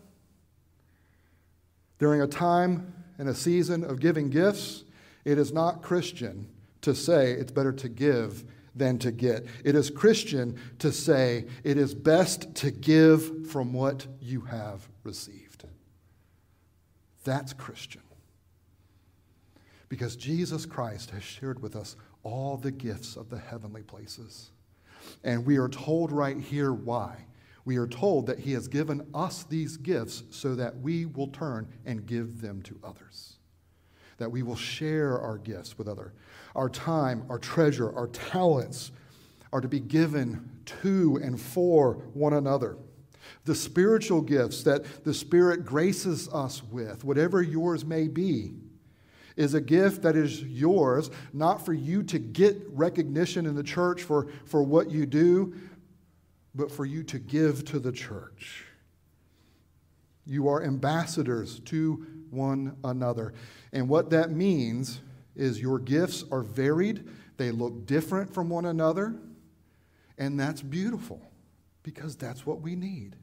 During 1.99 2.23
a 2.23 2.25
time 2.25 2.91
and 3.19 3.29
a 3.29 3.35
season 3.35 3.83
of 3.83 3.99
giving 3.99 4.31
gifts, 4.31 4.85
it 5.23 5.37
is 5.37 5.53
not 5.53 5.83
Christian 5.83 6.49
to 6.81 6.95
say 6.95 7.33
it's 7.33 7.51
better 7.51 7.73
to 7.73 7.89
give 7.89 8.43
than 8.75 8.97
to 8.97 9.11
get. 9.11 9.45
It 9.63 9.75
is 9.75 9.91
Christian 9.91 10.57
to 10.79 10.91
say 10.91 11.45
it 11.63 11.77
is 11.77 11.93
best 11.93 12.55
to 12.55 12.71
give 12.71 13.51
from 13.51 13.71
what 13.71 14.07
you 14.19 14.41
have 14.41 14.89
received. 15.03 15.65
That's 17.23 17.53
Christian. 17.53 18.01
Because 19.91 20.15
Jesus 20.15 20.65
Christ 20.65 21.09
has 21.09 21.21
shared 21.21 21.61
with 21.61 21.75
us 21.75 21.97
all 22.23 22.55
the 22.55 22.71
gifts 22.71 23.17
of 23.17 23.29
the 23.29 23.37
heavenly 23.37 23.83
places. 23.83 24.51
And 25.25 25.45
we 25.45 25.57
are 25.57 25.67
told 25.67 26.13
right 26.13 26.39
here 26.39 26.71
why. 26.71 27.25
We 27.65 27.75
are 27.75 27.87
told 27.87 28.25
that 28.27 28.39
He 28.39 28.53
has 28.53 28.69
given 28.69 29.05
us 29.13 29.43
these 29.43 29.75
gifts 29.75 30.23
so 30.29 30.55
that 30.55 30.79
we 30.79 31.07
will 31.07 31.27
turn 31.27 31.67
and 31.85 32.05
give 32.05 32.39
them 32.39 32.61
to 32.61 32.79
others. 32.85 33.33
That 34.17 34.31
we 34.31 34.43
will 34.43 34.55
share 34.55 35.19
our 35.19 35.37
gifts 35.37 35.77
with 35.77 35.89
others. 35.89 36.13
Our 36.55 36.69
time, 36.69 37.25
our 37.27 37.37
treasure, 37.37 37.93
our 37.93 38.07
talents 38.07 38.93
are 39.51 39.59
to 39.59 39.67
be 39.67 39.81
given 39.81 40.49
to 40.83 41.19
and 41.21 41.37
for 41.37 41.95
one 42.13 42.31
another. 42.31 42.77
The 43.43 43.55
spiritual 43.55 44.21
gifts 44.21 44.63
that 44.63 45.03
the 45.03 45.13
Spirit 45.13 45.65
graces 45.65 46.29
us 46.29 46.63
with, 46.63 47.03
whatever 47.03 47.41
yours 47.41 47.83
may 47.83 48.07
be, 48.07 48.53
is 49.41 49.55
a 49.55 49.61
gift 49.61 50.03
that 50.03 50.15
is 50.15 50.43
yours, 50.43 51.09
not 51.33 51.65
for 51.65 51.73
you 51.73 52.03
to 52.03 52.19
get 52.19 52.61
recognition 52.69 53.47
in 53.47 53.55
the 53.55 53.63
church 53.63 54.03
for, 54.03 54.27
for 54.45 54.61
what 54.61 54.91
you 54.91 55.07
do, 55.07 55.55
but 56.53 56.71
for 56.71 56.85
you 56.85 57.01
to 57.01 57.17
give 57.17 57.65
to 57.65 57.79
the 57.79 57.91
church. 57.91 58.65
You 60.27 60.47
are 60.47 60.63
ambassadors 60.63 61.59
to 61.61 62.05
one 62.29 62.77
another. 62.83 63.33
And 63.73 63.89
what 63.89 64.11
that 64.11 64.29
means 64.29 65.01
is 65.35 65.59
your 65.59 65.79
gifts 65.79 66.23
are 66.31 66.43
varied, 66.43 67.09
they 67.37 67.49
look 67.49 67.87
different 67.87 68.31
from 68.31 68.47
one 68.47 68.65
another, 68.65 69.15
and 70.19 70.39
that's 70.39 70.61
beautiful 70.61 71.19
because 71.81 72.15
that's 72.15 72.45
what 72.45 72.61
we 72.61 72.75
need. 72.75 73.15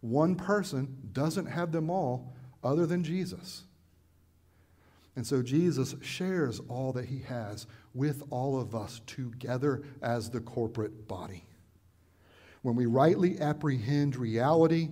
One 0.00 0.34
person 0.34 0.96
doesn't 1.12 1.46
have 1.46 1.70
them 1.70 1.90
all 1.90 2.34
other 2.64 2.86
than 2.86 3.04
Jesus. 3.04 3.62
And 5.18 5.26
so 5.26 5.42
Jesus 5.42 5.96
shares 6.00 6.60
all 6.68 6.92
that 6.92 7.06
he 7.06 7.18
has 7.22 7.66
with 7.92 8.22
all 8.30 8.56
of 8.60 8.76
us 8.76 9.00
together 9.04 9.82
as 10.00 10.30
the 10.30 10.38
corporate 10.38 11.08
body. 11.08 11.42
When 12.62 12.76
we 12.76 12.86
rightly 12.86 13.40
apprehend 13.40 14.14
reality, 14.14 14.90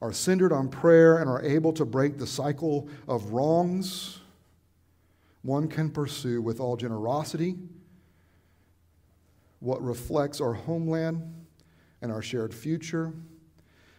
are 0.00 0.12
centered 0.12 0.52
on 0.52 0.68
prayer, 0.68 1.18
and 1.18 1.28
are 1.28 1.42
able 1.42 1.72
to 1.72 1.84
break 1.84 2.18
the 2.18 2.26
cycle 2.26 2.88
of 3.08 3.32
wrongs, 3.32 4.20
one 5.42 5.66
can 5.66 5.90
pursue 5.90 6.40
with 6.40 6.60
all 6.60 6.76
generosity 6.76 7.56
what 9.58 9.82
reflects 9.82 10.40
our 10.40 10.54
homeland 10.54 11.20
and 12.00 12.12
our 12.12 12.22
shared 12.22 12.54
future 12.54 13.12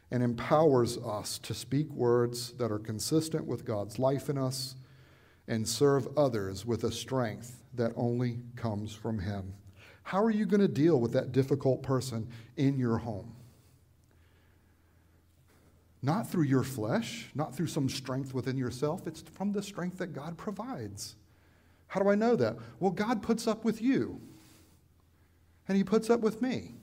and 0.10 0.24
empowers 0.24 0.98
us 1.00 1.38
to 1.40 1.54
speak 1.54 1.90
words 1.92 2.54
that 2.54 2.72
are 2.72 2.80
consistent 2.80 3.46
with 3.46 3.66
God's 3.66 4.00
life 4.00 4.30
in 4.30 4.38
us 4.38 4.78
and 5.48 5.68
serve 5.68 6.08
others 6.18 6.66
with 6.66 6.84
a 6.84 6.92
strength 6.92 7.64
that 7.76 7.92
only 7.96 8.40
comes 8.56 8.94
from 8.94 9.20
Him. 9.20 9.54
How 10.04 10.24
are 10.24 10.32
you 10.32 10.46
going 10.46 10.62
to 10.62 10.68
deal 10.68 11.00
with 11.00 11.14
that 11.14 11.32
difficult 11.32 11.84
person 11.84 12.28
in 12.58 12.78
your 12.78 12.98
home? 12.98 13.36
Not 16.02 16.30
through 16.30 16.44
your 16.44 16.64
flesh, 16.64 17.32
not 17.34 17.56
through 17.56 17.68
some 17.68 17.90
strength 17.90 18.34
within 18.34 18.58
yourself, 18.58 19.08
it's 19.08 19.22
from 19.22 19.52
the 19.52 19.64
strength 19.64 19.98
that 19.98 20.14
God 20.14 20.38
provides. 20.38 21.16
How 21.88 22.02
do 22.02 22.10
I 22.10 22.16
know 22.16 22.36
that? 22.36 22.58
Well, 22.80 22.92
God 22.92 23.24
puts 23.24 23.48
up 23.48 23.66
with 23.66 23.82
you, 23.82 24.22
and 25.68 25.78
He 25.78 25.84
puts 25.84 26.10
up 26.10 26.20
with 26.20 26.42
me. 26.42 26.76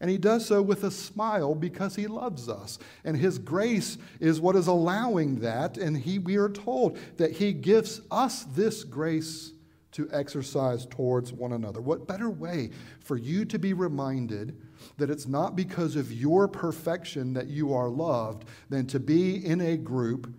And 0.00 0.10
he 0.10 0.16
does 0.16 0.46
so 0.46 0.62
with 0.62 0.84
a 0.84 0.90
smile 0.90 1.54
because 1.54 1.94
he 1.94 2.06
loves 2.06 2.48
us. 2.48 2.78
And 3.04 3.16
his 3.16 3.38
grace 3.38 3.98
is 4.18 4.40
what 4.40 4.56
is 4.56 4.66
allowing 4.66 5.40
that. 5.40 5.76
And 5.76 5.96
he, 5.96 6.18
we 6.18 6.36
are 6.36 6.48
told 6.48 6.98
that 7.18 7.32
he 7.32 7.52
gives 7.52 8.00
us 8.10 8.44
this 8.44 8.82
grace 8.82 9.52
to 9.92 10.08
exercise 10.12 10.86
towards 10.86 11.32
one 11.32 11.52
another. 11.52 11.80
What 11.80 12.06
better 12.06 12.30
way 12.30 12.70
for 13.04 13.16
you 13.16 13.44
to 13.46 13.58
be 13.58 13.72
reminded 13.72 14.56
that 14.96 15.10
it's 15.10 15.26
not 15.26 15.56
because 15.56 15.96
of 15.96 16.12
your 16.12 16.48
perfection 16.48 17.34
that 17.34 17.48
you 17.48 17.74
are 17.74 17.88
loved 17.88 18.44
than 18.70 18.86
to 18.86 19.00
be 19.00 19.44
in 19.44 19.60
a 19.60 19.76
group 19.76 20.34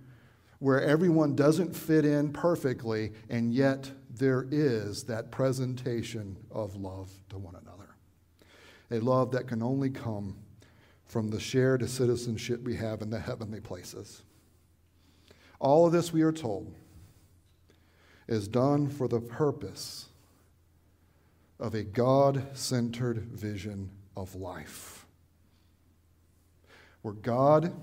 where 0.60 0.82
everyone 0.82 1.36
doesn't 1.36 1.76
fit 1.76 2.06
in 2.06 2.32
perfectly, 2.32 3.12
and 3.30 3.54
yet 3.54 3.92
there 4.16 4.48
is 4.52 5.04
that 5.04 5.32
presentation 5.32 6.38
of 6.52 6.76
love 6.76 7.12
to 7.30 7.38
one 7.38 7.56
another 7.56 7.71
a 8.92 9.00
love 9.00 9.32
that 9.32 9.48
can 9.48 9.64
only 9.64 9.90
come 9.90 10.36
from 11.06 11.30
the 11.30 11.40
shared 11.40 11.88
citizenship 11.90 12.64
we 12.64 12.76
have 12.76 13.02
in 13.02 13.10
the 13.10 13.20
heavenly 13.20 13.60
places. 13.60 14.24
All 15.60 15.86
of 15.86 15.92
this, 15.92 16.12
we 16.12 16.22
are 16.22 16.32
told, 16.32 16.74
is 18.28 18.48
done 18.48 18.90
for 18.90 19.08
the 19.08 19.20
purpose 19.20 20.08
of 21.60 21.76
a 21.76 21.84
God 21.84 22.58
centered 22.58 23.20
vision 23.20 23.92
of 24.18 24.36
life. 24.36 25.06
Where 27.02 27.14
God, 27.14 27.74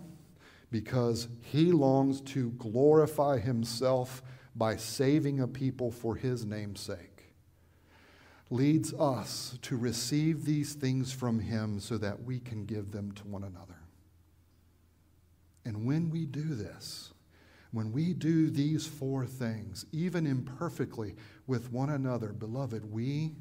because 0.71 1.29
he 1.43 1.71
longs 1.71 2.21
to 2.23 2.51
glorify 2.53 3.39
himself 3.39 4.23
by 4.57 4.77
saving 4.77 5.41
a 5.41 5.47
people 5.47 5.91
for 5.91 6.17
his 6.17 6.45
name's 6.45 6.81
sake, 6.81 7.08
leads 8.51 8.95
us 8.95 9.59
to 9.63 9.77
receive 9.77 10.45
these 10.45 10.75
things 10.75 11.13
from 11.13 11.39
him 11.39 11.81
so 11.81 11.99
that 11.99 12.23
we 12.23 12.41
can 12.41 12.65
give 12.65 12.91
them 12.93 13.13
to 13.13 13.27
one 13.27 13.45
another. 13.45 13.77
And 15.65 15.85
when 15.87 16.11
we 16.11 16.25
do 16.25 16.55
this, 16.55 17.13
when 17.73 17.93
we 17.93 18.15
do 18.15 18.49
these 18.49 18.87
four 18.87 19.27
things, 19.27 19.85
even 19.93 20.27
imperfectly 20.27 21.15
with 21.47 21.71
one 21.71 21.91
another, 21.91 22.33
beloved, 22.33 22.91
we 22.91 23.37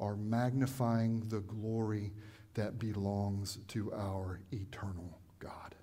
are 0.00 0.16
magnifying 0.16 1.20
the 1.28 1.40
glory 1.40 2.12
that 2.54 2.78
belongs 2.78 3.58
to 3.68 3.92
our 3.92 4.40
eternal 4.50 5.20
God. 5.38 5.76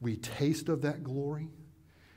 We 0.00 0.16
taste 0.16 0.68
of 0.68 0.82
that 0.82 1.04
glory 1.04 1.48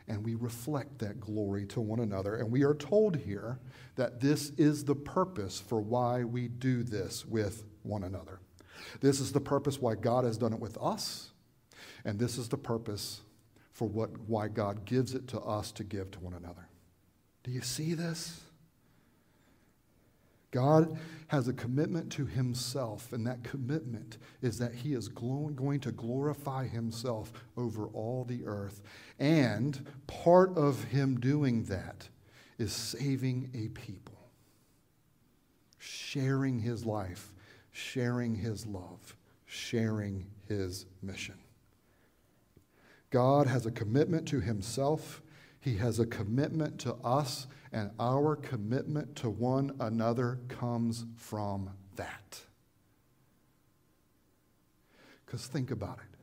and 0.08 0.24
we 0.24 0.36
reflect 0.36 1.00
that 1.00 1.20
glory 1.20 1.66
to 1.68 1.82
one 1.82 2.00
another. 2.00 2.36
And 2.36 2.52
we 2.52 2.64
are 2.64 2.76
told 2.76 3.16
here 3.16 3.60
that 3.96 4.20
this 4.20 4.52
is 4.52 4.86
the 4.86 4.96
purpose 4.96 5.60
for 5.60 5.82
why 5.82 6.24
we 6.24 6.48
do 6.48 6.84
this 6.84 7.26
with 7.26 7.64
one 7.84 8.04
another. 8.04 8.40
This 9.02 9.20
is 9.20 9.32
the 9.32 9.42
purpose 9.42 9.82
why 9.82 9.96
God 9.96 10.26
has 10.26 10.38
done 10.38 10.54
it 10.54 10.60
with 10.60 10.78
us, 10.78 11.32
and 12.04 12.20
this 12.20 12.38
is 12.38 12.50
the 12.50 12.58
purpose 12.58 13.22
for 13.72 13.88
what, 13.88 14.10
why 14.28 14.48
God 14.48 14.86
gives 14.86 15.14
it 15.14 15.28
to 15.30 15.40
us 15.42 15.72
to 15.74 15.84
give 15.84 16.12
to 16.12 16.20
one 16.20 16.34
another. 16.34 16.68
Do 17.44 17.52
you 17.52 17.62
see 17.62 17.94
this? 17.94 18.42
God 20.56 20.98
has 21.28 21.50
a 21.50 21.54
commitment 21.54 22.10
to 22.14 22.26
himself, 22.26 23.12
and 23.12 23.28
that 23.28 23.44
commitment 23.44 24.18
is 24.42 24.58
that 24.60 24.74
he 24.74 24.94
is 24.94 25.10
going 25.10 25.82
to 25.82 25.92
glorify 25.92 26.66
himself 26.66 27.34
over 27.58 27.88
all 27.88 28.24
the 28.24 28.46
earth. 28.46 28.82
And 29.20 29.86
part 30.08 30.56
of 30.58 30.86
him 30.86 31.20
doing 31.20 31.66
that 31.66 32.08
is 32.58 32.72
saving 32.72 33.50
a 33.54 33.68
people, 33.78 34.18
sharing 35.78 36.60
his 36.60 36.86
life, 36.86 37.34
sharing 37.74 38.36
his 38.36 38.66
love, 38.66 39.18
sharing 39.46 40.28
his 40.48 40.86
mission. 41.02 41.36
God 43.10 43.48
has 43.48 43.66
a 43.66 43.72
commitment 43.72 44.26
to 44.30 44.40
himself, 44.40 45.22
he 45.66 45.78
has 45.78 46.00
a 46.00 46.06
commitment 46.06 46.78
to 46.78 46.94
us 47.04 47.48
and 47.74 47.90
our 48.00 48.36
commitment 48.36 49.16
to 49.16 49.32
one 49.32 49.76
another 49.80 50.38
comes 50.48 51.06
from 51.18 51.72
that. 51.96 52.40
Because 55.26 55.48
think 55.48 55.72
about 55.72 55.98
it. 55.98 56.20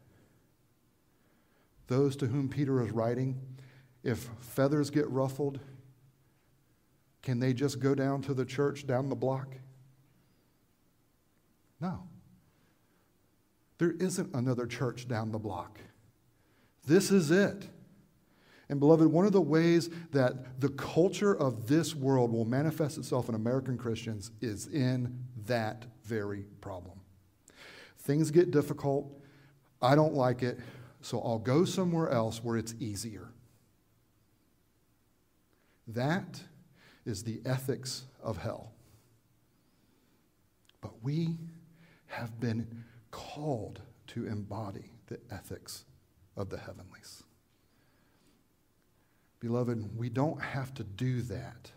Those 1.88 2.14
to 2.16 2.26
whom 2.26 2.48
Peter 2.48 2.80
is 2.84 2.92
writing, 2.92 3.40
if 4.04 4.30
feathers 4.38 4.90
get 4.90 5.10
ruffled, 5.10 5.58
can 7.20 7.40
they 7.40 7.52
just 7.52 7.80
go 7.80 7.96
down 7.96 8.22
to 8.22 8.34
the 8.34 8.44
church 8.44 8.86
down 8.86 9.08
the 9.08 9.16
block? 9.16 9.56
No. 11.80 12.04
There 13.78 13.90
isn't 13.90 14.32
another 14.36 14.66
church 14.66 15.08
down 15.08 15.32
the 15.32 15.40
block. 15.40 15.80
This 16.86 17.10
is 17.10 17.32
it. 17.32 17.68
And, 18.72 18.80
beloved, 18.80 19.06
one 19.06 19.26
of 19.26 19.32
the 19.32 19.40
ways 19.42 19.90
that 20.12 20.58
the 20.58 20.70
culture 20.70 21.36
of 21.36 21.66
this 21.66 21.94
world 21.94 22.32
will 22.32 22.46
manifest 22.46 22.96
itself 22.96 23.28
in 23.28 23.34
American 23.34 23.76
Christians 23.76 24.30
is 24.40 24.66
in 24.68 25.26
that 25.44 25.84
very 26.04 26.46
problem. 26.62 26.98
Things 27.98 28.30
get 28.30 28.50
difficult. 28.50 29.12
I 29.82 29.94
don't 29.94 30.14
like 30.14 30.42
it, 30.42 30.58
so 31.02 31.20
I'll 31.20 31.38
go 31.38 31.66
somewhere 31.66 32.08
else 32.08 32.42
where 32.42 32.56
it's 32.56 32.74
easier. 32.80 33.28
That 35.86 36.40
is 37.04 37.24
the 37.24 37.42
ethics 37.44 38.04
of 38.22 38.38
hell. 38.38 38.72
But 40.80 40.92
we 41.02 41.36
have 42.06 42.40
been 42.40 42.84
called 43.10 43.82
to 44.06 44.26
embody 44.26 44.92
the 45.08 45.20
ethics 45.30 45.84
of 46.38 46.48
the 46.48 46.56
heavenlies. 46.56 47.24
Beloved, 49.42 49.98
we 49.98 50.08
don't 50.08 50.40
have 50.40 50.72
to 50.74 50.84
do 50.84 51.20
that 51.22 51.72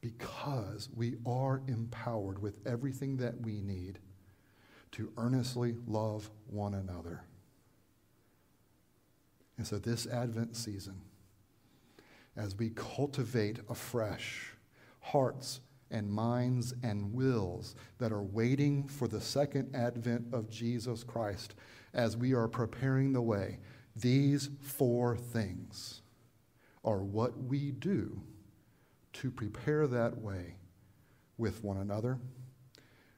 because 0.00 0.88
we 0.92 1.14
are 1.24 1.62
empowered 1.68 2.42
with 2.42 2.58
everything 2.66 3.16
that 3.18 3.40
we 3.42 3.60
need 3.60 4.00
to 4.90 5.12
earnestly 5.16 5.76
love 5.86 6.28
one 6.48 6.74
another. 6.74 7.22
And 9.56 9.64
so, 9.64 9.78
this 9.78 10.08
Advent 10.08 10.56
season, 10.56 11.00
as 12.36 12.56
we 12.56 12.70
cultivate 12.70 13.60
afresh 13.68 14.52
hearts 14.98 15.60
and 15.92 16.10
minds 16.10 16.74
and 16.82 17.14
wills 17.14 17.76
that 17.98 18.10
are 18.10 18.24
waiting 18.24 18.88
for 18.88 19.06
the 19.06 19.20
second 19.20 19.76
advent 19.76 20.26
of 20.32 20.50
Jesus 20.50 21.04
Christ, 21.04 21.54
as 21.94 22.16
we 22.16 22.34
are 22.34 22.48
preparing 22.48 23.12
the 23.12 23.22
way, 23.22 23.60
these 23.94 24.50
four 24.60 25.16
things 25.16 26.02
are 26.84 26.98
what 26.98 27.36
we 27.44 27.70
do 27.70 28.20
to 29.14 29.30
prepare 29.30 29.86
that 29.86 30.18
way 30.18 30.56
with 31.36 31.62
one 31.64 31.78
another, 31.78 32.18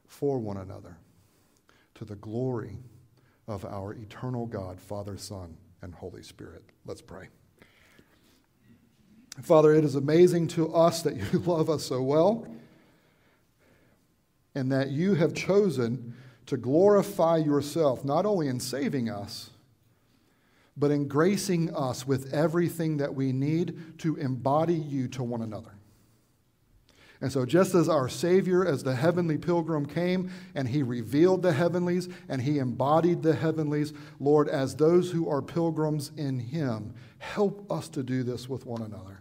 for 0.06 0.38
one 0.38 0.56
another, 0.56 0.96
to 1.94 2.04
the 2.04 2.16
glory 2.16 2.78
of 3.46 3.64
our 3.64 3.92
eternal 3.94 4.46
God, 4.46 4.80
Father, 4.80 5.16
Son, 5.16 5.56
and 5.82 5.94
Holy 5.94 6.22
Spirit. 6.22 6.62
Let's 6.86 7.02
pray. 7.02 7.28
Father, 9.42 9.72
it 9.72 9.84
is 9.84 9.94
amazing 9.94 10.48
to 10.48 10.72
us 10.74 11.02
that 11.02 11.16
you 11.16 11.38
love 11.46 11.70
us 11.70 11.84
so 11.84 12.02
well 12.02 12.46
and 14.54 14.70
that 14.72 14.90
you 14.90 15.14
have 15.14 15.34
chosen 15.34 16.14
to 16.46 16.56
glorify 16.56 17.36
yourself, 17.36 18.04
not 18.04 18.26
only 18.26 18.48
in 18.48 18.58
saving 18.58 19.08
us, 19.08 19.50
but 20.76 20.90
in 20.90 21.08
gracing 21.08 21.74
us 21.74 22.06
with 22.06 22.32
everything 22.32 22.96
that 22.98 23.14
we 23.14 23.32
need 23.32 23.98
to 23.98 24.16
embody 24.16 24.74
you 24.74 25.08
to 25.08 25.22
one 25.22 25.42
another. 25.42 25.72
And 27.22 27.30
so, 27.30 27.44
just 27.44 27.74
as 27.74 27.88
our 27.88 28.08
Savior, 28.08 28.64
as 28.64 28.82
the 28.82 28.94
heavenly 28.94 29.36
pilgrim, 29.36 29.84
came 29.84 30.30
and 30.54 30.66
he 30.66 30.82
revealed 30.82 31.42
the 31.42 31.52
heavenlies 31.52 32.08
and 32.30 32.40
he 32.40 32.58
embodied 32.58 33.22
the 33.22 33.34
heavenlies, 33.34 33.92
Lord, 34.18 34.48
as 34.48 34.74
those 34.74 35.10
who 35.10 35.28
are 35.28 35.42
pilgrims 35.42 36.12
in 36.16 36.38
him, 36.38 36.94
help 37.18 37.70
us 37.70 37.88
to 37.90 38.02
do 38.02 38.22
this 38.22 38.48
with 38.48 38.64
one 38.64 38.80
another. 38.80 39.20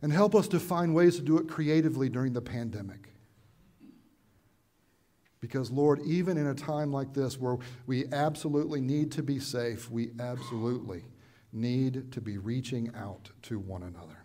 And 0.00 0.10
help 0.10 0.34
us 0.34 0.48
to 0.48 0.60
find 0.60 0.94
ways 0.94 1.16
to 1.16 1.22
do 1.22 1.36
it 1.36 1.48
creatively 1.48 2.08
during 2.08 2.32
the 2.32 2.40
pandemic. 2.40 3.10
Because, 5.40 5.70
Lord, 5.70 6.00
even 6.04 6.38
in 6.38 6.46
a 6.46 6.54
time 6.54 6.92
like 6.92 7.12
this 7.12 7.38
where 7.38 7.58
we 7.86 8.06
absolutely 8.12 8.80
need 8.80 9.12
to 9.12 9.22
be 9.22 9.38
safe, 9.38 9.90
we 9.90 10.10
absolutely 10.18 11.04
need 11.52 12.10
to 12.12 12.20
be 12.20 12.38
reaching 12.38 12.90
out 12.96 13.30
to 13.42 13.58
one 13.58 13.82
another. 13.82 14.24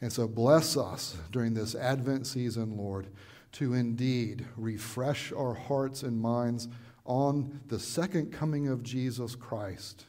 And 0.00 0.12
so, 0.12 0.26
bless 0.26 0.76
us 0.76 1.16
during 1.30 1.54
this 1.54 1.74
Advent 1.74 2.26
season, 2.26 2.76
Lord, 2.76 3.08
to 3.52 3.74
indeed 3.74 4.46
refresh 4.56 5.32
our 5.32 5.54
hearts 5.54 6.02
and 6.02 6.20
minds 6.20 6.68
on 7.04 7.60
the 7.68 7.78
second 7.78 8.32
coming 8.32 8.68
of 8.68 8.82
Jesus 8.82 9.34
Christ 9.34 10.04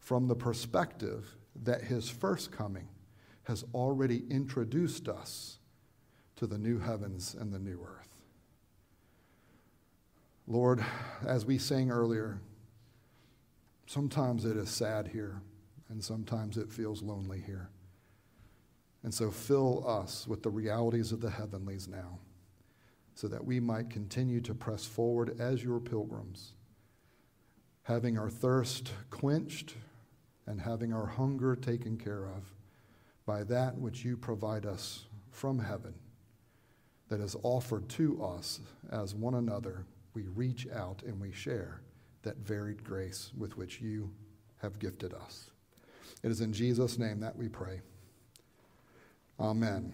from 0.00 0.28
the 0.28 0.34
perspective 0.34 1.36
that 1.64 1.82
his 1.82 2.10
first 2.10 2.52
coming 2.52 2.88
has 3.44 3.64
already 3.72 4.24
introduced 4.28 5.08
us 5.08 5.58
to 6.36 6.46
the 6.46 6.58
new 6.58 6.78
heavens 6.78 7.34
and 7.38 7.52
the 7.52 7.58
new 7.58 7.80
earth. 7.82 7.95
Lord, 10.48 10.84
as 11.26 11.44
we 11.44 11.58
sang 11.58 11.90
earlier, 11.90 12.40
sometimes 13.86 14.44
it 14.44 14.56
is 14.56 14.70
sad 14.70 15.08
here, 15.08 15.42
and 15.88 16.02
sometimes 16.02 16.56
it 16.56 16.70
feels 16.70 17.02
lonely 17.02 17.40
here. 17.40 17.70
And 19.02 19.12
so 19.12 19.30
fill 19.30 19.88
us 19.88 20.26
with 20.28 20.44
the 20.44 20.50
realities 20.50 21.10
of 21.10 21.20
the 21.20 21.30
heavenlies 21.30 21.88
now, 21.88 22.20
so 23.14 23.26
that 23.26 23.44
we 23.44 23.58
might 23.58 23.90
continue 23.90 24.40
to 24.42 24.54
press 24.54 24.84
forward 24.84 25.40
as 25.40 25.64
your 25.64 25.80
pilgrims, 25.80 26.52
having 27.82 28.16
our 28.16 28.30
thirst 28.30 28.92
quenched 29.10 29.74
and 30.46 30.60
having 30.60 30.92
our 30.92 31.06
hunger 31.06 31.56
taken 31.56 31.98
care 31.98 32.26
of 32.26 32.54
by 33.24 33.42
that 33.42 33.76
which 33.76 34.04
you 34.04 34.16
provide 34.16 34.64
us 34.64 35.06
from 35.32 35.58
heaven 35.58 35.94
that 37.08 37.20
is 37.20 37.34
offered 37.42 37.88
to 37.88 38.22
us 38.22 38.60
as 38.92 39.12
one 39.12 39.34
another 39.34 39.84
we 40.16 40.22
reach 40.34 40.66
out 40.74 41.02
and 41.02 41.20
we 41.20 41.30
share 41.30 41.82
that 42.22 42.38
varied 42.38 42.82
grace 42.82 43.30
with 43.36 43.56
which 43.58 43.82
you 43.82 44.10
have 44.62 44.78
gifted 44.78 45.12
us. 45.12 45.50
It 46.22 46.30
is 46.30 46.40
in 46.40 46.54
Jesus' 46.54 46.98
name 46.98 47.20
that 47.20 47.36
we 47.36 47.50
pray. 47.50 47.82
Amen. 49.38 49.92